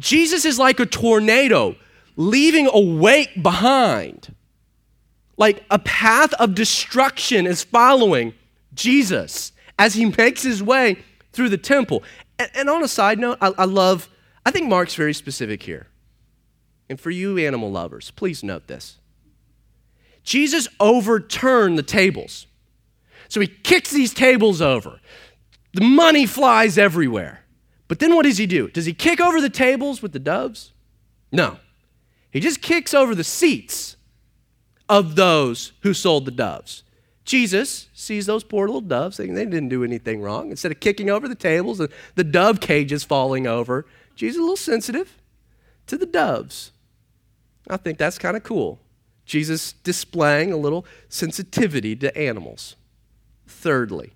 Jesus 0.00 0.44
is 0.44 0.58
like 0.58 0.80
a 0.80 0.86
tornado 0.86 1.76
leaving 2.16 2.66
a 2.66 2.80
wake 2.80 3.40
behind. 3.40 4.34
Like 5.36 5.62
a 5.70 5.78
path 5.78 6.32
of 6.32 6.56
destruction 6.56 7.46
is 7.46 7.62
following 7.62 8.34
Jesus 8.74 9.52
as 9.78 9.94
he 9.94 10.06
makes 10.06 10.42
his 10.42 10.60
way 10.60 10.96
through 11.32 11.50
the 11.50 11.58
temple. 11.58 12.02
And, 12.40 12.50
and 12.56 12.68
on 12.68 12.82
a 12.82 12.88
side 12.88 13.20
note, 13.20 13.38
I, 13.40 13.52
I 13.56 13.64
love, 13.66 14.08
I 14.44 14.50
think 14.50 14.68
Mark's 14.68 14.96
very 14.96 15.14
specific 15.14 15.62
here. 15.62 15.86
And 16.88 17.00
for 17.00 17.12
you 17.12 17.38
animal 17.38 17.70
lovers, 17.70 18.10
please 18.10 18.42
note 18.42 18.66
this 18.66 18.98
Jesus 20.24 20.66
overturned 20.80 21.78
the 21.78 21.84
tables. 21.84 22.48
So 23.30 23.40
he 23.40 23.46
kicks 23.46 23.90
these 23.90 24.12
tables 24.12 24.60
over. 24.60 25.00
The 25.72 25.84
money 25.84 26.26
flies 26.26 26.76
everywhere. 26.76 27.44
But 27.88 28.00
then 28.00 28.14
what 28.14 28.24
does 28.24 28.38
he 28.38 28.46
do? 28.46 28.68
Does 28.68 28.86
he 28.86 28.92
kick 28.92 29.20
over 29.20 29.40
the 29.40 29.48
tables 29.48 30.02
with 30.02 30.12
the 30.12 30.18
doves? 30.18 30.72
No. 31.32 31.58
He 32.30 32.40
just 32.40 32.60
kicks 32.60 32.92
over 32.92 33.14
the 33.14 33.24
seats 33.24 33.96
of 34.88 35.14
those 35.14 35.72
who 35.82 35.94
sold 35.94 36.24
the 36.24 36.32
doves. 36.32 36.82
Jesus 37.24 37.88
sees 37.94 38.26
those 38.26 38.42
poor 38.42 38.66
little 38.66 38.80
doves, 38.80 39.16
they 39.16 39.26
didn't 39.26 39.68
do 39.68 39.84
anything 39.84 40.20
wrong. 40.20 40.50
Instead 40.50 40.72
of 40.72 40.80
kicking 40.80 41.08
over 41.08 41.28
the 41.28 41.36
tables, 41.36 41.78
the, 41.78 41.88
the 42.16 42.24
dove 42.24 42.58
cages 42.58 43.04
falling 43.04 43.46
over, 43.46 43.86
Jesus 44.16 44.36
is 44.36 44.38
a 44.38 44.42
little 44.42 44.56
sensitive 44.56 45.16
to 45.86 45.96
the 45.96 46.06
doves. 46.06 46.72
I 47.68 47.76
think 47.76 47.98
that's 47.98 48.18
kind 48.18 48.36
of 48.36 48.42
cool. 48.42 48.80
Jesus 49.24 49.72
displaying 49.72 50.52
a 50.52 50.56
little 50.56 50.84
sensitivity 51.08 51.94
to 51.96 52.16
animals. 52.18 52.74
Thirdly, 53.50 54.12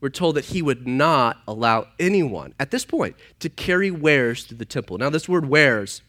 we're 0.00 0.10
told 0.10 0.36
that 0.36 0.46
he 0.46 0.62
would 0.62 0.86
not 0.86 1.38
allow 1.48 1.88
anyone 1.98 2.54
at 2.60 2.70
this 2.70 2.84
point 2.84 3.16
to 3.40 3.48
carry 3.48 3.90
wares 3.90 4.44
to 4.44 4.54
the 4.54 4.66
temple. 4.66 4.98
Now, 4.98 5.10
this 5.10 5.28
word 5.28 5.48
wares, 5.48 6.02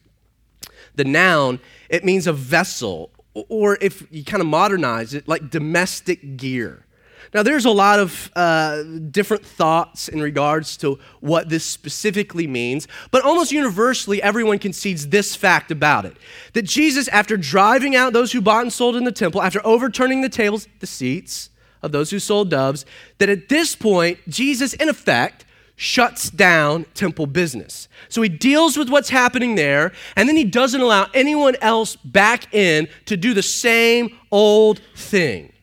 the 0.95 1.05
noun, 1.05 1.59
it 1.89 2.03
means 2.03 2.27
a 2.27 2.33
vessel, 2.33 3.11
or 3.33 3.77
if 3.81 4.05
you 4.11 4.23
kind 4.23 4.41
of 4.41 4.47
modernize 4.47 5.13
it, 5.13 5.27
like 5.27 5.49
domestic 5.49 6.37
gear. 6.37 6.85
Now, 7.33 7.43
there's 7.43 7.65
a 7.65 7.71
lot 7.71 7.99
of 7.99 8.31
uh, 8.35 8.83
different 8.83 9.45
thoughts 9.45 10.07
in 10.07 10.21
regards 10.21 10.77
to 10.77 10.99
what 11.19 11.49
this 11.49 11.65
specifically 11.65 12.47
means, 12.47 12.87
but 13.11 13.23
almost 13.23 13.51
universally, 13.51 14.21
everyone 14.21 14.59
concedes 14.59 15.07
this 15.07 15.35
fact 15.35 15.71
about 15.71 16.05
it 16.05 16.17
that 16.53 16.63
Jesus, 16.63 17.07
after 17.09 17.35
driving 17.37 17.95
out 17.95 18.13
those 18.13 18.31
who 18.31 18.41
bought 18.41 18.61
and 18.61 18.71
sold 18.71 18.95
in 18.95 19.03
the 19.03 19.11
temple, 19.11 19.41
after 19.41 19.65
overturning 19.65 20.21
the 20.21 20.29
tables, 20.29 20.67
the 20.79 20.87
seats, 20.87 21.49
of 21.81 21.91
those 21.91 22.09
who 22.11 22.19
sold 22.19 22.49
doves, 22.49 22.85
that 23.17 23.29
at 23.29 23.49
this 23.49 23.75
point, 23.75 24.19
Jesus, 24.27 24.73
in 24.73 24.89
effect, 24.89 25.45
shuts 25.75 26.31
down 26.31 26.85
temple 26.95 27.27
business. 27.27 27.87
So 28.09 28.21
he 28.23 28.29
deals 28.29 28.77
with 28.77 28.89
what's 28.89 29.09
happening 29.09 29.55
there, 29.55 29.91
and 30.15 30.27
then 30.27 30.35
he 30.35 30.43
doesn't 30.43 30.81
allow 30.81 31.07
anyone 31.13 31.55
else 31.61 31.95
back 31.97 32.53
in 32.53 32.87
to 33.05 33.15
do 33.15 33.33
the 33.33 33.43
same 33.43 34.17
old 34.31 34.81
thing. 34.95 35.53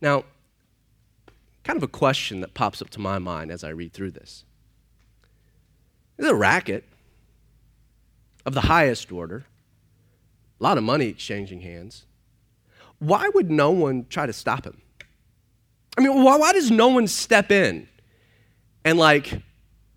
Now, 0.00 0.24
kind 1.62 1.76
of 1.76 1.82
a 1.82 1.88
question 1.88 2.40
that 2.40 2.54
pops 2.54 2.82
up 2.82 2.90
to 2.90 3.00
my 3.00 3.18
mind 3.18 3.50
as 3.50 3.62
I 3.62 3.68
read 3.68 3.92
through 3.92 4.10
this. 4.12 4.44
This 6.16 6.26
is 6.26 6.32
a 6.32 6.36
racket 6.36 6.84
of 8.44 8.54
the 8.54 8.62
highest 8.62 9.12
order, 9.12 9.44
a 10.58 10.62
lot 10.62 10.78
of 10.78 10.84
money 10.84 11.06
exchanging 11.06 11.60
hands. 11.60 12.05
Why 12.98 13.28
would 13.34 13.50
no 13.50 13.70
one 13.70 14.06
try 14.08 14.26
to 14.26 14.32
stop 14.32 14.64
him? 14.64 14.80
I 15.98 16.02
mean, 16.02 16.22
why, 16.22 16.36
why 16.36 16.52
does 16.52 16.70
no 16.70 16.88
one 16.88 17.06
step 17.06 17.50
in 17.50 17.88
and 18.84 18.98
like 18.98 19.42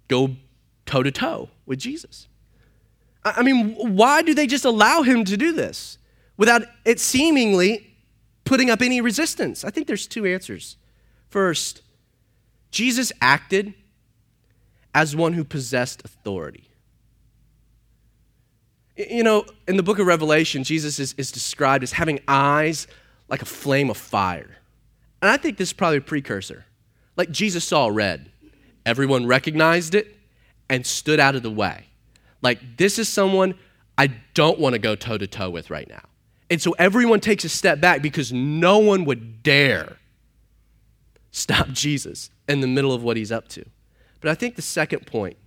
go 0.08 0.36
toe 0.86 1.04
to 1.04 1.12
toe 1.12 1.50
with 1.66 1.80
Jesus? 1.80 2.28
I 3.24 3.44
mean, 3.44 3.76
why 3.76 4.22
do 4.22 4.34
they 4.34 4.48
just 4.48 4.66
allow 4.66 5.02
him 5.02 5.26
to 5.26 5.36
do 5.36 5.52
this 5.52 5.98
without 6.38 6.64
it 6.86 7.00
seemingly 7.00 7.96
putting 8.46 8.70
up 8.70 8.82
any 8.82 9.02
resistance? 9.02 9.66
I 9.66 9.70
think 9.70 9.88
there's 9.88 10.08
two 10.08 10.26
answers. 10.26 10.78
First, 11.28 11.82
Jesus 12.72 13.12
acted 13.22 13.74
as 14.94 15.16
one 15.16 15.34
who 15.34 15.44
possessed 15.44 16.04
authority. 16.06 16.69
You 19.08 19.24
know, 19.24 19.46
in 19.66 19.78
the 19.78 19.84
book 19.84 19.98
of 19.98 20.08
Revelation, 20.08 20.66
Jesus 20.66 21.00
is, 21.00 21.16
is 21.18 21.32
described 21.32 21.84
as 21.84 21.94
having 21.94 22.20
eyes 22.28 22.86
like 23.30 23.42
a 23.42 23.46
flame 23.46 23.90
of 23.90 23.96
fire. 23.96 24.58
And 25.22 25.32
I 25.32 25.38
think 25.38 25.58
this 25.58 25.70
is 25.70 25.74
probably 25.74 26.00
a 26.00 26.02
precursor. 26.02 26.66
Like 27.16 27.32
Jesus 27.32 27.64
saw 27.64 27.88
red, 27.88 28.30
everyone 28.86 29.26
recognized 29.26 29.96
it 29.96 30.18
and 30.70 30.86
stood 30.86 31.20
out 31.20 31.36
of 31.36 31.44
the 31.44 31.52
way. 31.52 31.86
Like, 32.42 32.60
this 32.78 33.00
is 33.00 33.08
someone 33.08 33.56
I 33.98 34.08
don't 34.34 34.60
want 34.60 34.74
to 34.74 34.80
go 34.80 34.96
toe 34.96 35.18
to 35.18 35.28
toe 35.28 35.50
with 35.50 35.70
right 35.70 35.88
now. 35.88 36.04
And 36.50 36.62
so 36.62 36.72
everyone 36.80 37.22
takes 37.22 37.46
a 37.46 37.50
step 37.50 37.80
back 37.80 38.02
because 38.02 38.34
no 38.34 38.80
one 38.80 39.06
would 39.06 39.44
dare 39.44 39.98
stop 41.32 41.68
Jesus 41.72 42.32
in 42.50 42.60
the 42.60 42.68
middle 42.68 42.94
of 42.94 43.02
what 43.02 43.16
he's 43.16 43.32
up 43.32 43.48
to. 43.50 43.66
But 44.20 44.32
I 44.32 44.36
think 44.36 44.56
the 44.56 44.62
second 44.62 45.06
point 45.06 45.38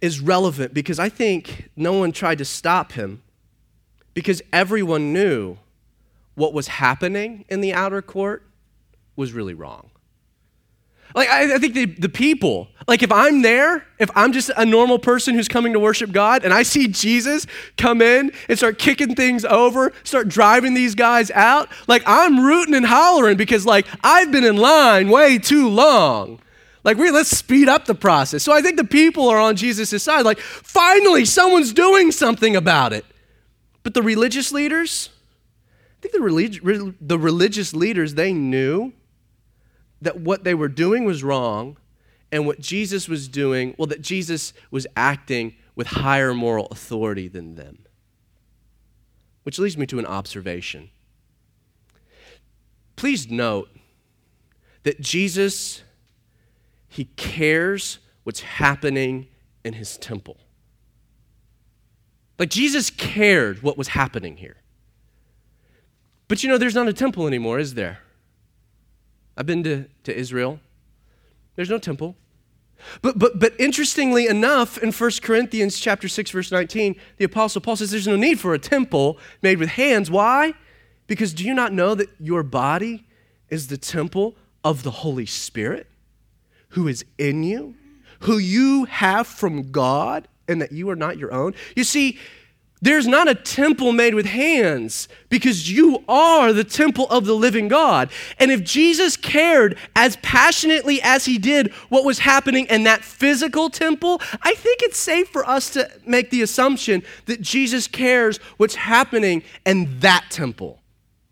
is 0.00 0.20
relevant 0.20 0.74
because 0.74 0.98
I 0.98 1.08
think 1.08 1.70
no 1.76 1.94
one 1.94 2.12
tried 2.12 2.38
to 2.38 2.44
stop 2.44 2.92
him 2.92 3.22
because 4.14 4.42
everyone 4.52 5.12
knew 5.12 5.58
what 6.34 6.52
was 6.52 6.68
happening 6.68 7.44
in 7.48 7.60
the 7.60 7.72
outer 7.72 8.02
court 8.02 8.44
was 9.16 9.32
really 9.32 9.54
wrong. 9.54 9.90
Like, 11.14 11.28
I, 11.28 11.54
I, 11.54 11.58
think 11.58 11.74
the, 11.74 11.86
the 11.86 12.08
people, 12.08 12.68
like, 12.86 13.02
if 13.02 13.10
I'm 13.10 13.42
there, 13.42 13.84
if 13.98 14.10
I'm 14.14 14.32
just 14.32 14.50
a 14.56 14.64
normal 14.64 14.98
person 14.98 15.34
who's 15.34 15.48
coming 15.48 15.72
to 15.72 15.80
worship 15.80 16.12
God, 16.12 16.44
and 16.44 16.54
I 16.54 16.62
see 16.62 16.86
Jesus 16.86 17.46
come 17.76 18.00
in 18.00 18.32
and 18.48 18.56
start 18.56 18.78
kicking 18.78 19.16
things 19.16 19.44
over, 19.44 19.92
start 20.04 20.28
driving 20.28 20.74
these 20.74 20.94
guys 20.94 21.30
out, 21.32 21.68
like, 21.88 22.02
I'm 22.06 22.38
rooting 22.40 22.74
and 22.74 22.86
hollering 22.86 23.36
because, 23.36 23.66
like, 23.66 23.86
I've 24.04 24.30
been 24.30 24.44
in 24.44 24.56
line 24.56 25.08
way 25.08 25.38
too 25.38 25.68
long. 25.68 26.40
Like, 26.82 26.96
we 26.96 27.10
let's 27.10 27.36
speed 27.36 27.68
up 27.68 27.84
the 27.84 27.94
process. 27.94 28.42
So 28.42 28.52
I 28.52 28.62
think 28.62 28.76
the 28.76 28.84
people 28.84 29.28
are 29.28 29.38
on 29.38 29.56
Jesus' 29.56 30.02
side. 30.02 30.24
Like, 30.24 30.38
finally, 30.38 31.24
someone's 31.24 31.72
doing 31.72 32.10
something 32.10 32.56
about 32.56 32.92
it. 32.92 33.04
But 33.82 33.94
the 33.94 34.02
religious 34.02 34.52
leaders, 34.52 35.10
I 35.98 36.00
think 36.00 36.14
the, 36.14 36.20
relig- 36.20 36.96
the 37.00 37.18
religious 37.18 37.74
leaders, 37.74 38.14
they 38.14 38.32
knew 38.32 38.92
that 40.02 40.20
what 40.20 40.44
they 40.44 40.54
were 40.54 40.68
doing 40.68 41.04
was 41.04 41.22
wrong 41.22 41.76
and 42.32 42.46
what 42.46 42.60
Jesus 42.60 43.08
was 43.08 43.28
doing, 43.28 43.74
well, 43.76 43.86
that 43.86 44.00
Jesus 44.00 44.52
was 44.70 44.86
acting 44.96 45.56
with 45.74 45.88
higher 45.88 46.32
moral 46.32 46.66
authority 46.66 47.28
than 47.28 47.56
them. 47.56 47.78
Which 49.42 49.58
leads 49.58 49.76
me 49.76 49.86
to 49.86 49.98
an 49.98 50.06
observation. 50.06 50.90
Please 52.96 53.30
note 53.30 53.68
that 54.82 55.00
Jesus, 55.00 55.82
he 56.90 57.04
cares 57.16 58.00
what's 58.24 58.40
happening 58.40 59.28
in 59.64 59.74
his 59.74 59.96
temple. 59.96 60.36
Like 62.38 62.50
Jesus 62.50 62.90
cared 62.90 63.62
what 63.62 63.78
was 63.78 63.88
happening 63.88 64.36
here. 64.36 64.56
But 66.26 66.42
you 66.42 66.48
know, 66.48 66.58
there's 66.58 66.74
not 66.74 66.88
a 66.88 66.92
temple 66.92 67.26
anymore, 67.26 67.60
is 67.60 67.74
there? 67.74 68.00
I've 69.36 69.46
been 69.46 69.62
to, 69.62 69.84
to 70.02 70.16
Israel. 70.16 70.58
There's 71.54 71.70
no 71.70 71.78
temple. 71.78 72.16
But, 73.02 73.18
but, 73.18 73.38
but 73.38 73.52
interestingly 73.58 74.26
enough, 74.26 74.76
in 74.78 74.90
1 74.90 75.10
Corinthians 75.22 75.78
chapter 75.78 76.08
6, 76.08 76.30
verse 76.30 76.50
19, 76.50 76.96
the 77.18 77.24
Apostle 77.24 77.60
Paul 77.60 77.76
says 77.76 77.92
there's 77.92 78.08
no 78.08 78.16
need 78.16 78.40
for 78.40 78.52
a 78.52 78.58
temple 78.58 79.18
made 79.42 79.58
with 79.58 79.68
hands. 79.70 80.10
Why? 80.10 80.54
Because 81.06 81.32
do 81.32 81.44
you 81.44 81.54
not 81.54 81.72
know 81.72 81.94
that 81.94 82.08
your 82.18 82.42
body 82.42 83.06
is 83.48 83.68
the 83.68 83.76
temple 83.76 84.34
of 84.64 84.82
the 84.82 84.90
Holy 84.90 85.26
Spirit 85.26 85.89
who 86.70 86.88
is 86.88 87.04
in 87.18 87.42
you, 87.42 87.74
who 88.20 88.38
you 88.38 88.84
have 88.86 89.26
from 89.26 89.70
God, 89.70 90.28
and 90.48 90.60
that 90.60 90.72
you 90.72 90.90
are 90.90 90.96
not 90.96 91.18
your 91.18 91.32
own? 91.32 91.54
You 91.76 91.84
see, 91.84 92.18
there's 92.82 93.06
not 93.06 93.28
a 93.28 93.34
temple 93.34 93.92
made 93.92 94.14
with 94.14 94.24
hands 94.24 95.06
because 95.28 95.70
you 95.70 96.02
are 96.08 96.52
the 96.52 96.64
temple 96.64 97.06
of 97.10 97.26
the 97.26 97.34
living 97.34 97.68
God. 97.68 98.10
And 98.38 98.50
if 98.50 98.64
Jesus 98.64 99.18
cared 99.18 99.76
as 99.94 100.16
passionately 100.22 101.00
as 101.02 101.26
he 101.26 101.36
did 101.36 101.72
what 101.90 102.04
was 102.04 102.20
happening 102.20 102.66
in 102.66 102.84
that 102.84 103.04
physical 103.04 103.68
temple, 103.68 104.22
I 104.42 104.54
think 104.54 104.80
it's 104.82 104.98
safe 104.98 105.28
for 105.28 105.46
us 105.46 105.68
to 105.70 105.90
make 106.06 106.30
the 106.30 106.40
assumption 106.40 107.02
that 107.26 107.42
Jesus 107.42 107.86
cares 107.86 108.38
what's 108.56 108.76
happening 108.76 109.42
in 109.66 110.00
that 110.00 110.26
temple, 110.30 110.80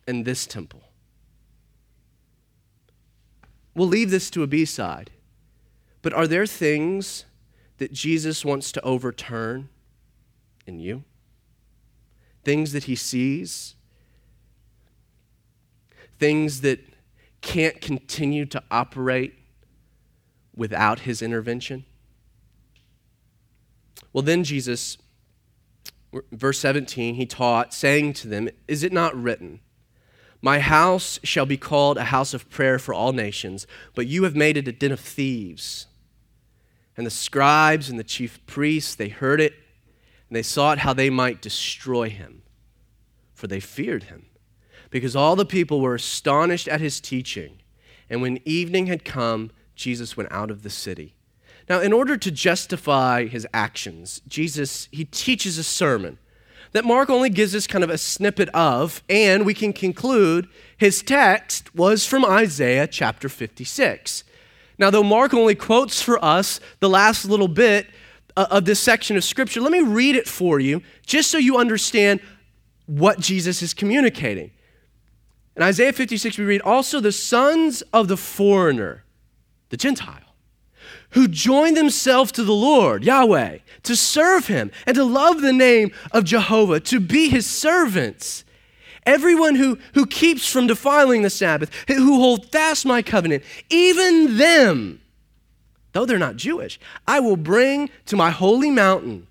in 0.07 0.25
this 0.25 0.47
temple. 0.47 0.83
We'll 3.75 3.89
leave 3.89 4.11
this 4.11 4.29
to 4.31 4.43
a 4.43 4.47
B 4.47 4.67
side. 4.67 5.11
But 6.03 6.13
are 6.13 6.27
there 6.27 6.47
things 6.47 7.25
that 7.79 7.93
Jesus 7.93 8.45
wants 8.45 8.73
to 8.73 8.83
overturn 8.83 9.69
in 10.67 10.79
you? 10.79 11.05
things 12.49 12.73
that 12.73 12.85
he 12.85 12.97
sees, 12.97 13.75
things 16.19 16.63
that 16.63 16.81
can't 17.43 17.79
continue 17.83 18.47
to 18.47 18.63
operate 18.71 19.35
without 20.57 21.01
his 21.01 21.21
intervention? 21.21 21.85
Well, 24.15 24.23
then 24.23 24.45
Jesus, 24.45 24.97
verse 26.33 26.59
17, 26.59 27.17
he 27.17 27.27
taught, 27.27 27.75
saying 27.75 28.15
to 28.15 28.29
them, 28.29 28.49
Is 28.67 28.83
it 28.83 28.95
not 28.95 29.15
written, 29.15 29.61
My 30.41 30.61
house 30.61 31.21
shall 31.23 31.45
be 31.45 31.59
called 31.59 31.99
a 31.99 32.05
house 32.05 32.33
of 32.33 32.49
prayer 32.49 32.79
for 32.79 32.95
all 32.95 33.13
nations, 33.13 33.67
but 33.95 34.07
you 34.07 34.25
have 34.25 34.35
made 34.35 34.57
it 34.57 34.67
a 34.67 34.73
den 34.73 34.93
of 34.93 35.01
thieves? 35.01 35.88
And 36.99 37.07
the 37.07 37.11
scribes 37.11 37.89
and 37.89 37.97
the 37.97 38.05
chief 38.05 38.45
priests, 38.47 38.97
they 38.97 39.09
heard 39.09 39.41
it 39.41 39.55
and 40.29 40.37
they 40.37 40.43
sought 40.43 40.79
how 40.79 40.93
they 40.93 41.09
might 41.09 41.41
destroy 41.41 42.11
him, 42.11 42.43
for 43.33 43.47
they 43.47 43.61
feared 43.61 44.05
him, 44.05 44.27
because 44.91 45.15
all 45.15 45.37
the 45.37 45.47
people 45.47 45.81
were 45.81 45.95
astonished 45.95 46.67
at 46.67 46.81
his 46.81 47.01
teaching. 47.01 47.61
And 48.11 48.21
when 48.21 48.41
evening 48.45 48.89
had 48.89 49.05
come, 49.05 49.53
Jesus 49.77 50.17
went 50.17 50.33
out 50.33 50.51
of 50.51 50.65
the 50.65 50.71
city. 50.71 51.15
Now, 51.69 51.81
in 51.81 51.93
order 51.93 52.17
to 52.17 52.31
justify 52.33 53.27
his 53.27 53.47
actions, 53.55 54.21
Jesus, 54.27 54.89
he 54.91 55.05
teaches 55.05 55.57
a 55.57 55.65
sermon 55.65 56.19
that 56.73 56.85
Mark 56.85 57.09
only 57.11 57.31
gives 57.31 57.55
us 57.55 57.69
kind 57.69 57.85
of 57.85 57.91
a 57.91 57.97
snippet 57.97 58.49
of, 58.51 59.05
and 59.09 59.47
we 59.47 59.55
can 59.55 59.73
conclude 59.73 60.49
his 60.77 61.03
text 61.03 61.73
was 61.75 62.05
from 62.05 62.25
Isaiah 62.25 62.89
chapter 62.89 63.29
56. 63.29 64.25
Now, 64.79 64.91
though 64.91 65.03
Mark 65.03 65.35
only 65.35 65.55
quotes 65.55 66.01
for 66.01 66.25
us 66.25 66.61
the 66.81 66.89
last 66.89 67.25
little 67.25 67.49
bit, 67.49 67.89
uh, 68.39 68.47
of 68.53 68.65
this 68.65 68.79
section 68.79 69.17
of 69.17 69.25
Scripture. 69.25 69.61
Let 69.61 69.73
me 69.73 69.81
read 69.81 70.15
it 70.15 70.29
for 70.29 70.61
you, 70.61 70.81
just 71.05 71.29
so 71.29 71.39
you 71.39 71.57
understand 71.57 72.21
what 72.87 73.19
Jesus 73.19 73.63
is 73.63 73.75
communicating. 73.75 74.53
In 75.57 75.63
Isaiah 75.65 75.93
56, 75.93 76.39
we 76.39 76.45
read, 76.45 76.61
Also 76.61 77.01
the 77.01 77.11
sons 77.11 77.83
of 77.93 78.07
the 78.07 78.17
foreigner, 78.17 79.03
the 79.71 79.77
Gentile, 79.77 80.37
who 81.11 81.27
join 81.27 81.75
themselves 81.75 82.31
to 82.33 82.45
the 82.45 82.55
Lord, 82.55 83.03
Yahweh, 83.03 83.59
to 83.83 83.97
serve 83.97 84.47
him 84.47 84.71
and 84.87 84.95
to 84.95 85.03
love 85.03 85.41
the 85.41 85.53
name 85.53 85.91
of 86.13 86.23
Jehovah, 86.23 86.79
to 86.79 87.01
be 87.01 87.29
his 87.29 87.45
servants. 87.45 88.45
Everyone 89.09 89.55
who, 89.55 89.79
who 89.95 90.05
keeps 90.05 90.47
from 90.47 90.67
defiling 90.67 91.23
the 91.23 91.31
Sabbath, 91.31 91.71
who 91.89 92.21
hold 92.21 92.53
fast 92.53 92.85
my 92.85 93.01
covenant, 93.01 93.43
even 93.71 94.37
them 94.37 95.01
though 95.93 96.05
they're 96.05 96.19
not 96.19 96.37
Jewish, 96.37 96.79
I 97.07 97.19
will 97.19 97.39
bring 97.39 97.89
to 98.07 98.17
my 98.17 98.31
holy 98.31 98.71
mountain 98.71 99.27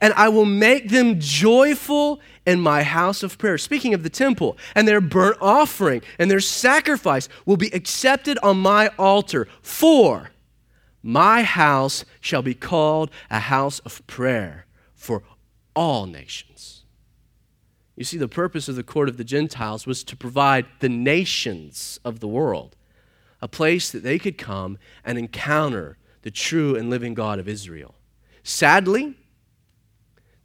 and 0.00 0.14
I 0.14 0.28
will 0.28 0.44
make 0.44 0.90
them 0.90 1.18
joyful 1.18 2.20
in 2.46 2.60
my 2.60 2.84
house 2.84 3.24
of 3.24 3.38
prayer. 3.38 3.58
Speaking 3.58 3.92
of 3.92 4.04
the 4.04 4.10
temple, 4.10 4.56
and 4.74 4.86
their 4.86 5.00
burnt 5.00 5.38
offering 5.40 6.02
and 6.18 6.30
their 6.30 6.40
sacrifice 6.40 7.28
will 7.44 7.56
be 7.56 7.68
accepted 7.74 8.38
on 8.42 8.58
my 8.58 8.88
altar. 8.98 9.48
For 9.62 10.30
my 11.02 11.42
house 11.42 12.04
shall 12.20 12.42
be 12.42 12.54
called 12.54 13.10
a 13.30 13.40
house 13.40 13.80
of 13.80 14.06
prayer 14.06 14.66
for 14.94 15.24
all 15.74 16.06
nations. 16.06 16.77
You 17.98 18.04
see, 18.04 18.16
the 18.16 18.28
purpose 18.28 18.68
of 18.68 18.76
the 18.76 18.84
court 18.84 19.08
of 19.08 19.16
the 19.16 19.24
Gentiles 19.24 19.84
was 19.84 20.04
to 20.04 20.16
provide 20.16 20.66
the 20.78 20.88
nations 20.88 21.98
of 22.04 22.20
the 22.20 22.28
world 22.28 22.76
a 23.42 23.48
place 23.48 23.90
that 23.90 24.04
they 24.04 24.20
could 24.20 24.38
come 24.38 24.78
and 25.04 25.18
encounter 25.18 25.98
the 26.22 26.30
true 26.30 26.76
and 26.76 26.90
living 26.90 27.14
God 27.14 27.40
of 27.40 27.48
Israel. 27.48 27.96
Sadly, 28.44 29.16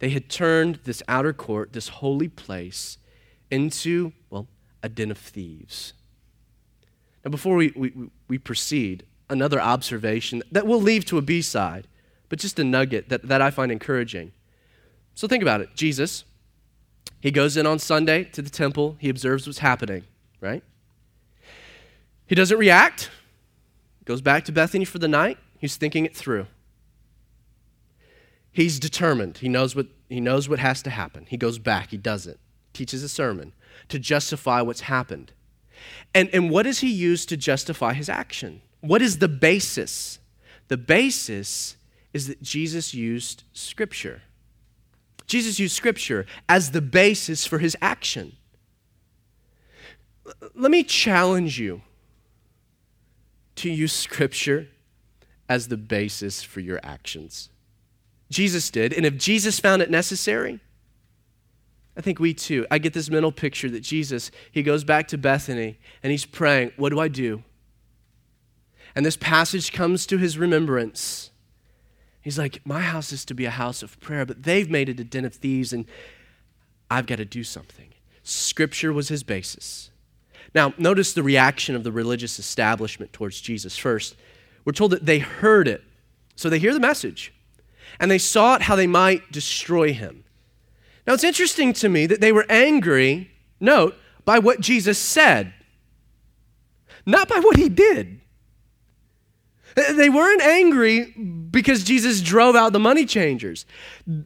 they 0.00 0.10
had 0.10 0.28
turned 0.28 0.80
this 0.82 1.00
outer 1.06 1.32
court, 1.32 1.72
this 1.72 1.88
holy 1.88 2.26
place, 2.28 2.98
into, 3.52 4.12
well, 4.30 4.48
a 4.82 4.88
den 4.88 5.12
of 5.12 5.18
thieves. 5.18 5.92
Now, 7.24 7.30
before 7.30 7.54
we, 7.54 7.72
we, 7.76 7.92
we 8.26 8.36
proceed, 8.36 9.06
another 9.30 9.60
observation 9.60 10.42
that 10.50 10.66
we'll 10.66 10.82
leave 10.82 11.04
to 11.04 11.18
a 11.18 11.22
B 11.22 11.40
side, 11.40 11.86
but 12.28 12.40
just 12.40 12.58
a 12.58 12.64
nugget 12.64 13.10
that, 13.10 13.28
that 13.28 13.40
I 13.40 13.52
find 13.52 13.70
encouraging. 13.70 14.32
So 15.14 15.28
think 15.28 15.42
about 15.42 15.60
it. 15.60 15.68
Jesus, 15.76 16.24
he 17.24 17.30
goes 17.30 17.56
in 17.56 17.66
on 17.66 17.78
Sunday 17.78 18.24
to 18.24 18.42
the 18.42 18.50
temple, 18.50 18.98
he 18.98 19.08
observes 19.08 19.46
what's 19.46 19.60
happening, 19.60 20.04
right? 20.42 20.62
He 22.26 22.34
doesn't 22.34 22.58
react, 22.58 23.10
goes 24.04 24.20
back 24.20 24.44
to 24.44 24.52
Bethany 24.52 24.84
for 24.84 24.98
the 24.98 25.08
night, 25.08 25.38
he's 25.58 25.78
thinking 25.78 26.04
it 26.04 26.14
through. 26.14 26.48
He's 28.52 28.78
determined. 28.78 29.38
He 29.38 29.48
knows 29.48 29.74
what, 29.74 29.86
he 30.10 30.20
knows 30.20 30.50
what 30.50 30.58
has 30.58 30.82
to 30.82 30.90
happen. 30.90 31.24
He 31.26 31.38
goes 31.38 31.58
back, 31.58 31.92
he 31.92 31.96
does 31.96 32.26
it, 32.26 32.38
teaches 32.74 33.02
a 33.02 33.08
sermon 33.08 33.54
to 33.88 33.98
justify 33.98 34.60
what's 34.60 34.82
happened. 34.82 35.32
And, 36.14 36.28
and 36.34 36.50
what 36.50 36.64
does 36.64 36.80
he 36.80 36.92
use 36.92 37.24
to 37.24 37.38
justify 37.38 37.94
his 37.94 38.10
action? 38.10 38.60
What 38.82 39.00
is 39.00 39.16
the 39.16 39.28
basis? 39.28 40.18
The 40.68 40.76
basis 40.76 41.76
is 42.12 42.26
that 42.26 42.42
Jesus 42.42 42.92
used 42.92 43.44
Scripture. 43.54 44.20
Jesus 45.26 45.58
used 45.58 45.74
Scripture 45.74 46.26
as 46.48 46.70
the 46.70 46.80
basis 46.80 47.46
for 47.46 47.58
his 47.58 47.76
action. 47.80 48.36
Let 50.54 50.70
me 50.70 50.82
challenge 50.82 51.58
you 51.58 51.82
to 53.56 53.70
use 53.70 53.92
Scripture 53.92 54.68
as 55.48 55.68
the 55.68 55.76
basis 55.76 56.42
for 56.42 56.60
your 56.60 56.80
actions. 56.82 57.50
Jesus 58.30 58.70
did. 58.70 58.92
And 58.92 59.06
if 59.06 59.16
Jesus 59.16 59.60
found 59.60 59.82
it 59.82 59.90
necessary, 59.90 60.60
I 61.96 62.00
think 62.00 62.18
we 62.18 62.34
too. 62.34 62.66
I 62.70 62.78
get 62.78 62.92
this 62.92 63.10
mental 63.10 63.32
picture 63.32 63.70
that 63.70 63.80
Jesus, 63.80 64.30
he 64.50 64.62
goes 64.62 64.82
back 64.84 65.08
to 65.08 65.18
Bethany 65.18 65.78
and 66.02 66.10
he's 66.10 66.24
praying, 66.24 66.72
What 66.76 66.90
do 66.90 67.00
I 67.00 67.08
do? 67.08 67.42
And 68.96 69.04
this 69.04 69.16
passage 69.16 69.72
comes 69.72 70.06
to 70.06 70.18
his 70.18 70.38
remembrance. 70.38 71.30
He's 72.24 72.38
like, 72.38 72.60
My 72.64 72.80
house 72.80 73.12
is 73.12 73.24
to 73.26 73.34
be 73.34 73.44
a 73.44 73.50
house 73.50 73.82
of 73.82 74.00
prayer, 74.00 74.24
but 74.24 74.42
they've 74.42 74.68
made 74.68 74.88
it 74.88 74.98
a 74.98 75.04
den 75.04 75.26
of 75.26 75.34
thieves, 75.34 75.72
and 75.72 75.84
I've 76.90 77.06
got 77.06 77.16
to 77.16 77.26
do 77.26 77.44
something. 77.44 77.90
Scripture 78.22 78.92
was 78.92 79.08
his 79.08 79.22
basis. 79.22 79.90
Now, 80.54 80.72
notice 80.78 81.12
the 81.12 81.22
reaction 81.22 81.76
of 81.76 81.84
the 81.84 81.92
religious 81.92 82.38
establishment 82.38 83.12
towards 83.12 83.40
Jesus. 83.40 83.76
First, 83.76 84.16
we're 84.64 84.72
told 84.72 84.92
that 84.92 85.04
they 85.04 85.18
heard 85.18 85.68
it. 85.68 85.82
So 86.36 86.48
they 86.48 86.58
hear 86.58 86.72
the 86.72 86.80
message 86.80 87.32
and 88.00 88.10
they 88.10 88.18
sought 88.18 88.62
how 88.62 88.74
they 88.74 88.86
might 88.86 89.30
destroy 89.30 89.92
him. 89.92 90.24
Now, 91.06 91.12
it's 91.12 91.24
interesting 91.24 91.72
to 91.74 91.88
me 91.88 92.06
that 92.06 92.20
they 92.20 92.32
were 92.32 92.46
angry, 92.48 93.30
note, 93.60 93.94
by 94.24 94.38
what 94.38 94.60
Jesus 94.60 94.98
said, 94.98 95.52
not 97.04 97.28
by 97.28 97.38
what 97.40 97.56
he 97.56 97.68
did. 97.68 98.20
They 99.74 100.08
weren't 100.08 100.42
angry 100.42 101.12
because 101.50 101.82
Jesus 101.82 102.20
drove 102.20 102.54
out 102.54 102.72
the 102.72 102.78
money 102.78 103.06
changers. 103.06 103.66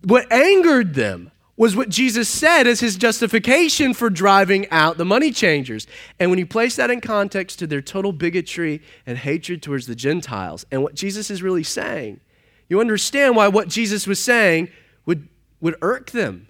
What 0.05 0.31
angered 0.31 0.95
them 0.95 1.31
was 1.57 1.75
what 1.75 1.89
Jesus 1.89 2.29
said 2.29 2.69
as 2.69 2.81
his 2.81 2.97
justification 2.97 3.93
for 3.93 4.09
driving 4.09 4.71
out 4.71 4.97
the 4.97 5.05
money 5.05 5.33
changers. 5.33 5.89
And 6.21 6.31
when 6.31 6.39
you 6.39 6.47
place 6.47 6.77
that 6.77 6.91
in 6.91 7.01
context 7.01 7.59
to 7.59 7.67
their 7.67 7.81
total 7.83 8.13
bigotry 8.13 8.81
and 9.05 9.19
hatred 9.19 9.61
towards 9.61 9.87
the 9.87 9.97
Gentiles, 9.97 10.65
and 10.71 10.85
what 10.85 10.95
Jesus 10.95 11.31
is 11.31 11.43
really 11.43 11.65
saying, 11.65 12.21
you 12.69 12.81
understand 12.81 13.35
why 13.35 13.49
what 13.49 13.69
Jesus 13.69 14.07
was 14.07 14.21
saying 14.21 14.69
would, 15.05 15.29
would 15.61 15.75
irk 15.83 16.13
them. 16.13 16.47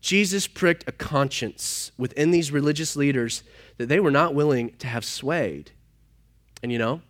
Jesus 0.00 0.46
pricked 0.46 0.88
a 0.88 0.92
conscience 0.92 1.90
within 1.98 2.30
these 2.30 2.52
religious 2.52 2.94
leaders 2.94 3.42
that 3.78 3.88
they 3.88 3.98
were 3.98 4.10
not 4.10 4.34
willing 4.34 4.70
to 4.78 4.86
have 4.86 5.04
swayed. 5.04 5.72
And 6.62 6.70
you 6.70 6.78
know, 6.78 7.02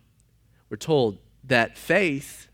we're 0.73 0.77
told 0.77 1.19
that 1.43 1.77
faith 1.77 2.47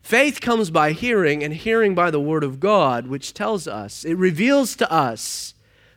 faith 0.00 0.40
comes 0.40 0.70
by 0.70 0.92
hearing 0.92 1.42
and 1.42 1.52
hearing 1.52 1.92
by 1.92 2.08
the 2.08 2.20
word 2.20 2.44
of 2.44 2.60
God, 2.60 3.08
which 3.08 3.34
tells 3.34 3.66
us, 3.66 4.04
it 4.04 4.14
reveals 4.14 4.76
to 4.76 4.88
us 4.92 5.54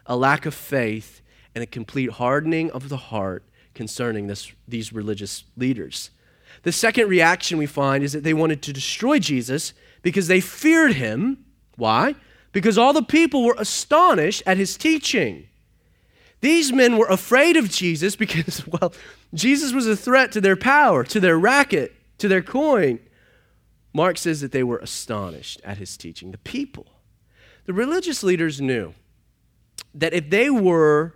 a 0.07 0.17
lack 0.17 0.47
of 0.47 0.55
faith 0.55 1.21
and 1.53 1.63
a 1.63 1.67
complete 1.67 2.09
hardening 2.09 2.71
of 2.71 2.89
the 2.89 2.97
heart 2.97 3.43
concerning 3.75 4.25
this, 4.25 4.53
these 4.67 4.91
religious 4.91 5.43
leaders. 5.55 6.09
The 6.63 6.71
second 6.71 7.09
reaction 7.09 7.59
we 7.59 7.67
find 7.67 8.03
is 8.03 8.13
that 8.13 8.23
they 8.23 8.33
wanted 8.33 8.63
to 8.63 8.73
destroy 8.73 9.19
Jesus 9.19 9.73
because 10.01 10.25
they 10.27 10.41
feared 10.41 10.93
him. 10.93 11.45
Why? 11.75 12.15
Because 12.53 12.75
all 12.75 12.91
the 12.91 13.03
people 13.03 13.43
were 13.43 13.55
astonished 13.59 14.41
at 14.47 14.57
his 14.57 14.77
teaching. 14.77 15.47
These 16.41 16.71
men 16.71 16.97
were 16.97 17.07
afraid 17.07 17.57
of 17.57 17.69
Jesus 17.69 18.15
because, 18.15 18.65
well, 18.81 18.93
Jesus 19.33 19.73
was 19.73 19.87
a 19.87 19.95
threat 19.95 20.31
to 20.33 20.41
their 20.41 20.55
power, 20.55 21.03
to 21.05 21.19
their 21.19 21.37
racket, 21.37 21.93
to 22.19 22.27
their 22.27 22.41
coin. 22.41 22.99
Mark 23.93 24.17
says 24.17 24.41
that 24.41 24.51
they 24.51 24.63
were 24.63 24.77
astonished 24.77 25.61
at 25.63 25.77
his 25.77 25.95
teaching. 25.97 26.31
The 26.31 26.37
people, 26.37 26.87
the 27.65 27.73
religious 27.73 28.23
leaders 28.23 28.59
knew 28.59 28.93
that 29.93 30.13
if 30.13 30.29
they 30.29 30.49
were 30.49 31.15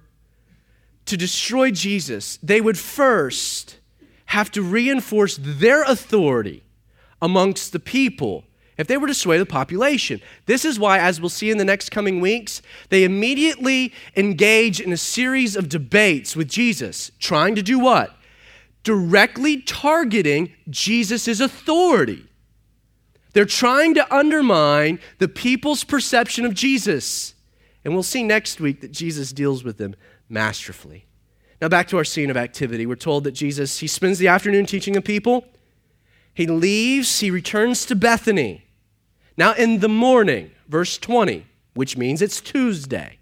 to 1.06 1.18
destroy 1.18 1.72
Jesus, 1.72 2.38
they 2.42 2.62
would 2.62 2.78
first 2.78 3.80
have 4.28 4.52
to 4.52 4.62
reinforce 4.62 5.38
their 5.42 5.84
authority 5.84 6.64
amongst 7.22 7.74
the 7.74 7.80
people 7.80 8.46
if 8.80 8.88
they 8.88 8.96
were 8.96 9.08
to 9.08 9.14
sway 9.14 9.38
the 9.38 9.46
population. 9.46 10.22
This 10.46 10.64
is 10.64 10.80
why, 10.80 11.00
as 11.00 11.20
we'll 11.20 11.30
see 11.30 11.52
in 11.52 11.58
the 11.58 11.66
next 11.66 11.90
coming 11.90 12.22
weeks, 12.22 12.62
they 12.88 13.04
immediately 13.04 13.92
engage 14.16 14.80
in 14.80 14.94
a 14.94 14.98
series 14.98 15.58
of 15.58 15.68
debates 15.68 16.34
with 16.34 16.48
Jesus, 16.48 17.12
trying 17.20 17.56
to 17.56 17.62
do 17.62 17.78
what? 17.78 18.16
Directly 18.84 19.62
targeting 19.62 20.54
Jesus' 20.70 21.42
authority. 21.42 22.26
They're 23.34 23.44
trying 23.44 23.96
to 23.96 24.16
undermine 24.16 25.00
the 25.18 25.28
people's 25.28 25.84
perception 25.84 26.46
of 26.46 26.54
Jesus. 26.54 27.36
And 27.84 27.94
we'll 27.94 28.02
see 28.02 28.24
next 28.24 28.62
week 28.62 28.80
that 28.80 28.94
Jesus 28.94 29.34
deals 29.34 29.62
with 29.62 29.78
them 29.78 29.94
masterfully. 30.30 31.06
Now, 31.62 31.68
back 31.68 31.90
to 31.90 31.98
our 31.98 32.06
scene 32.06 32.30
of 32.30 32.38
activity. 32.38 32.86
We're 32.86 32.96
told 32.96 33.26
that 33.26 33.34
Jesus, 33.34 33.80
he 33.80 33.88
spends 33.88 34.20
the 34.20 34.30
afternoon 34.30 34.66
teaching 34.66 34.94
the 34.94 35.02
people. 35.02 35.44
He 36.34 36.48
leaves, 36.48 37.20
he 37.20 37.30
returns 37.30 37.86
to 37.88 37.96
Bethany. 37.96 38.64
Now, 39.40 39.54
in 39.54 39.80
the 39.80 39.88
morning, 39.88 40.52
verse 40.68 40.98
20, 40.98 41.46
which 41.74 41.96
means 41.96 42.22
it's 42.22 42.42
Tuesday, 42.42 43.20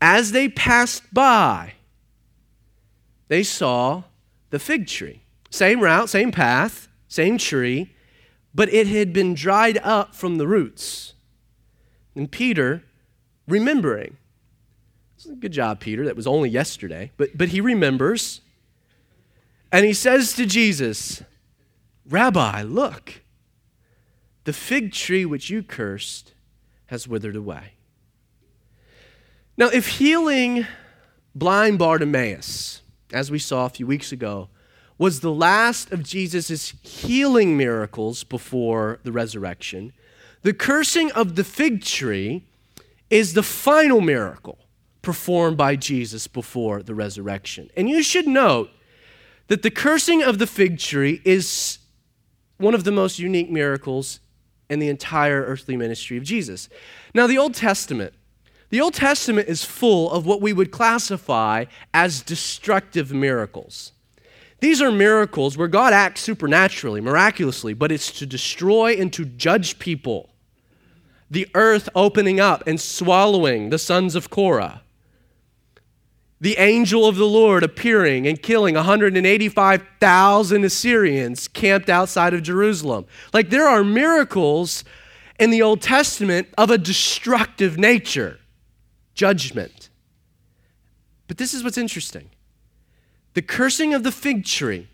as 0.00 0.32
they 0.32 0.48
passed 0.48 1.02
by, 1.12 1.74
they 3.28 3.42
saw 3.42 4.04
the 4.48 4.58
fig 4.58 4.86
tree. 4.86 5.20
Same 5.50 5.80
route, 5.80 6.08
same 6.08 6.32
path, 6.32 6.88
same 7.08 7.36
tree, 7.36 7.92
but 8.54 8.72
it 8.72 8.86
had 8.86 9.12
been 9.12 9.34
dried 9.34 9.76
up 9.82 10.14
from 10.14 10.38
the 10.38 10.46
roots. 10.46 11.12
And 12.14 12.32
Peter, 12.32 12.82
remembering, 13.46 14.16
Good 15.40 15.52
job, 15.52 15.80
Peter. 15.80 16.06
That 16.06 16.16
was 16.16 16.26
only 16.26 16.48
yesterday. 16.48 17.10
But, 17.18 17.36
but 17.36 17.48
he 17.48 17.60
remembers. 17.60 18.40
And 19.70 19.84
he 19.84 19.92
says 19.92 20.32
to 20.34 20.46
Jesus, 20.46 21.22
Rabbi, 22.08 22.62
look, 22.62 23.20
the 24.48 24.54
fig 24.54 24.92
tree 24.92 25.26
which 25.26 25.50
you 25.50 25.62
cursed 25.62 26.32
has 26.86 27.06
withered 27.06 27.36
away. 27.36 27.74
Now, 29.58 29.66
if 29.66 29.98
healing 29.98 30.66
blind 31.34 31.78
Bartimaeus, 31.78 32.80
as 33.12 33.30
we 33.30 33.38
saw 33.38 33.66
a 33.66 33.68
few 33.68 33.86
weeks 33.86 34.10
ago, 34.10 34.48
was 34.96 35.20
the 35.20 35.34
last 35.34 35.92
of 35.92 36.02
Jesus' 36.02 36.72
healing 36.80 37.58
miracles 37.58 38.24
before 38.24 39.00
the 39.02 39.12
resurrection, 39.12 39.92
the 40.40 40.54
cursing 40.54 41.12
of 41.12 41.36
the 41.36 41.44
fig 41.44 41.84
tree 41.84 42.46
is 43.10 43.34
the 43.34 43.42
final 43.42 44.00
miracle 44.00 44.56
performed 45.02 45.58
by 45.58 45.76
Jesus 45.76 46.26
before 46.26 46.82
the 46.82 46.94
resurrection. 46.94 47.68
And 47.76 47.86
you 47.90 48.02
should 48.02 48.26
note 48.26 48.70
that 49.48 49.60
the 49.60 49.70
cursing 49.70 50.22
of 50.22 50.38
the 50.38 50.46
fig 50.46 50.78
tree 50.78 51.20
is 51.26 51.80
one 52.56 52.74
of 52.74 52.84
the 52.84 52.92
most 52.92 53.18
unique 53.18 53.50
miracles 53.50 54.20
in 54.68 54.78
the 54.78 54.88
entire 54.88 55.42
earthly 55.44 55.76
ministry 55.76 56.16
of 56.16 56.24
Jesus. 56.24 56.68
Now, 57.14 57.26
the 57.26 57.38
Old 57.38 57.54
Testament, 57.54 58.14
the 58.70 58.80
Old 58.80 58.94
Testament 58.94 59.48
is 59.48 59.64
full 59.64 60.10
of 60.10 60.26
what 60.26 60.42
we 60.42 60.52
would 60.52 60.70
classify 60.70 61.64
as 61.94 62.22
destructive 62.22 63.12
miracles. 63.12 63.92
These 64.60 64.82
are 64.82 64.90
miracles 64.90 65.56
where 65.56 65.68
God 65.68 65.92
acts 65.92 66.20
supernaturally, 66.20 67.00
miraculously, 67.00 67.74
but 67.74 67.92
it's 67.92 68.10
to 68.18 68.26
destroy 68.26 68.94
and 68.94 69.12
to 69.12 69.24
judge 69.24 69.78
people. 69.78 70.30
The 71.30 71.48
earth 71.54 71.88
opening 71.94 72.40
up 72.40 72.66
and 72.66 72.80
swallowing 72.80 73.70
the 73.70 73.78
sons 73.78 74.14
of 74.14 74.30
Korah. 74.30 74.82
The 76.40 76.56
angel 76.58 77.06
of 77.06 77.16
the 77.16 77.26
Lord 77.26 77.64
appearing 77.64 78.26
and 78.28 78.40
killing 78.40 78.76
185,000 78.76 80.64
Assyrians 80.64 81.48
camped 81.48 81.90
outside 81.90 82.32
of 82.32 82.42
Jerusalem. 82.42 83.06
Like 83.32 83.50
there 83.50 83.68
are 83.68 83.82
miracles 83.82 84.84
in 85.38 85.50
the 85.50 85.62
Old 85.62 85.82
Testament 85.82 86.48
of 86.56 86.70
a 86.70 86.78
destructive 86.78 87.76
nature, 87.76 88.38
judgment. 89.14 89.88
But 91.26 91.38
this 91.38 91.54
is 91.54 91.64
what's 91.64 91.78
interesting 91.78 92.30
the 93.34 93.42
cursing 93.42 93.94
of 93.94 94.02
the 94.02 94.10
fig 94.10 94.44
tree 94.44 94.88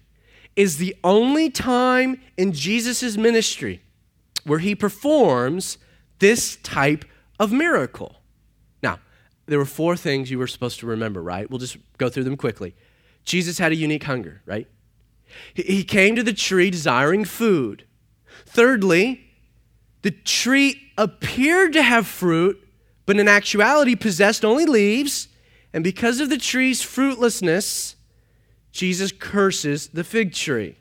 is 0.57 0.76
the 0.76 0.95
only 1.03 1.51
time 1.51 2.20
in 2.36 2.53
Jesus' 2.53 3.16
ministry 3.16 3.80
where 4.45 4.59
he 4.59 4.74
performs 4.74 5.78
this 6.18 6.57
type 6.57 7.05
of 7.40 7.53
miracle. 7.53 8.16
There 9.47 9.59
were 9.59 9.64
four 9.64 9.97
things 9.97 10.30
you 10.30 10.38
were 10.38 10.47
supposed 10.47 10.80
to 10.80 10.86
remember, 10.86 11.22
right? 11.22 11.49
We'll 11.51 11.59
just 11.59 11.76
go 11.99 12.09
through 12.09 12.24
them 12.24 12.36
quickly. 12.36 12.74
Jesus 13.24 13.59
had 13.59 13.72
a 13.72 13.76
unique 13.76 14.05
hunger, 14.05 14.42
right? 14.47 14.66
He 15.55 15.84
came 15.84 16.16
to 16.16 16.22
the 16.22 16.32
tree 16.32 16.70
desiring 16.70 17.24
food. 17.24 17.84
Thirdly, 18.47 19.24
the 20.03 20.11
tree 20.11 20.80
appeared 20.97 21.72
to 21.72 21.82
have 21.82 22.07
fruit, 22.07 22.62
but 23.07 23.18
in 23.18 23.28
actuality 23.28 23.95
possessed 23.95 24.45
only 24.45 24.66
leaves. 24.66 25.28
And 25.72 25.82
because 25.82 26.20
of 26.20 26.30
the 26.30 26.36
tree's 26.38 26.82
fruitlessness, 26.82 27.97
Jesus 28.70 29.12
curses 29.12 29.88
the 29.88 30.05
fig 30.05 30.32
tree. 30.32 30.76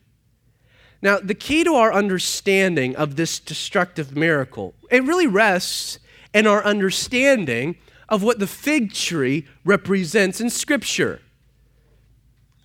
Now, 1.02 1.20
the 1.20 1.36
key 1.36 1.64
to 1.64 1.74
our 1.76 1.92
understanding 1.92 2.96
of 2.96 3.16
this 3.16 3.40
destructive 3.40 4.16
miracle, 4.16 4.74
it 4.90 5.04
really 5.04 5.28
rests 5.28 6.00
in 6.34 6.48
our 6.48 6.64
understanding 6.64 7.76
of 8.14 8.22
what 8.22 8.38
the 8.38 8.46
fig 8.46 8.94
tree 8.94 9.44
represents 9.66 10.40
in 10.40 10.48
Scripture. 10.48 11.20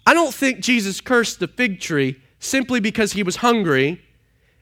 I 0.06 0.12
don't 0.12 0.34
think 0.34 0.60
Jesus 0.60 1.00
cursed 1.00 1.40
the 1.40 1.48
fig 1.48 1.80
tree 1.80 2.20
simply 2.38 2.80
because 2.80 3.14
he 3.14 3.22
was 3.22 3.36
hungry, 3.36 4.02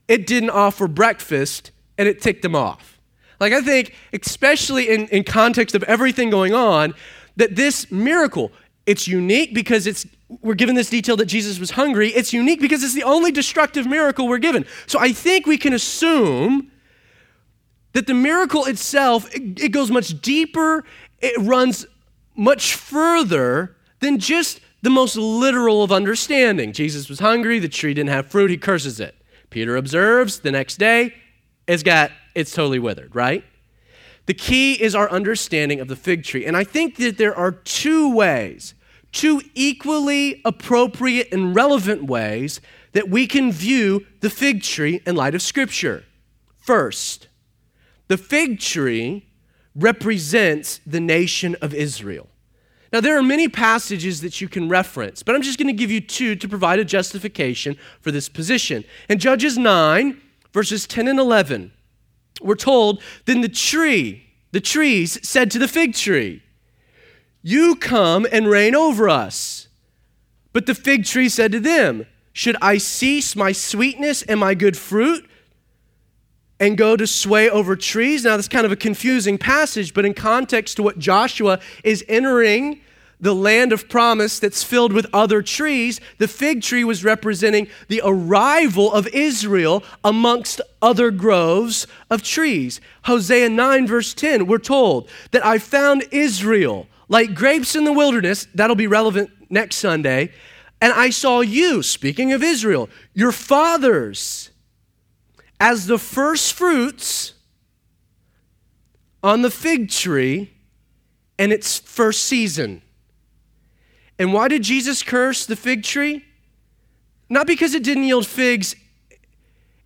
it 0.06 0.28
didn't 0.28 0.50
offer 0.50 0.86
breakfast, 0.86 1.72
and 1.98 2.06
it 2.06 2.22
ticked 2.22 2.44
him 2.44 2.54
off. 2.54 3.00
Like, 3.40 3.52
I 3.52 3.62
think, 3.62 3.94
especially 4.12 4.88
in, 4.88 5.08
in 5.08 5.24
context 5.24 5.74
of 5.74 5.82
everything 5.82 6.30
going 6.30 6.54
on, 6.54 6.94
that 7.34 7.56
this 7.56 7.90
miracle, 7.90 8.52
it's 8.86 9.08
unique 9.08 9.52
because 9.54 9.88
it's 9.88 10.06
we're 10.40 10.54
given 10.54 10.76
this 10.76 10.88
detail 10.88 11.16
that 11.16 11.26
Jesus 11.26 11.58
was 11.58 11.72
hungry. 11.72 12.10
It's 12.10 12.32
unique 12.32 12.60
because 12.60 12.84
it's 12.84 12.94
the 12.94 13.02
only 13.02 13.32
destructive 13.32 13.86
miracle 13.86 14.28
we're 14.28 14.38
given. 14.38 14.64
So 14.86 15.00
I 15.00 15.12
think 15.12 15.46
we 15.46 15.58
can 15.58 15.72
assume 15.72 16.70
that 17.96 18.06
the 18.06 18.12
miracle 18.12 18.66
itself 18.66 19.34
it, 19.34 19.58
it 19.58 19.68
goes 19.70 19.90
much 19.90 20.20
deeper, 20.20 20.84
it 21.20 21.34
runs 21.40 21.86
much 22.34 22.74
further 22.74 23.74
than 24.00 24.18
just 24.18 24.60
the 24.82 24.90
most 24.90 25.16
literal 25.16 25.82
of 25.82 25.90
understanding. 25.90 26.74
Jesus 26.74 27.08
was 27.08 27.20
hungry, 27.20 27.58
the 27.58 27.70
tree 27.70 27.94
didn't 27.94 28.10
have 28.10 28.26
fruit, 28.26 28.50
he 28.50 28.58
curses 28.58 29.00
it. 29.00 29.14
Peter 29.48 29.78
observes 29.78 30.40
the 30.40 30.50
next 30.50 30.76
day, 30.76 31.14
it's 31.66 31.82
got 31.82 32.10
it's 32.34 32.52
totally 32.52 32.78
withered, 32.78 33.16
right? 33.16 33.42
The 34.26 34.34
key 34.34 34.74
is 34.74 34.94
our 34.94 35.08
understanding 35.10 35.80
of 35.80 35.88
the 35.88 35.96
fig 35.96 36.22
tree. 36.22 36.44
And 36.44 36.54
I 36.54 36.64
think 36.64 36.96
that 36.96 37.16
there 37.16 37.34
are 37.34 37.50
two 37.50 38.14
ways 38.14 38.74
two 39.10 39.40
equally 39.54 40.42
appropriate 40.44 41.32
and 41.32 41.56
relevant 41.56 42.04
ways 42.04 42.60
that 42.92 43.08
we 43.08 43.26
can 43.26 43.50
view 43.50 44.04
the 44.20 44.28
fig 44.28 44.62
tree 44.62 45.00
in 45.06 45.16
light 45.16 45.34
of 45.34 45.40
Scripture. 45.40 46.04
First, 46.58 47.28
the 48.08 48.16
fig 48.16 48.60
tree 48.60 49.26
represents 49.74 50.80
the 50.86 51.00
nation 51.00 51.56
of 51.60 51.74
Israel. 51.74 52.28
Now, 52.92 53.00
there 53.00 53.18
are 53.18 53.22
many 53.22 53.48
passages 53.48 54.20
that 54.20 54.40
you 54.40 54.48
can 54.48 54.68
reference, 54.68 55.22
but 55.22 55.34
I'm 55.34 55.42
just 55.42 55.58
going 55.58 55.66
to 55.66 55.72
give 55.72 55.90
you 55.90 56.00
two 56.00 56.36
to 56.36 56.48
provide 56.48 56.78
a 56.78 56.84
justification 56.84 57.76
for 58.00 58.10
this 58.10 58.28
position. 58.28 58.84
In 59.08 59.18
Judges 59.18 59.58
9, 59.58 60.20
verses 60.52 60.86
10 60.86 61.08
and 61.08 61.18
11, 61.18 61.72
we're 62.40 62.54
told, 62.54 63.02
Then 63.24 63.40
the 63.40 63.48
tree, 63.48 64.26
the 64.52 64.60
trees 64.60 65.18
said 65.26 65.50
to 65.50 65.58
the 65.58 65.68
fig 65.68 65.94
tree, 65.94 66.42
you 67.42 67.76
come 67.76 68.26
and 68.32 68.48
reign 68.48 68.74
over 68.74 69.08
us. 69.08 69.68
But 70.52 70.66
the 70.66 70.74
fig 70.74 71.04
tree 71.04 71.28
said 71.28 71.52
to 71.52 71.60
them, 71.60 72.06
Should 72.32 72.56
I 72.60 72.78
cease 72.78 73.36
my 73.36 73.52
sweetness 73.52 74.22
and 74.22 74.40
my 74.40 74.54
good 74.54 74.76
fruit 74.76 75.28
and 76.58 76.76
go 76.76 76.96
to 76.96 77.06
sway 77.06 77.48
over 77.50 77.76
trees? 77.76 78.24
Now, 78.24 78.36
that's 78.36 78.48
kind 78.48 78.66
of 78.66 78.72
a 78.72 78.76
confusing 78.76 79.38
passage, 79.38 79.94
but 79.94 80.04
in 80.04 80.14
context 80.14 80.76
to 80.76 80.82
what 80.82 80.98
Joshua 80.98 81.58
is 81.84 82.04
entering 82.08 82.80
the 83.18 83.34
land 83.34 83.72
of 83.72 83.88
promise 83.88 84.38
that's 84.38 84.62
filled 84.62 84.92
with 84.92 85.06
other 85.12 85.40
trees, 85.40 86.00
the 86.18 86.28
fig 86.28 86.62
tree 86.62 86.84
was 86.84 87.02
representing 87.02 87.66
the 87.88 88.02
arrival 88.04 88.92
of 88.92 89.06
Israel 89.08 89.82
amongst 90.04 90.60
other 90.82 91.10
groves 91.10 91.86
of 92.10 92.22
trees. 92.22 92.80
Hosea 93.04 93.48
9, 93.48 93.86
verse 93.86 94.12
10, 94.12 94.46
we're 94.46 94.58
told 94.58 95.08
that 95.30 95.44
I 95.44 95.58
found 95.58 96.04
Israel 96.10 96.86
like 97.08 97.34
grapes 97.34 97.76
in 97.76 97.84
the 97.84 97.92
wilderness, 97.92 98.48
that'll 98.54 98.76
be 98.76 98.86
relevant 98.86 99.30
next 99.48 99.76
Sunday. 99.76 100.32
And 100.80 100.92
I 100.92 101.10
saw 101.10 101.40
you, 101.40 101.82
speaking 101.82 102.32
of 102.32 102.42
Israel, 102.42 102.90
your 103.14 103.32
fathers, 103.32 104.50
as 105.58 105.86
the 105.86 105.98
first 105.98 106.52
fruits 106.52 107.34
on 109.22 109.42
the 109.42 109.50
fig 109.50 109.90
tree 109.90 110.52
in 111.38 111.52
its 111.52 111.78
first 111.78 112.24
season. 112.24 112.82
And 114.18 114.32
why 114.32 114.48
did 114.48 114.62
Jesus 114.62 115.02
curse 115.02 115.46
the 115.46 115.56
fig 115.56 115.82
tree? 115.82 116.24
Not 117.28 117.46
because 117.46 117.74
it 117.74 117.82
didn't 117.82 118.04
yield 118.04 118.26
figs 118.26 118.76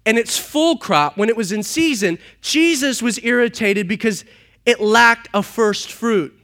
and 0.06 0.18
its 0.18 0.38
full 0.38 0.76
crop 0.76 1.16
when 1.16 1.28
it 1.28 1.36
was 1.36 1.52
in 1.52 1.62
season. 1.62 2.18
Jesus 2.40 3.02
was 3.02 3.22
irritated 3.24 3.88
because 3.88 4.24
it 4.66 4.80
lacked 4.80 5.28
a 5.34 5.42
first 5.42 5.90
fruit. 5.90 6.36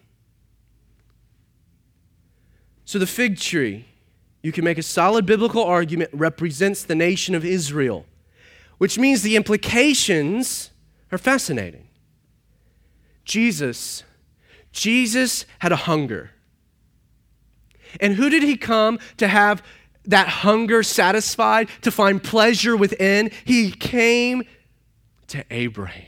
So 2.85 2.99
the 2.99 3.07
fig 3.07 3.39
tree, 3.39 3.87
you 4.43 4.53
can 4.53 4.64
make 4.64 4.79
a 4.79 4.83
solid 4.83 5.27
biblical 5.27 5.64
argument, 5.64 6.11
represents 6.12 6.85
the 6.85 6.95
nation 6.95 7.35
of 7.35 7.45
Israel, 7.45 8.07
which 8.79 8.99
means 8.99 9.22
the 9.22 9.37
implications 9.37 10.70
are 11.11 11.18
fascinating. 11.18 11.89
Jesus, 13.24 14.05
Jesus 14.72 15.47
had 15.59 15.72
a 15.72 15.77
hunger. 15.77 16.31
And 18.01 18.14
who 18.14 18.29
did 18.29 18.43
he 18.43 18.57
come 18.57 18.99
to 19.16 19.29
have 19.29 19.62
that 20.05 20.29
hunger 20.29 20.83
satisfied, 20.83 21.68
to 21.83 21.91
find 21.91 22.22
pleasure 22.22 22.77
within? 22.77 23.31
He 23.45 23.70
came 23.70 24.45
to 25.29 25.45
Abraham. 25.51 26.05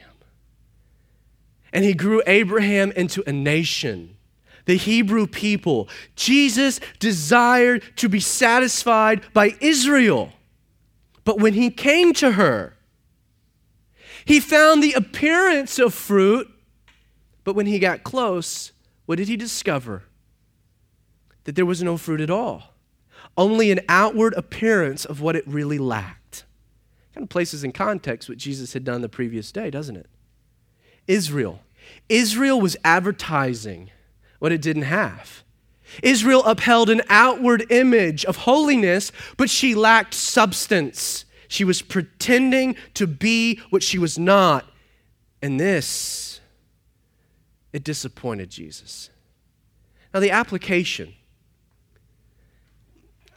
And 1.72 1.84
he 1.84 1.94
grew 1.94 2.22
Abraham 2.26 2.92
into 2.92 3.22
a 3.28 3.32
nation 3.32 4.16
the 4.68 4.76
Hebrew 4.76 5.26
people. 5.26 5.88
Jesus 6.14 6.78
desired 6.98 7.82
to 7.96 8.06
be 8.06 8.20
satisfied 8.20 9.22
by 9.32 9.56
Israel. 9.60 10.30
But 11.28 11.40
when 11.40 11.52
he 11.52 11.68
came 11.68 12.14
to 12.14 12.32
her, 12.32 12.72
he 14.24 14.40
found 14.40 14.82
the 14.82 14.94
appearance 14.94 15.78
of 15.78 15.92
fruit, 15.92 16.48
but 17.44 17.52
when 17.52 17.66
he 17.66 17.78
got 17.78 18.02
close, 18.02 18.72
what 19.04 19.18
did 19.18 19.28
he 19.28 19.36
discover? 19.36 20.04
That 21.44 21.54
there 21.54 21.66
was 21.66 21.82
no 21.82 21.98
fruit 21.98 22.22
at 22.22 22.30
all, 22.30 22.72
only 23.36 23.70
an 23.70 23.80
outward 23.90 24.32
appearance 24.38 25.04
of 25.04 25.20
what 25.20 25.36
it 25.36 25.46
really 25.46 25.76
lacked. 25.76 26.44
Kind 27.12 27.24
of 27.24 27.28
places 27.28 27.62
in 27.62 27.72
context 27.72 28.30
what 28.30 28.38
Jesus 28.38 28.72
had 28.72 28.84
done 28.84 29.02
the 29.02 29.08
previous 29.10 29.52
day, 29.52 29.68
doesn't 29.68 29.96
it? 29.96 30.06
Israel. 31.06 31.60
Israel 32.08 32.58
was 32.58 32.74
advertising 32.82 33.90
what 34.38 34.50
it 34.50 34.62
didn't 34.62 34.84
have. 34.84 35.44
Israel 36.02 36.44
upheld 36.44 36.90
an 36.90 37.02
outward 37.08 37.70
image 37.70 38.24
of 38.24 38.36
holiness, 38.38 39.12
but 39.36 39.50
she 39.50 39.74
lacked 39.74 40.14
substance. 40.14 41.24
She 41.48 41.64
was 41.64 41.82
pretending 41.82 42.76
to 42.94 43.06
be 43.06 43.60
what 43.70 43.82
she 43.82 43.98
was 43.98 44.18
not. 44.18 44.66
And 45.40 45.58
this, 45.58 46.40
it 47.72 47.84
disappointed 47.84 48.50
Jesus. 48.50 49.10
Now, 50.12 50.20
the 50.20 50.30
application, 50.30 51.14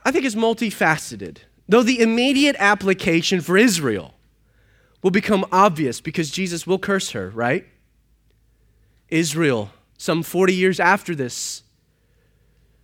I 0.04 0.12
think, 0.12 0.26
is 0.26 0.36
multifaceted. 0.36 1.38
Though 1.68 1.84
the 1.84 2.02
immediate 2.02 2.56
application 2.60 3.40
for 3.40 3.58
Israel 3.58 4.14
will 5.02 5.12
become 5.12 5.46
obvious 5.52 6.02
because 6.02 6.30
Jesus 6.30 6.68
will 6.68 6.80
curse 6.80 7.12
her, 7.12 7.30
right? 7.30 7.66
Israel, 9.10 9.72
some 9.98 10.24
40 10.24 10.54
years 10.54 10.80
after 10.80 11.16
this, 11.16 11.64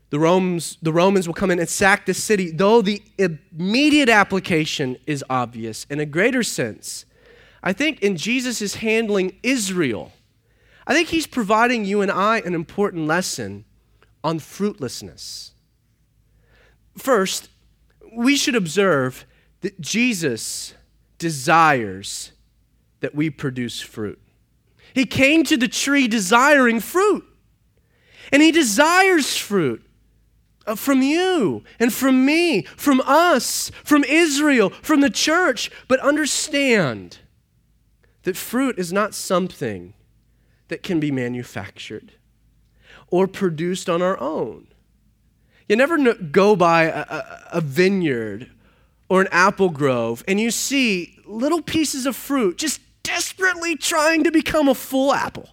the 0.10 0.20
Romans, 0.20 0.78
the 0.82 0.94
Romans 0.94 1.28
will 1.28 1.34
come 1.34 1.52
in 1.52 1.60
and 1.60 1.68
sack 1.68 2.06
the 2.06 2.14
city, 2.14 2.52
though 2.52 2.82
the 2.82 3.02
immediate 3.18 4.10
application 4.10 4.98
is 5.06 5.24
obvious. 5.30 5.86
In 5.90 6.00
a 6.00 6.06
greater 6.06 6.44
sense, 6.44 7.06
I 7.62 7.74
think 7.74 8.02
in 8.02 8.16
Jesus' 8.16 8.62
is 8.62 8.76
handling 8.76 9.38
Israel, 9.44 10.14
I 10.86 10.94
think 10.94 11.10
he's 11.10 11.28
providing 11.28 11.84
you 11.84 12.02
and 12.02 12.10
I 12.10 12.40
an 12.40 12.54
important 12.54 13.08
lesson 13.08 13.66
on 14.24 14.40
fruitlessness. 14.40 15.52
First, 16.98 17.50
we 18.16 18.38
should 18.38 18.56
observe 18.56 19.26
that 19.62 19.80
Jesus 19.82 20.74
desires 21.18 22.32
that 23.02 23.14
we 23.14 23.30
produce 23.30 23.82
fruit. 23.82 24.20
He 24.94 25.06
came 25.06 25.44
to 25.44 25.58
the 25.58 25.68
tree 25.68 26.08
desiring 26.08 26.80
fruit, 26.80 27.26
and 28.32 28.42
he 28.42 28.52
desires 28.52 29.36
fruit. 29.36 29.84
Uh, 30.68 30.76
from 30.76 31.02
you 31.02 31.64
and 31.80 31.94
from 31.94 32.26
me, 32.26 32.64
from 32.76 33.02
us, 33.06 33.72
from 33.86 34.04
Israel, 34.04 34.70
from 34.70 35.00
the 35.00 35.10
church. 35.10 35.72
But 35.88 36.02
understand 36.02 37.20
that 38.24 38.36
fruit 38.36 38.78
is 38.78 38.92
not 38.92 39.16
something 39.16 39.94
that 40.68 40.84
can 40.84 41.00
be 41.00 41.10
manufactured 41.10 42.12
or 43.10 43.28
produced 43.28 43.90
on 43.90 44.02
our 44.02 44.20
own. 44.20 44.68
You 45.70 45.78
never 45.78 46.14
go 46.14 46.58
by 46.58 46.84
a, 46.84 47.00
a, 47.00 47.40
a 47.54 47.62
vineyard 47.62 48.52
or 49.08 49.22
an 49.22 49.30
apple 49.32 49.70
grove 49.70 50.22
and 50.28 50.40
you 50.40 50.52
see 50.52 51.18
little 51.26 51.62
pieces 51.62 52.06
of 52.06 52.16
fruit 52.16 52.58
just 52.58 52.82
desperately 53.04 53.78
trying 53.78 54.26
to 54.26 54.32
become 54.32 54.68
a 54.68 54.76
full 54.76 55.14
apple. 55.14 55.50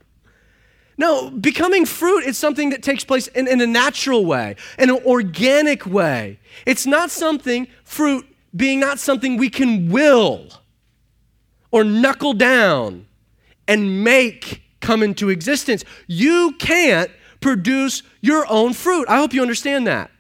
No, 0.96 1.30
becoming 1.30 1.86
fruit 1.86 2.24
is 2.24 2.38
something 2.38 2.70
that 2.70 2.82
takes 2.82 3.04
place 3.04 3.26
in, 3.28 3.48
in, 3.48 3.60
a 3.60 3.66
natural 3.66 4.24
way, 4.24 4.56
in 4.78 4.90
an 4.90 5.00
organic 5.04 5.86
way. 5.86 6.38
It's 6.66 6.86
not 6.86 7.10
something, 7.10 7.66
fruit 7.84 8.26
being 8.54 8.78
not 8.78 8.98
something 9.00 9.36
we 9.36 9.50
can 9.50 9.90
will 9.90 10.48
or 11.72 11.82
knuckle 11.82 12.34
down 12.34 13.06
and 13.66 14.04
make 14.04 14.62
come 14.80 15.02
into 15.02 15.30
existence. 15.30 15.84
You 16.06 16.52
can't 16.58 17.10
produce 17.40 18.02
your 18.20 18.46
own 18.48 18.72
fruit. 18.72 19.08
I 19.08 19.16
hope 19.16 19.34
you 19.34 19.42
understand 19.42 19.86
that. 19.86 20.10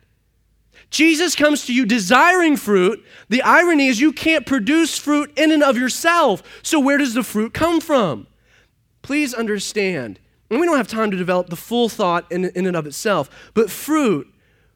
Jesus 0.90 1.34
comes 1.34 1.66
to 1.66 1.74
you 1.74 1.86
desiring 1.86 2.56
fruit. 2.56 3.04
The 3.28 3.42
irony 3.42 3.88
is 3.88 4.00
you 4.00 4.12
can't 4.12 4.46
produce 4.46 4.98
fruit 4.98 5.32
in 5.36 5.50
and 5.50 5.62
of 5.62 5.76
yourself. 5.76 6.42
So, 6.62 6.78
where 6.78 6.98
does 6.98 7.14
the 7.14 7.22
fruit 7.22 7.52
come 7.52 7.80
from? 7.80 8.26
Please 9.02 9.34
understand 9.34 10.18
and 10.50 10.60
we 10.60 10.66
don't 10.66 10.76
have 10.76 10.88
time 10.88 11.10
to 11.10 11.16
develop 11.16 11.48
the 11.48 11.56
full 11.56 11.88
thought 11.88 12.30
in, 12.30 12.46
in 12.46 12.66
and 12.66 12.76
of 12.76 12.86
itself, 12.86 13.30
but 13.54 13.70
fruit, 13.70 14.28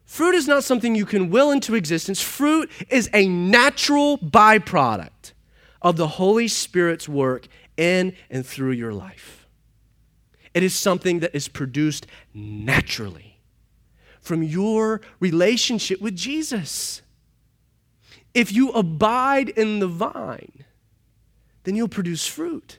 fruit 0.05 0.35
is 0.35 0.47
not 0.47 0.63
something 0.63 0.95
you 0.95 1.05
can 1.05 1.29
will 1.29 1.51
into 1.51 1.75
existence. 1.75 2.21
Fruit 2.21 2.69
is 2.89 3.09
a 3.13 3.27
natural 3.27 4.17
byproduct 4.17 5.33
of 5.81 5.95
the 5.95 6.07
Holy 6.07 6.47
Spirit's 6.47 7.07
work 7.07 7.47
in 7.77 8.13
and 8.29 8.45
through 8.45 8.71
your 8.71 8.93
life. 8.93 9.47
It 10.53 10.63
is 10.63 10.73
something 10.73 11.19
that 11.19 11.35
is 11.35 11.47
produced 11.47 12.07
naturally 12.33 13.39
from 14.19 14.43
your 14.43 15.01
relationship 15.19 16.01
with 16.01 16.15
Jesus. 16.15 17.01
If 18.33 18.51
you 18.51 18.71
abide 18.71 19.49
in 19.49 19.79
the 19.79 19.87
vine, 19.87 20.65
then 21.63 21.75
you'll 21.75 21.87
produce 21.87 22.27
fruit. 22.27 22.78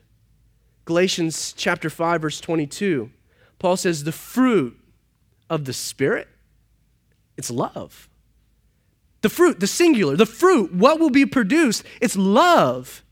Galatians 0.85 1.53
chapter 1.53 1.89
5 1.89 2.21
verse 2.21 2.41
22. 2.41 3.11
Paul 3.59 3.77
says 3.77 4.03
the 4.03 4.11
fruit 4.11 4.77
of 5.49 5.65
the 5.65 5.73
spirit 5.73 6.27
it's 7.37 7.49
love. 7.49 8.07
The 9.21 9.29
fruit, 9.29 9.59
the 9.59 9.67
singular, 9.67 10.15
the 10.15 10.25
fruit, 10.25 10.73
what 10.73 10.99
will 10.99 11.09
be 11.09 11.25
produced? 11.25 11.83
It's 11.99 12.15
love. 12.15 13.03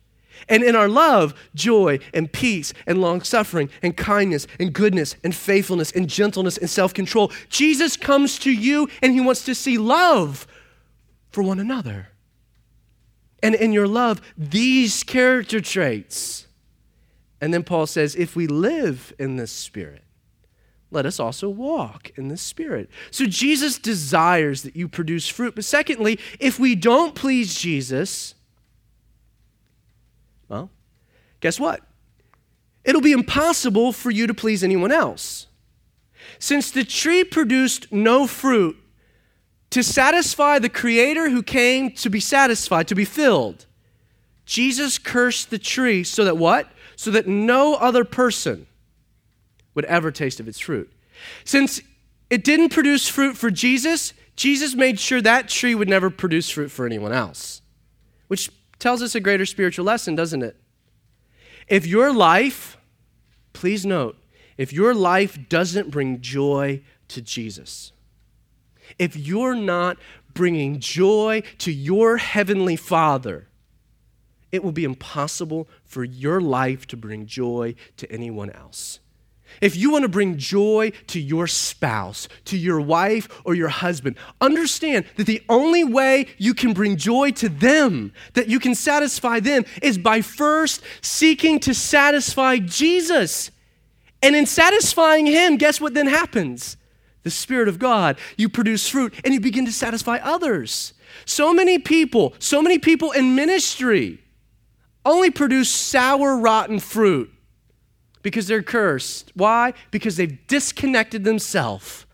And 0.47 0.63
in 0.63 0.75
our 0.75 0.87
love, 0.87 1.33
joy 1.53 1.99
and 2.13 2.31
peace 2.31 2.73
and 2.87 3.01
long 3.01 3.21
suffering 3.21 3.69
and 3.81 3.97
kindness 3.97 4.47
and 4.59 4.71
goodness 4.73 5.15
and 5.23 5.35
faithfulness 5.35 5.91
and 5.91 6.07
gentleness 6.07 6.57
and 6.57 6.69
self 6.69 6.93
control. 6.93 7.31
Jesus 7.49 7.97
comes 7.97 8.39
to 8.39 8.51
you 8.51 8.87
and 9.01 9.13
he 9.13 9.21
wants 9.21 9.43
to 9.45 9.55
see 9.55 9.77
love 9.77 10.47
for 11.31 11.43
one 11.43 11.59
another. 11.59 12.09
And 13.41 13.55
in 13.55 13.71
your 13.73 13.87
love, 13.87 14.21
these 14.37 15.03
character 15.03 15.61
traits 15.61 16.47
and 17.41 17.53
then 17.53 17.63
Paul 17.63 17.87
says, 17.87 18.15
if 18.15 18.35
we 18.35 18.47
live 18.47 19.13
in 19.17 19.37
the 19.37 19.47
Spirit, 19.47 20.03
let 20.91 21.05
us 21.05 21.19
also 21.19 21.49
walk 21.49 22.11
in 22.15 22.27
the 22.27 22.37
Spirit. 22.37 22.89
So 23.11 23.25
Jesus 23.25 23.77
desires 23.77 24.63
that 24.63 24.75
you 24.75 24.87
produce 24.87 25.27
fruit. 25.27 25.55
But 25.55 25.65
secondly, 25.65 26.19
if 26.39 26.59
we 26.59 26.75
don't 26.75 27.15
please 27.15 27.53
Jesus, 27.53 28.33
well, 30.47 30.71
guess 31.39 31.59
what? 31.59 31.81
It'll 32.83 33.01
be 33.01 33.11
impossible 33.11 33.91
for 33.91 34.09
you 34.09 34.25
to 34.27 34.33
please 34.33 34.63
anyone 34.63 34.91
else. 34.91 35.47
Since 36.39 36.71
the 36.71 36.83
tree 36.83 37.23
produced 37.23 37.91
no 37.91 38.25
fruit 38.25 38.77
to 39.69 39.83
satisfy 39.83 40.57
the 40.57 40.69
Creator 40.69 41.29
who 41.29 41.43
came 41.43 41.91
to 41.91 42.09
be 42.09 42.19
satisfied, 42.19 42.87
to 42.87 42.95
be 42.95 43.05
filled, 43.05 43.67
Jesus 44.45 44.97
cursed 44.97 45.51
the 45.51 45.59
tree 45.59 46.03
so 46.03 46.25
that 46.25 46.37
what? 46.37 46.67
So 46.99 47.11
that 47.11 47.25
no 47.25 47.75
other 47.75 48.03
person 48.03 48.67
would 49.73 49.85
ever 49.85 50.11
taste 50.11 50.41
of 50.41 50.49
its 50.49 50.59
fruit. 50.59 50.91
Since 51.45 51.79
it 52.29 52.43
didn't 52.43 52.73
produce 52.73 53.07
fruit 53.07 53.37
for 53.37 53.49
Jesus, 53.49 54.11
Jesus 54.35 54.75
made 54.75 54.99
sure 54.99 55.21
that 55.21 55.47
tree 55.47 55.73
would 55.73 55.87
never 55.87 56.09
produce 56.09 56.49
fruit 56.49 56.69
for 56.69 56.85
anyone 56.85 57.13
else, 57.13 57.61
which 58.27 58.49
tells 58.79 59.01
us 59.01 59.15
a 59.15 59.21
greater 59.21 59.45
spiritual 59.45 59.85
lesson, 59.85 60.13
doesn't 60.13 60.43
it? 60.43 60.57
If 61.69 61.87
your 61.87 62.11
life, 62.11 62.75
please 63.53 63.85
note, 63.85 64.17
if 64.57 64.73
your 64.73 64.93
life 64.93 65.47
doesn't 65.47 65.91
bring 65.91 66.19
joy 66.19 66.81
to 67.07 67.21
Jesus, 67.21 67.93
if 68.97 69.15
you're 69.15 69.55
not 69.55 69.95
bringing 70.33 70.81
joy 70.81 71.43
to 71.59 71.71
your 71.71 72.17
heavenly 72.17 72.75
Father, 72.75 73.48
it 74.51 74.63
will 74.63 74.71
be 74.71 74.83
impossible 74.83 75.67
for 75.85 76.03
your 76.03 76.41
life 76.41 76.87
to 76.87 76.97
bring 76.97 77.25
joy 77.25 77.75
to 77.97 78.11
anyone 78.11 78.49
else. 78.51 78.99
If 79.61 79.75
you 79.75 79.91
want 79.91 80.03
to 80.03 80.09
bring 80.09 80.37
joy 80.37 80.91
to 81.07 81.19
your 81.19 81.47
spouse, 81.47 82.27
to 82.45 82.57
your 82.57 82.79
wife, 82.79 83.27
or 83.43 83.55
your 83.55 83.69
husband, 83.69 84.15
understand 84.39 85.05
that 85.15 85.25
the 85.25 85.41
only 85.49 85.83
way 85.83 86.27
you 86.37 86.53
can 86.53 86.73
bring 86.73 86.97
joy 86.97 87.31
to 87.31 87.49
them, 87.49 88.13
that 88.33 88.47
you 88.47 88.59
can 88.59 88.75
satisfy 88.75 89.39
them, 89.39 89.65
is 89.81 89.97
by 89.97 90.21
first 90.21 90.81
seeking 91.01 91.59
to 91.61 91.73
satisfy 91.73 92.57
Jesus. 92.57 93.51
And 94.21 94.35
in 94.35 94.45
satisfying 94.45 95.25
Him, 95.25 95.57
guess 95.57 95.81
what 95.81 95.93
then 95.93 96.07
happens? 96.07 96.77
The 97.23 97.31
Spirit 97.31 97.67
of 97.67 97.79
God, 97.79 98.17
you 98.37 98.49
produce 98.49 98.87
fruit 98.87 99.13
and 99.23 99.33
you 99.33 99.39
begin 99.39 99.65
to 99.65 99.71
satisfy 99.73 100.19
others. 100.23 100.93
So 101.25 101.53
many 101.53 101.79
people, 101.79 102.33
so 102.39 102.61
many 102.61 102.79
people 102.79 103.11
in 103.11 103.35
ministry, 103.35 104.19
only 105.09 105.31
produce 105.31 105.69
sour, 105.69 106.37
rotten 106.37 106.79
fruit 106.79 107.31
because 108.21 108.47
they're 108.47 108.63
cursed. 108.63 109.31
Why? 109.33 109.73
Because 109.91 110.17
they've 110.17 110.45
disconnected 110.47 111.23
themselves 111.23 112.05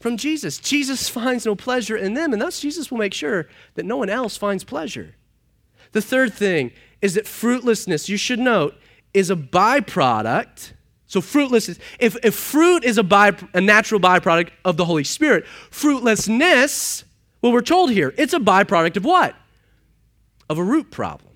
from 0.00 0.16
Jesus. 0.16 0.58
Jesus 0.58 1.08
finds 1.20 1.46
no 1.46 1.54
pleasure 1.54 1.96
in 1.96 2.14
them, 2.14 2.32
and 2.32 2.42
thus 2.42 2.60
Jesus 2.60 2.90
will 2.90 2.98
make 2.98 3.14
sure 3.14 3.48
that 3.74 3.86
no 3.86 3.96
one 3.96 4.10
else 4.10 4.36
finds 4.36 4.64
pleasure. 4.64 5.14
The 5.92 6.02
third 6.02 6.34
thing 6.34 6.72
is 7.00 7.14
that 7.14 7.26
fruitlessness, 7.26 8.08
you 8.08 8.16
should 8.16 8.38
note, 8.38 8.74
is 9.12 9.30
a 9.30 9.36
byproduct. 9.36 10.72
So, 11.06 11.20
fruitlessness, 11.20 11.78
if, 12.00 12.16
if 12.24 12.34
fruit 12.34 12.84
is 12.84 12.98
a, 12.98 13.02
by, 13.02 13.36
a 13.52 13.60
natural 13.60 14.00
byproduct 14.00 14.50
of 14.64 14.76
the 14.76 14.84
Holy 14.84 15.04
Spirit, 15.04 15.46
fruitlessness, 15.70 17.04
well, 17.40 17.52
we're 17.52 17.60
told 17.60 17.90
here, 17.90 18.12
it's 18.18 18.32
a 18.32 18.38
byproduct 18.38 18.96
of 18.96 19.04
what? 19.04 19.36
Of 20.50 20.58
a 20.58 20.62
root 20.64 20.90
problem. 20.90 21.33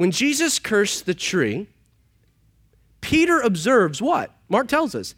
When 0.00 0.12
Jesus 0.12 0.58
cursed 0.58 1.04
the 1.04 1.12
tree, 1.12 1.68
Peter 3.02 3.38
observes 3.38 4.00
what? 4.00 4.34
Mark 4.48 4.66
tells 4.66 4.94
us 4.94 5.14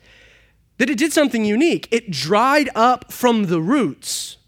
that 0.79 0.91
it 0.91 0.99
did 0.99 1.13
something 1.13 1.45
unique. 1.45 1.87
It 1.93 2.11
dried 2.11 2.69
up 2.75 3.13
from 3.13 3.45
the 3.45 3.61
roots, 3.61 4.39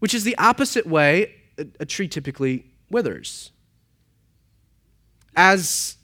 which 0.00 0.12
is 0.12 0.24
the 0.24 0.36
opposite 0.38 0.88
way 0.88 1.36
a, 1.78 1.86
tree 1.86 2.08
typically 2.08 2.66
withers. 2.90 3.52
As 5.36 5.98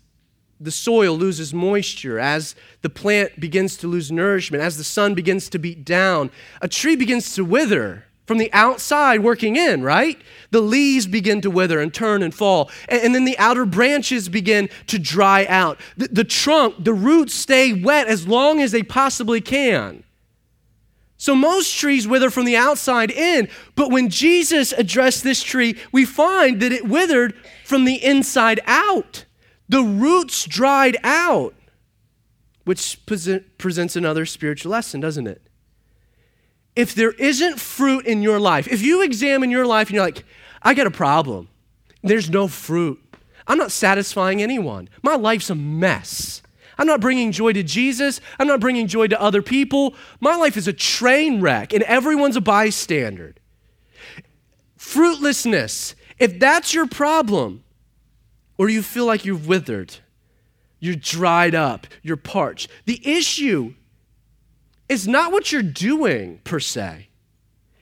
the 0.61 0.71
soil 0.71 1.19
loses 1.19 1.53
moisture, 1.53 2.21
as 2.21 2.55
the 2.83 2.89
plant 2.89 3.41
begins 3.41 3.77
to 3.79 3.89
lose 3.89 4.13
nourishment, 4.13 4.63
as 4.63 4.77
the 4.77 4.85
sun 4.85 5.15
begins 5.15 5.49
to 5.49 5.59
beat 5.59 5.85
down, 5.85 6.31
a 6.61 6.69
tree 6.69 6.95
begins 6.95 7.35
to 7.35 7.45
wither 7.45 8.05
from 8.27 8.39
the 8.39 8.53
outside 8.53 9.21
working 9.21 9.57
in, 9.57 9.83
right? 9.83 10.21
The 10.51 10.61
leaves 10.61 11.07
begin 11.07 11.41
to 11.41 11.51
wither 11.51 11.81
and 11.81 11.93
turn 11.93 12.23
and 12.23 12.35
fall. 12.35 12.71
And, 12.89 13.03
and 13.03 13.15
then 13.15 13.25
the 13.25 13.39
outer 13.39 13.65
branches 13.65 14.29
begin 14.29 14.69
to 14.87 14.99
dry 14.99 15.47
out. 15.49 15.81
The, 15.97 16.09
the 16.09 16.25
trunk, 16.25 16.77
the 16.85 16.95
roots 16.95 17.35
stay 17.35 17.73
wet 17.73 18.07
as 18.07 18.27
long 18.27 18.61
as 18.61 18.73
they 18.73 18.83
possibly 18.83 19.41
can. 19.41 20.05
So 21.17 21.37
most 21.37 21.77
trees 21.77 22.09
wither 22.09 22.31
from 22.31 22.47
the 22.47 22.57
outside 22.57 23.13
in, 23.13 23.49
but 23.77 23.93
when 23.93 24.09
Jesus 24.09 24.73
addressed 24.73 25.23
this 25.23 25.41
tree, 25.41 25.79
we 25.93 26.05
find 26.05 26.61
that 26.61 26.73
it 26.73 26.89
withered 26.89 27.35
from 27.65 27.85
the 27.85 28.05
inside 28.05 28.59
out. 28.67 29.25
The 29.69 29.83
roots 29.83 30.45
dried 30.47 30.97
out, 31.05 31.55
which 32.65 32.99
presents 33.07 33.95
another 33.95 34.27
spiritual 34.27 34.73
lesson, 34.73 35.01
doesn't 35.01 35.29
it? 35.29 35.43
If 36.75 36.95
there 36.95 37.13
isn't 37.13 37.61
fruit 37.61 38.07
in 38.07 38.23
your 38.23 38.41
life, 38.41 38.69
if 38.69 38.83
you 38.83 39.03
examine 39.03 39.51
your 39.51 39.67
life 39.67 39.89
and 39.89 39.95
you're 39.95 40.05
like, 40.05 40.25
I 40.63 40.75
got 40.75 40.87
a 40.87 40.91
problem, 40.91 41.49
there's 42.03 42.31
no 42.31 42.49
fruit. 42.49 43.01
I'm 43.47 43.59
not 43.59 43.73
satisfying 43.73 44.41
anyone. 44.41 44.89
My 45.03 45.17
life's 45.17 45.51
a 45.51 45.55
mess. 45.55 46.43
I'm 46.79 46.87
not 46.87 47.01
bringing 47.01 47.33
joy 47.33 47.53
to 47.53 47.63
Jesus. 47.63 48.21
I'm 48.39 48.47
not 48.47 48.61
bringing 48.61 48.87
joy 48.87 49.09
to 49.09 49.21
other 49.21 49.43
people. 49.43 49.95
My 50.21 50.37
life 50.37 50.57
is 50.57 50.67
a 50.69 50.73
train 50.73 51.41
wreck, 51.41 51.73
and 51.73 51.83
everyone's 51.85 52.37
a 52.37 52.41
bystander. 52.41 53.35
Fruitlessness, 54.77 55.95
if 56.19 56.39
that's 56.39 56.73
your 56.73 56.87
problem, 56.87 57.63
or 58.57 58.69
you 58.69 58.83
feel 58.83 59.07
like 59.07 59.25
you've 59.25 59.47
withered, 59.47 59.97
you're 60.81 60.97
dried 60.97 61.55
up, 61.55 61.87
you're 62.03 62.17
parched, 62.17 62.69
the 62.87 63.01
issue 63.07 63.75
it's 64.93 65.07
not 65.07 65.33
what 65.33 65.51
you're 65.51 65.63
doing 65.63 66.39
per 66.45 66.61
se, 66.61 67.09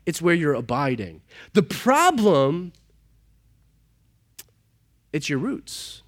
it's 0.07 0.23
where 0.23 0.35
you're 0.35 0.55
abiding. 0.55 1.23
The 1.55 1.63
problem, 1.63 2.73
it's 5.13 5.29
your 5.29 5.41
roots. 5.41 6.03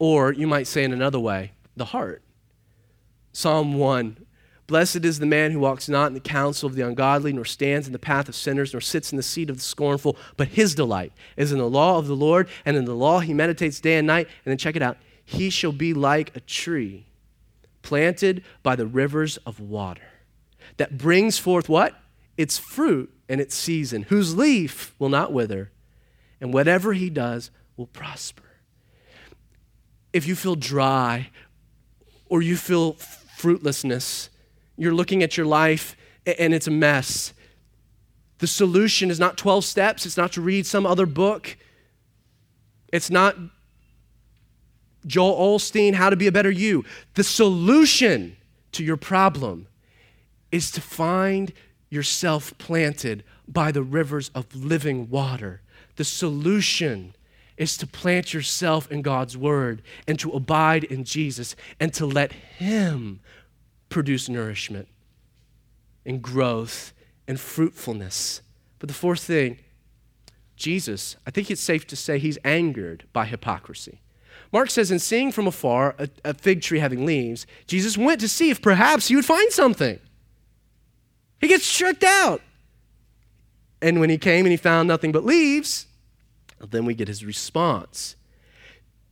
Or 0.00 0.32
you 0.32 0.48
might 0.48 0.66
say 0.66 0.82
in 0.82 0.92
another 0.92 1.20
way, 1.20 1.52
the 1.76 1.84
heart. 1.84 2.22
Psalm 3.32 3.74
1 3.74 4.26
Blessed 4.66 5.04
is 5.04 5.20
the 5.20 5.26
man 5.26 5.52
who 5.52 5.60
walks 5.60 5.88
not 5.88 6.08
in 6.08 6.14
the 6.14 6.20
counsel 6.20 6.68
of 6.68 6.74
the 6.74 6.84
ungodly, 6.84 7.32
nor 7.32 7.44
stands 7.44 7.86
in 7.86 7.92
the 7.92 7.98
path 8.00 8.28
of 8.28 8.34
sinners, 8.34 8.72
nor 8.72 8.80
sits 8.80 9.12
in 9.12 9.16
the 9.16 9.22
seat 9.22 9.50
of 9.50 9.56
the 9.56 9.62
scornful, 9.62 10.16
but 10.36 10.48
his 10.48 10.74
delight 10.74 11.12
is 11.36 11.52
in 11.52 11.58
the 11.58 11.68
law 11.68 11.98
of 11.98 12.08
the 12.08 12.16
Lord, 12.16 12.48
and 12.64 12.76
in 12.76 12.86
the 12.86 12.94
law 12.94 13.20
he 13.20 13.34
meditates 13.34 13.80
day 13.80 13.98
and 13.98 14.06
night. 14.06 14.26
And 14.44 14.50
then 14.50 14.58
check 14.58 14.74
it 14.74 14.82
out 14.82 14.98
he 15.24 15.48
shall 15.48 15.72
be 15.72 15.94
like 15.94 16.34
a 16.36 16.40
tree 16.40 17.06
planted 17.82 18.42
by 18.62 18.76
the 18.76 18.86
rivers 18.86 19.36
of 19.38 19.60
water 19.60 20.02
that 20.76 20.98
brings 20.98 21.38
forth 21.38 21.68
what? 21.68 21.94
Its 22.36 22.58
fruit 22.58 23.12
in 23.28 23.40
its 23.40 23.54
season, 23.54 24.04
whose 24.04 24.36
leaf 24.36 24.94
will 24.98 25.08
not 25.08 25.32
wither, 25.32 25.70
and 26.40 26.52
whatever 26.52 26.92
he 26.92 27.10
does 27.10 27.50
will 27.76 27.86
prosper. 27.86 28.42
If 30.12 30.26
you 30.26 30.34
feel 30.34 30.56
dry 30.56 31.30
or 32.28 32.42
you 32.42 32.56
feel 32.56 32.94
fruitlessness, 33.36 34.28
you're 34.76 34.94
looking 34.94 35.22
at 35.22 35.36
your 35.36 35.46
life 35.46 35.96
and 36.26 36.54
it's 36.54 36.66
a 36.66 36.70
mess. 36.70 37.32
The 38.38 38.46
solution 38.46 39.10
is 39.10 39.20
not 39.20 39.36
12 39.36 39.64
steps, 39.64 40.06
it's 40.06 40.16
not 40.16 40.32
to 40.32 40.40
read 40.40 40.66
some 40.66 40.86
other 40.86 41.06
book, 41.06 41.56
it's 42.92 43.10
not 43.10 43.36
Joel 45.06 45.58
Osteen, 45.58 45.94
How 45.94 46.10
to 46.10 46.16
Be 46.16 46.26
a 46.26 46.32
Better 46.32 46.50
You. 46.50 46.84
The 47.14 47.24
solution 47.24 48.36
to 48.72 48.84
your 48.84 48.96
problem 48.96 49.66
is 50.50 50.70
to 50.72 50.80
find 50.80 51.52
yourself 51.90 52.56
planted 52.58 53.24
by 53.48 53.72
the 53.72 53.82
rivers 53.82 54.30
of 54.34 54.54
living 54.54 55.10
water. 55.10 55.60
The 55.96 56.04
solution 56.04 57.14
is 57.56 57.76
to 57.76 57.86
plant 57.86 58.32
yourself 58.32 58.90
in 58.90 59.02
God's 59.02 59.36
word 59.36 59.82
and 60.06 60.18
to 60.20 60.30
abide 60.32 60.84
in 60.84 61.04
Jesus 61.04 61.54
and 61.78 61.92
to 61.94 62.06
let 62.06 62.32
Him 62.32 63.20
produce 63.88 64.28
nourishment 64.28 64.88
and 66.04 66.22
growth 66.22 66.92
and 67.28 67.38
fruitfulness. 67.38 68.42
But 68.78 68.88
the 68.88 68.94
fourth 68.94 69.20
thing, 69.20 69.58
Jesus, 70.56 71.16
I 71.26 71.30
think 71.30 71.50
it's 71.50 71.60
safe 71.60 71.86
to 71.88 71.96
say 71.96 72.18
he's 72.18 72.38
angered 72.44 73.04
by 73.12 73.26
hypocrisy. 73.26 74.00
Mark 74.52 74.68
says, 74.68 74.90
in 74.90 74.98
seeing 74.98 75.32
from 75.32 75.46
afar 75.46 75.94
a, 75.98 76.08
a 76.24 76.34
fig 76.34 76.60
tree 76.60 76.78
having 76.78 77.06
leaves, 77.06 77.46
Jesus 77.66 77.96
went 77.96 78.20
to 78.20 78.28
see 78.28 78.50
if 78.50 78.60
perhaps 78.60 79.08
he 79.08 79.16
would 79.16 79.24
find 79.24 79.50
something. 79.50 79.98
He 81.40 81.48
gets 81.48 81.76
tricked 81.76 82.04
out. 82.04 82.42
And 83.80 83.98
when 83.98 84.10
he 84.10 84.18
came 84.18 84.44
and 84.44 84.52
he 84.52 84.56
found 84.56 84.86
nothing 84.86 85.10
but 85.10 85.24
leaves, 85.24 85.86
then 86.70 86.84
we 86.84 86.94
get 86.94 87.08
his 87.08 87.24
response. 87.24 88.14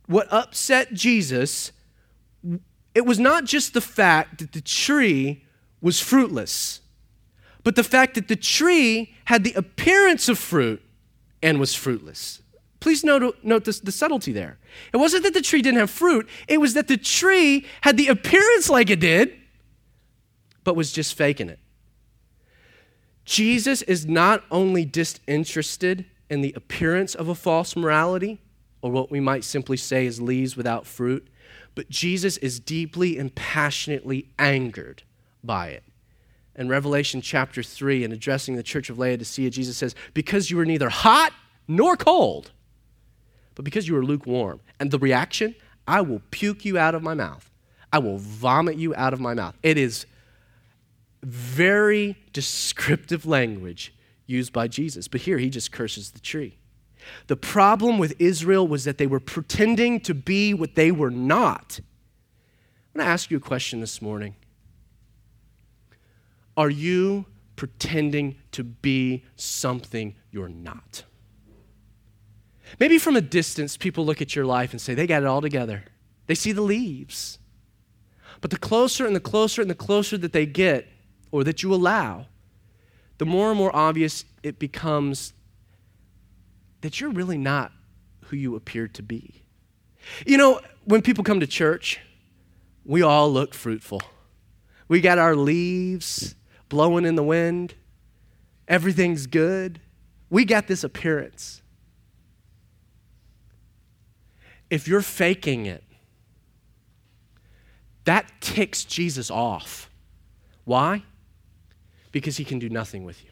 What 0.05 0.31
upset 0.31 0.93
Jesus, 0.93 1.71
it 2.93 3.05
was 3.05 3.19
not 3.19 3.45
just 3.45 3.73
the 3.73 3.81
fact 3.81 4.39
that 4.39 4.53
the 4.53 4.61
tree 4.61 5.43
was 5.81 5.99
fruitless, 5.99 6.81
but 7.63 7.75
the 7.75 7.83
fact 7.83 8.15
that 8.15 8.27
the 8.27 8.35
tree 8.35 9.13
had 9.25 9.43
the 9.43 9.53
appearance 9.53 10.29
of 10.29 10.37
fruit 10.37 10.81
and 11.41 11.59
was 11.59 11.73
fruitless. 11.75 12.41
Please 12.81 13.03
note, 13.03 13.37
note 13.43 13.63
this, 13.63 13.79
the 13.79 13.91
subtlety 13.91 14.33
there. 14.33 14.57
It 14.91 14.97
wasn't 14.97 15.23
that 15.23 15.35
the 15.35 15.41
tree 15.41 15.61
didn't 15.61 15.79
have 15.79 15.91
fruit, 15.91 16.27
it 16.49 16.59
was 16.59 16.73
that 16.73 16.89
the 16.89 16.97
tree 16.97 17.65
had 17.81 17.95
the 17.95 18.07
appearance 18.07 18.69
like 18.69 18.89
it 18.89 18.99
did, 18.99 19.33
but 20.65 20.75
was 20.75 20.91
just 20.91 21.13
faking 21.13 21.47
it. 21.47 21.59
Jesus 23.23 23.83
is 23.83 24.07
not 24.07 24.43
only 24.49 24.83
disinterested 24.83 26.05
in 26.29 26.41
the 26.41 26.53
appearance 26.55 27.13
of 27.13 27.29
a 27.29 27.35
false 27.35 27.75
morality, 27.75 28.41
or 28.81 28.91
what 28.91 29.11
we 29.11 29.19
might 29.19 29.43
simply 29.43 29.77
say 29.77 30.07
is 30.07 30.19
leaves 30.19 30.57
without 30.57 30.87
fruit, 30.87 31.27
but 31.75 31.87
Jesus 31.87 32.37
is 32.37 32.59
deeply 32.59 33.17
and 33.19 33.33
passionately 33.35 34.31
angered 34.39 35.03
by 35.43 35.67
it. 35.67 35.83
In 36.55 36.67
Revelation 36.67 37.21
chapter 37.21 37.61
3, 37.61 38.03
in 38.03 38.11
addressing 38.11 38.55
the 38.55 38.63
church 38.63 38.89
of 38.89 38.97
Laodicea, 38.97 39.51
Jesus 39.51 39.77
says, 39.77 39.93
Because 40.15 40.49
you 40.49 40.59
are 40.59 40.65
neither 40.65 40.89
hot 40.89 41.31
nor 41.67 41.95
cold, 41.95 42.51
but 43.55 43.65
because 43.65 43.87
you 43.87 43.97
are 43.97 44.03
lukewarm. 44.03 44.59
And 44.79 44.91
the 44.91 44.99
reaction, 44.99 45.55
I 45.87 46.01
will 46.01 46.21
puke 46.31 46.65
you 46.65 46.77
out 46.77 46.95
of 46.95 47.03
my 47.03 47.13
mouth. 47.13 47.49
I 47.93 47.99
will 47.99 48.17
vomit 48.17 48.77
you 48.77 48.95
out 48.95 49.13
of 49.13 49.19
my 49.19 49.33
mouth. 49.33 49.57
It 49.61 49.77
is 49.77 50.05
very 51.23 52.17
descriptive 52.33 53.25
language 53.25 53.93
used 54.25 54.53
by 54.53 54.67
Jesus. 54.67 55.07
But 55.07 55.21
here 55.21 55.37
he 55.37 55.49
just 55.49 55.71
curses 55.71 56.11
the 56.11 56.19
tree. 56.19 56.57
The 57.27 57.35
problem 57.35 57.97
with 57.97 58.15
Israel 58.19 58.67
was 58.67 58.83
that 58.85 58.97
they 58.97 59.07
were 59.07 59.19
pretending 59.19 59.99
to 60.01 60.13
be 60.13 60.53
what 60.53 60.75
they 60.75 60.91
were 60.91 61.11
not. 61.11 61.79
I'm 62.93 62.99
going 62.99 63.07
to 63.07 63.11
ask 63.11 63.31
you 63.31 63.37
a 63.37 63.41
question 63.41 63.79
this 63.79 64.01
morning. 64.01 64.35
Are 66.57 66.69
you 66.69 67.25
pretending 67.55 68.37
to 68.51 68.63
be 68.63 69.23
something 69.35 70.15
you're 70.31 70.49
not? 70.49 71.03
Maybe 72.79 72.97
from 72.97 73.15
a 73.15 73.21
distance, 73.21 73.77
people 73.77 74.05
look 74.05 74.21
at 74.21 74.35
your 74.35 74.45
life 74.45 74.71
and 74.71 74.81
say, 74.81 74.93
they 74.93 75.07
got 75.07 75.23
it 75.23 75.27
all 75.27 75.41
together. 75.41 75.83
They 76.27 76.35
see 76.35 76.51
the 76.51 76.61
leaves. 76.61 77.39
But 78.39 78.51
the 78.51 78.57
closer 78.57 79.05
and 79.05 79.15
the 79.15 79.19
closer 79.21 79.61
and 79.61 79.69
the 79.69 79.75
closer 79.75 80.17
that 80.17 80.33
they 80.33 80.45
get, 80.45 80.87
or 81.31 81.43
that 81.43 81.63
you 81.63 81.73
allow, 81.73 82.27
the 83.17 83.25
more 83.25 83.49
and 83.49 83.57
more 83.57 83.75
obvious 83.75 84.25
it 84.43 84.57
becomes 84.57 85.33
that 86.81 86.99
you're 86.99 87.11
really 87.11 87.37
not 87.37 87.71
who 88.25 88.35
you 88.35 88.55
appear 88.55 88.87
to 88.87 89.03
be. 89.03 89.43
You 90.25 90.37
know, 90.37 90.61
when 90.85 91.01
people 91.01 91.23
come 91.23 91.39
to 91.39 91.47
church, 91.47 91.99
we 92.83 93.03
all 93.03 93.31
look 93.31 93.53
fruitful. 93.53 94.01
We 94.87 95.01
got 95.01 95.19
our 95.19 95.35
leaves 95.35 96.35
blowing 96.71 97.05
in 97.05 97.15
the 97.15 97.23
wind, 97.23 97.75
everything's 98.67 99.27
good. 99.27 99.81
We 100.29 100.45
got 100.45 100.67
this 100.67 100.83
appearance. 100.83 101.60
If 104.71 104.87
you're 104.87 105.01
faking 105.01 105.67
it, 105.67 105.83
that 108.05 108.31
ticks 108.39 108.83
Jesus 108.83 109.29
off. 109.29 109.91
Why? 110.63 111.03
Because 112.11 112.37
he 112.37 112.45
can 112.45 112.57
do 112.57 112.69
nothing 112.69 113.03
with 113.03 113.23
you. 113.23 113.29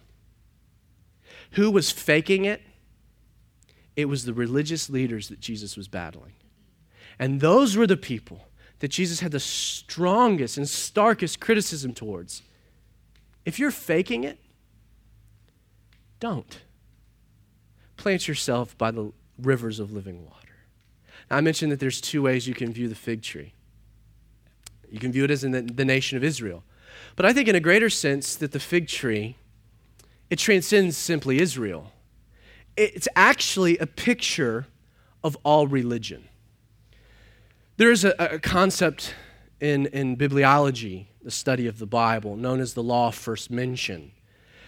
Who 1.51 1.71
was 1.71 1.89
faking 1.89 2.45
it? 2.45 2.61
It 3.95 4.05
was 4.05 4.25
the 4.25 4.33
religious 4.33 4.89
leaders 4.89 5.29
that 5.29 5.39
Jesus 5.39 5.75
was 5.75 5.87
battling. 5.87 6.33
And 7.17 7.39
those 7.39 7.75
were 7.75 7.87
the 7.87 7.97
people 7.97 8.49
that 8.79 8.89
Jesus 8.89 9.21
had 9.21 9.31
the 9.31 9.39
strongest 9.39 10.57
and 10.57 10.67
starkest 10.67 11.39
criticism 11.39 11.93
towards. 11.93 12.43
If 13.45 13.59
you're 13.59 13.71
faking 13.71 14.25
it, 14.25 14.39
don't. 16.19 16.59
Plant 17.95 18.27
yourself 18.27 18.77
by 18.77 18.91
the 18.91 19.11
rivers 19.41 19.79
of 19.79 19.91
living 19.91 20.25
water. 20.25 20.38
I 21.31 21.41
mentioned 21.41 21.71
that 21.71 21.79
there's 21.79 22.01
two 22.01 22.21
ways 22.21 22.47
you 22.47 22.53
can 22.53 22.73
view 22.73 22.87
the 22.87 22.95
fig 22.95 23.21
tree. 23.21 23.53
You 24.89 24.99
can 24.99 25.11
view 25.11 25.23
it 25.23 25.31
as 25.31 25.43
in 25.43 25.51
the, 25.51 25.61
the 25.61 25.85
nation 25.85 26.17
of 26.17 26.23
Israel. 26.23 26.63
But 27.15 27.25
I 27.25 27.33
think, 27.33 27.47
in 27.47 27.55
a 27.55 27.59
greater 27.59 27.89
sense, 27.89 28.35
that 28.35 28.51
the 28.51 28.59
fig 28.59 28.87
tree 28.87 29.35
it 30.29 30.37
transcends 30.37 30.95
simply 30.95 31.41
Israel. 31.41 31.91
It's 32.77 33.07
actually 33.15 33.77
a 33.79 33.87
picture 33.87 34.67
of 35.23 35.35
all 35.43 35.67
religion. 35.67 36.29
There 37.77 37.91
is 37.91 38.05
a, 38.05 38.13
a 38.19 38.39
concept 38.39 39.15
in, 39.59 39.87
in 39.87 40.15
bibliology, 40.17 41.07
the 41.23 41.31
study 41.31 41.67
of 41.67 41.79
the 41.79 41.87
Bible, 41.87 42.35
known 42.35 42.59
as 42.59 42.73
the 42.73 42.83
law 42.83 43.07
of 43.07 43.15
first 43.15 43.49
mention. 43.49 44.11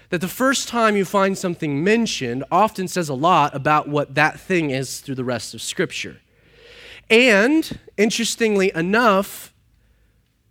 That 0.09 0.19
the 0.19 0.27
first 0.27 0.67
time 0.67 0.97
you 0.97 1.05
find 1.05 1.37
something 1.37 1.83
mentioned 1.83 2.43
often 2.51 2.87
says 2.87 3.07
a 3.07 3.13
lot 3.13 3.55
about 3.55 3.87
what 3.87 4.15
that 4.15 4.39
thing 4.39 4.71
is 4.71 4.99
through 4.99 5.15
the 5.15 5.23
rest 5.23 5.53
of 5.53 5.61
Scripture. 5.61 6.17
And, 7.11 7.77
interestingly 7.97 8.71
enough, 8.73 9.53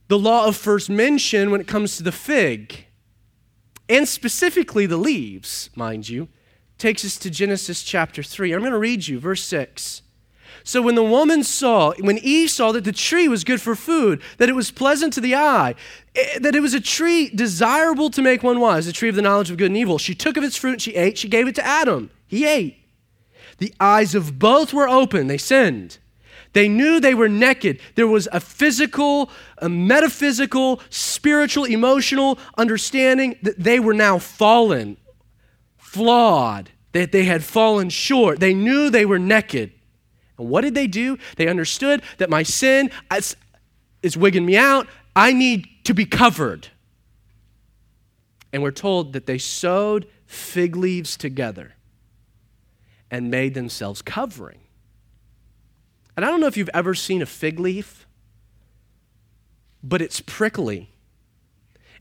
the 0.08 0.18
law 0.18 0.46
of 0.46 0.56
first 0.56 0.90
mention 0.90 1.50
when 1.50 1.62
it 1.62 1.66
comes 1.66 1.96
to 1.96 2.02
the 2.02 2.12
fig, 2.12 2.84
and 3.88 4.06
specifically 4.06 4.84
the 4.84 4.98
leaves, 4.98 5.70
mind 5.74 6.08
you, 6.10 6.28
takes 6.76 7.04
us 7.04 7.16
to 7.18 7.30
Genesis 7.30 7.82
chapter 7.82 8.22
3. 8.22 8.52
I'm 8.52 8.60
going 8.60 8.72
to 8.72 8.78
read 8.78 9.08
you 9.08 9.18
verse 9.18 9.42
6. 9.44 10.02
So 10.62 10.82
when 10.82 10.96
the 10.96 11.02
woman 11.02 11.42
saw, 11.44 11.94
when 12.00 12.18
Eve 12.18 12.50
saw 12.50 12.72
that 12.72 12.84
the 12.84 12.92
tree 12.92 13.26
was 13.26 13.42
good 13.42 13.62
for 13.62 13.74
food, 13.74 14.20
that 14.36 14.50
it 14.50 14.54
was 14.54 14.70
pleasant 14.70 15.14
to 15.14 15.20
the 15.20 15.34
eye, 15.34 15.74
eh, 16.14 16.38
that 16.40 16.54
it 16.54 16.60
was 16.60 16.74
a 16.74 16.80
tree 16.80 17.30
desirable 17.30 18.10
to 18.10 18.20
make 18.20 18.42
one 18.42 18.60
wise, 18.60 18.84
the 18.84 18.92
tree 18.92 19.08
of 19.08 19.14
the 19.14 19.22
knowledge 19.22 19.50
of 19.50 19.56
good 19.56 19.68
and 19.68 19.76
evil, 19.78 19.96
she 19.96 20.14
took 20.14 20.36
of 20.36 20.44
its 20.44 20.56
fruit 20.56 20.72
and 20.72 20.82
she 20.82 20.94
ate. 20.94 21.16
She 21.16 21.28
gave 21.28 21.48
it 21.48 21.54
to 21.54 21.64
Adam. 21.64 22.10
He 22.26 22.46
ate. 22.46 22.76
The 23.56 23.72
eyes 23.80 24.14
of 24.14 24.38
both 24.38 24.74
were 24.74 24.88
open. 24.88 25.26
They 25.26 25.38
sinned. 25.38 25.98
They 26.52 26.68
knew 26.68 26.98
they 26.98 27.14
were 27.14 27.28
naked. 27.28 27.80
There 27.94 28.08
was 28.08 28.28
a 28.32 28.40
physical, 28.40 29.30
a 29.58 29.68
metaphysical, 29.68 30.80
spiritual, 30.90 31.64
emotional 31.64 32.38
understanding 32.58 33.36
that 33.42 33.58
they 33.58 33.78
were 33.78 33.94
now 33.94 34.18
fallen, 34.18 34.96
flawed, 35.78 36.70
that 36.92 37.12
they 37.12 37.24
had 37.24 37.44
fallen 37.44 37.88
short. 37.88 38.40
They 38.40 38.54
knew 38.54 38.90
they 38.90 39.06
were 39.06 39.18
naked. 39.18 39.72
And 40.38 40.48
what 40.48 40.62
did 40.62 40.74
they 40.74 40.88
do? 40.88 41.18
They 41.36 41.46
understood 41.46 42.02
that 42.18 42.30
my 42.30 42.42
sin 42.42 42.90
is, 43.14 43.36
is 44.02 44.16
wigging 44.16 44.44
me 44.44 44.56
out. 44.56 44.88
I 45.14 45.32
need 45.32 45.68
to 45.84 45.94
be 45.94 46.04
covered. 46.04 46.68
And 48.52 48.62
we're 48.62 48.72
told 48.72 49.12
that 49.12 49.26
they 49.26 49.38
sewed 49.38 50.08
fig 50.26 50.74
leaves 50.74 51.16
together 51.16 51.74
and 53.10 53.30
made 53.30 53.54
themselves 53.54 54.02
covering. 54.02 54.58
And 56.20 56.26
I 56.26 56.28
don't 56.30 56.42
know 56.42 56.48
if 56.48 56.58
you've 56.58 56.68
ever 56.74 56.94
seen 56.94 57.22
a 57.22 57.26
fig 57.26 57.58
leaf, 57.58 58.06
but 59.82 60.02
it's 60.02 60.20
prickly. 60.20 60.90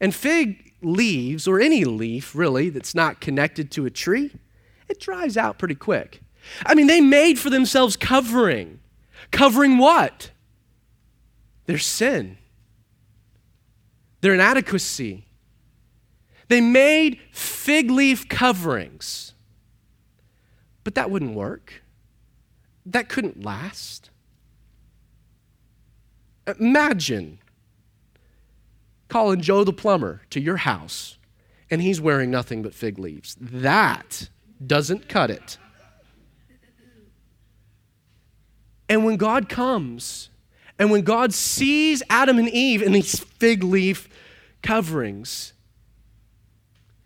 And 0.01 0.13
fig 0.13 0.73
leaves, 0.81 1.47
or 1.47 1.61
any 1.61 1.85
leaf 1.85 2.35
really 2.35 2.69
that's 2.69 2.93
not 2.93 3.21
connected 3.21 3.71
to 3.71 3.85
a 3.85 3.89
tree, 3.89 4.33
it 4.89 4.99
dries 4.99 5.37
out 5.37 5.57
pretty 5.57 5.75
quick. 5.75 6.19
I 6.65 6.75
mean, 6.75 6.87
they 6.87 6.99
made 6.99 7.39
for 7.39 7.49
themselves 7.49 7.95
covering. 7.95 8.81
Covering 9.31 9.77
what? 9.77 10.31
Their 11.67 11.77
sin, 11.77 12.37
their 14.19 14.33
inadequacy. 14.33 15.27
They 16.49 16.59
made 16.59 17.21
fig 17.31 17.89
leaf 17.89 18.27
coverings. 18.27 19.33
But 20.83 20.95
that 20.95 21.09
wouldn't 21.09 21.35
work. 21.35 21.83
That 22.89 23.07
couldn't 23.07 23.43
last. 23.43 24.09
Imagine 26.59 27.39
calling 29.07 29.41
Joe 29.41 29.63
the 29.63 29.73
plumber 29.73 30.21
to 30.31 30.39
your 30.39 30.57
house 30.57 31.17
and 31.69 31.81
he's 31.81 32.01
wearing 32.01 32.31
nothing 32.31 32.63
but 32.63 32.73
fig 32.73 32.97
leaves. 32.97 33.35
That 33.39 34.29
doesn't 34.65 35.07
cut 35.07 35.29
it. 35.29 35.57
And 38.87 39.05
when 39.05 39.17
God 39.17 39.49
comes, 39.49 40.31
and 40.79 40.89
when 40.89 41.03
God 41.03 41.31
sees 41.31 42.01
Adam 42.09 42.39
and 42.39 42.49
Eve 42.49 42.81
in 42.81 42.93
these 42.93 43.19
fig 43.19 43.63
leaf 43.63 44.09
coverings, 44.63 45.53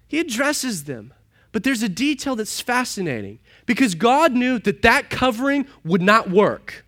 he 0.07 0.19
addresses 0.19 0.86
them. 0.86 1.13
But 1.51 1.63
there's 1.63 1.84
a 1.84 1.89
detail 1.89 2.38
that's 2.38 2.61
fascinating 2.61 3.39
because 3.66 3.95
God 3.95 4.34
knew 4.34 4.59
that 4.59 4.82
that 4.82 5.09
covering 5.09 5.66
would 5.84 6.01
not 6.01 6.30
work. 6.30 6.86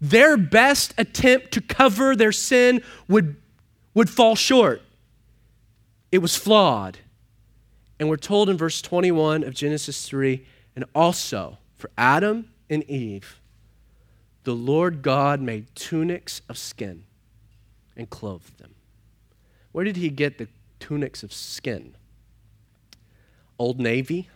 Their 0.00 0.36
best 0.36 0.94
attempt 0.98 1.52
to 1.52 1.60
cover 1.60 2.14
their 2.14 2.32
sin 2.32 2.82
would, 3.08 3.36
would 3.94 4.10
fall 4.10 4.36
short. 4.36 4.82
It 6.12 6.18
was 6.18 6.36
flawed. 6.36 6.98
And 7.98 8.08
we're 8.08 8.16
told 8.16 8.50
in 8.50 8.56
verse 8.56 8.82
21 8.82 9.44
of 9.44 9.54
Genesis 9.54 10.06
3 10.06 10.44
and 10.76 10.84
also 10.94 11.58
for 11.76 11.90
Adam 11.96 12.50
and 12.68 12.82
Eve, 12.84 13.40
the 14.44 14.54
Lord 14.54 15.02
God 15.02 15.40
made 15.40 15.74
tunics 15.74 16.42
of 16.48 16.58
skin 16.58 17.04
and 17.96 18.10
clothed 18.10 18.58
them. 18.58 18.74
Where 19.72 19.84
did 19.84 19.96
he 19.96 20.10
get 20.10 20.38
the 20.38 20.48
tunics 20.80 21.22
of 21.22 21.32
skin? 21.32 21.96
Old 23.58 23.80
Navy? 23.80 24.28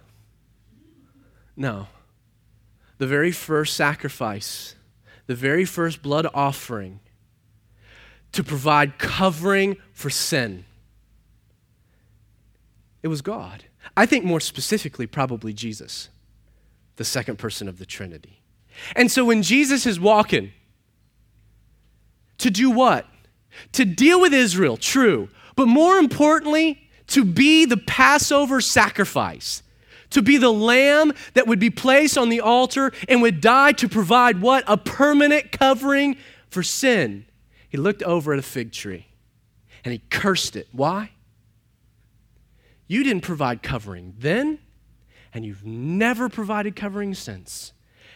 No. 1.58 1.88
The 2.96 3.06
very 3.06 3.32
first 3.32 3.76
sacrifice, 3.76 4.76
the 5.26 5.34
very 5.34 5.64
first 5.66 6.00
blood 6.00 6.26
offering 6.32 7.00
to 8.32 8.44
provide 8.44 8.98
covering 8.98 9.76
for 9.92 10.08
sin. 10.08 10.64
It 13.02 13.08
was 13.08 13.20
God. 13.20 13.64
I 13.96 14.06
think 14.06 14.24
more 14.24 14.40
specifically, 14.40 15.06
probably 15.06 15.52
Jesus 15.52 16.08
the 16.96 17.04
second 17.04 17.38
person 17.38 17.68
of 17.68 17.78
the 17.78 17.86
Trinity. 17.86 18.40
And 18.96 19.10
so 19.10 19.24
when 19.24 19.42
Jesus 19.42 19.86
is 19.86 19.98
walking, 19.98 20.52
to 22.38 22.50
do 22.50 22.70
what? 22.70 23.06
To 23.72 23.84
deal 23.84 24.20
with 24.20 24.34
Israel, 24.34 24.76
true, 24.76 25.28
but 25.56 25.66
more 25.66 25.96
importantly, 25.96 26.88
to 27.08 27.24
be 27.24 27.64
the 27.64 27.76
Passover 27.76 28.60
sacrifice, 28.60 29.62
to 30.10 30.22
be 30.22 30.36
the 30.36 30.52
lamb 30.52 31.12
that 31.34 31.46
would 31.46 31.58
be 31.58 31.70
placed 31.70 32.16
on 32.16 32.28
the 32.28 32.40
altar 32.40 32.92
and 33.08 33.22
would 33.22 33.40
die 33.40 33.72
to 33.72 33.88
provide 33.88 34.40
what? 34.40 34.64
A 34.66 34.76
permanent 34.76 35.52
covering 35.52 36.16
for 36.48 36.62
sin. 36.62 37.26
He 37.68 37.76
looked 37.76 38.02
over 38.02 38.32
at 38.32 38.38
a 38.38 38.42
fig 38.42 38.72
tree 38.72 39.06
and 39.84 39.92
he 39.92 40.02
cursed 40.10 40.56
it. 40.56 40.68
Why? 40.72 41.10
You 42.86 43.04
didn't 43.04 43.22
provide 43.22 43.62
covering 43.62 44.14
then, 44.18 44.58
and 45.34 45.44
you've 45.44 45.64
never 45.64 46.30
provided 46.30 46.74
covering 46.74 47.14
since. 47.14 47.74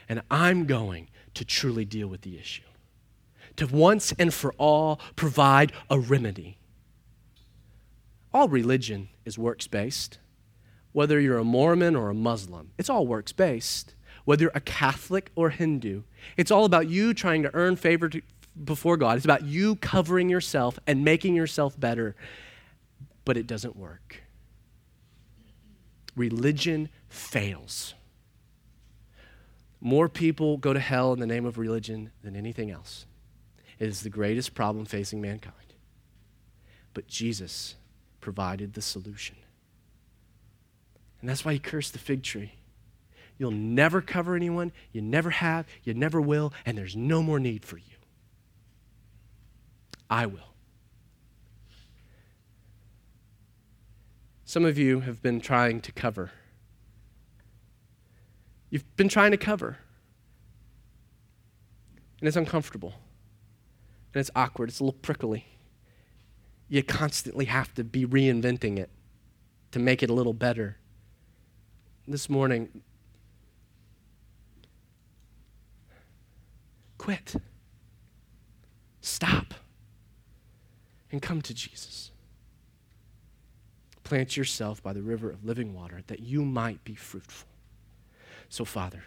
And 0.08 0.22
I'm 0.30 0.64
going 0.64 1.08
to 1.34 1.44
truly 1.44 1.84
deal 1.84 2.08
with 2.08 2.22
the 2.22 2.38
issue, 2.38 2.62
to 3.56 3.66
once 3.66 4.12
and 4.18 4.32
for 4.32 4.54
all 4.54 4.98
provide 5.14 5.72
a 5.90 5.98
remedy. 5.98 6.58
All 8.32 8.48
religion 8.48 9.10
is 9.26 9.38
works 9.38 9.66
based. 9.66 10.18
Whether 10.92 11.20
you're 11.20 11.38
a 11.38 11.44
Mormon 11.44 11.96
or 11.96 12.10
a 12.10 12.14
Muslim, 12.14 12.70
it's 12.78 12.90
all 12.90 13.06
works 13.06 13.32
based. 13.32 13.94
Whether 14.24 14.44
you're 14.44 14.52
a 14.54 14.60
Catholic 14.60 15.32
or 15.34 15.50
Hindu, 15.50 16.02
it's 16.36 16.50
all 16.50 16.64
about 16.64 16.88
you 16.88 17.12
trying 17.12 17.42
to 17.42 17.50
earn 17.54 17.76
favor 17.76 18.08
to, 18.08 18.22
before 18.64 18.96
God. 18.96 19.16
It's 19.16 19.24
about 19.24 19.44
you 19.44 19.76
covering 19.76 20.28
yourself 20.28 20.78
and 20.86 21.04
making 21.04 21.34
yourself 21.34 21.78
better. 21.78 22.14
But 23.24 23.36
it 23.36 23.46
doesn't 23.46 23.76
work. 23.76 24.22
Religion 26.14 26.88
fails. 27.08 27.94
More 29.80 30.08
people 30.08 30.58
go 30.58 30.72
to 30.72 30.78
hell 30.78 31.12
in 31.12 31.18
the 31.18 31.26
name 31.26 31.46
of 31.46 31.58
religion 31.58 32.12
than 32.22 32.36
anything 32.36 32.70
else. 32.70 33.06
It 33.78 33.88
is 33.88 34.02
the 34.02 34.10
greatest 34.10 34.54
problem 34.54 34.84
facing 34.84 35.20
mankind. 35.20 35.56
But 36.94 37.08
Jesus 37.08 37.74
provided 38.20 38.74
the 38.74 38.82
solution. 38.82 39.36
And 41.22 41.30
that's 41.30 41.44
why 41.44 41.54
he 41.54 41.58
cursed 41.58 41.94
the 41.94 41.98
fig 41.98 42.22
tree. 42.22 42.52
You'll 43.38 43.50
never 43.50 44.02
cover 44.02 44.36
anyone, 44.36 44.72
you 44.92 45.00
never 45.00 45.30
have, 45.30 45.66
you 45.82 45.94
never 45.94 46.20
will, 46.20 46.52
and 46.66 46.76
there's 46.76 46.94
no 46.94 47.22
more 47.22 47.40
need 47.40 47.64
for 47.64 47.78
you. 47.78 47.96
I 50.10 50.26
will. 50.26 50.52
Some 54.44 54.66
of 54.66 54.76
you 54.76 55.00
have 55.00 55.22
been 55.22 55.40
trying 55.40 55.80
to 55.80 55.92
cover 55.92 56.30
You've 58.72 58.96
been 58.96 59.10
trying 59.10 59.32
to 59.32 59.36
cover. 59.36 59.76
And 62.20 62.26
it's 62.26 62.38
uncomfortable. 62.38 62.94
And 64.14 64.20
it's 64.20 64.30
awkward. 64.34 64.70
It's 64.70 64.80
a 64.80 64.84
little 64.84 64.98
prickly. 64.98 65.44
You 66.70 66.82
constantly 66.82 67.44
have 67.44 67.74
to 67.74 67.84
be 67.84 68.06
reinventing 68.06 68.78
it 68.78 68.88
to 69.72 69.78
make 69.78 70.02
it 70.02 70.08
a 70.08 70.14
little 70.14 70.32
better. 70.32 70.78
This 72.06 72.28
morning, 72.28 72.82
quit. 76.98 77.34
Stop. 79.00 79.54
And 81.10 81.20
come 81.20 81.42
to 81.42 81.52
Jesus 81.54 82.12
plant 84.12 84.36
yourself 84.36 84.82
by 84.82 84.92
the 84.92 85.00
river 85.00 85.30
of 85.30 85.42
living 85.42 85.72
water 85.72 86.02
that 86.06 86.20
you 86.20 86.44
might 86.44 86.84
be 86.84 86.94
fruitful. 86.94 87.48
So, 88.50 88.62
Father, 88.62 89.04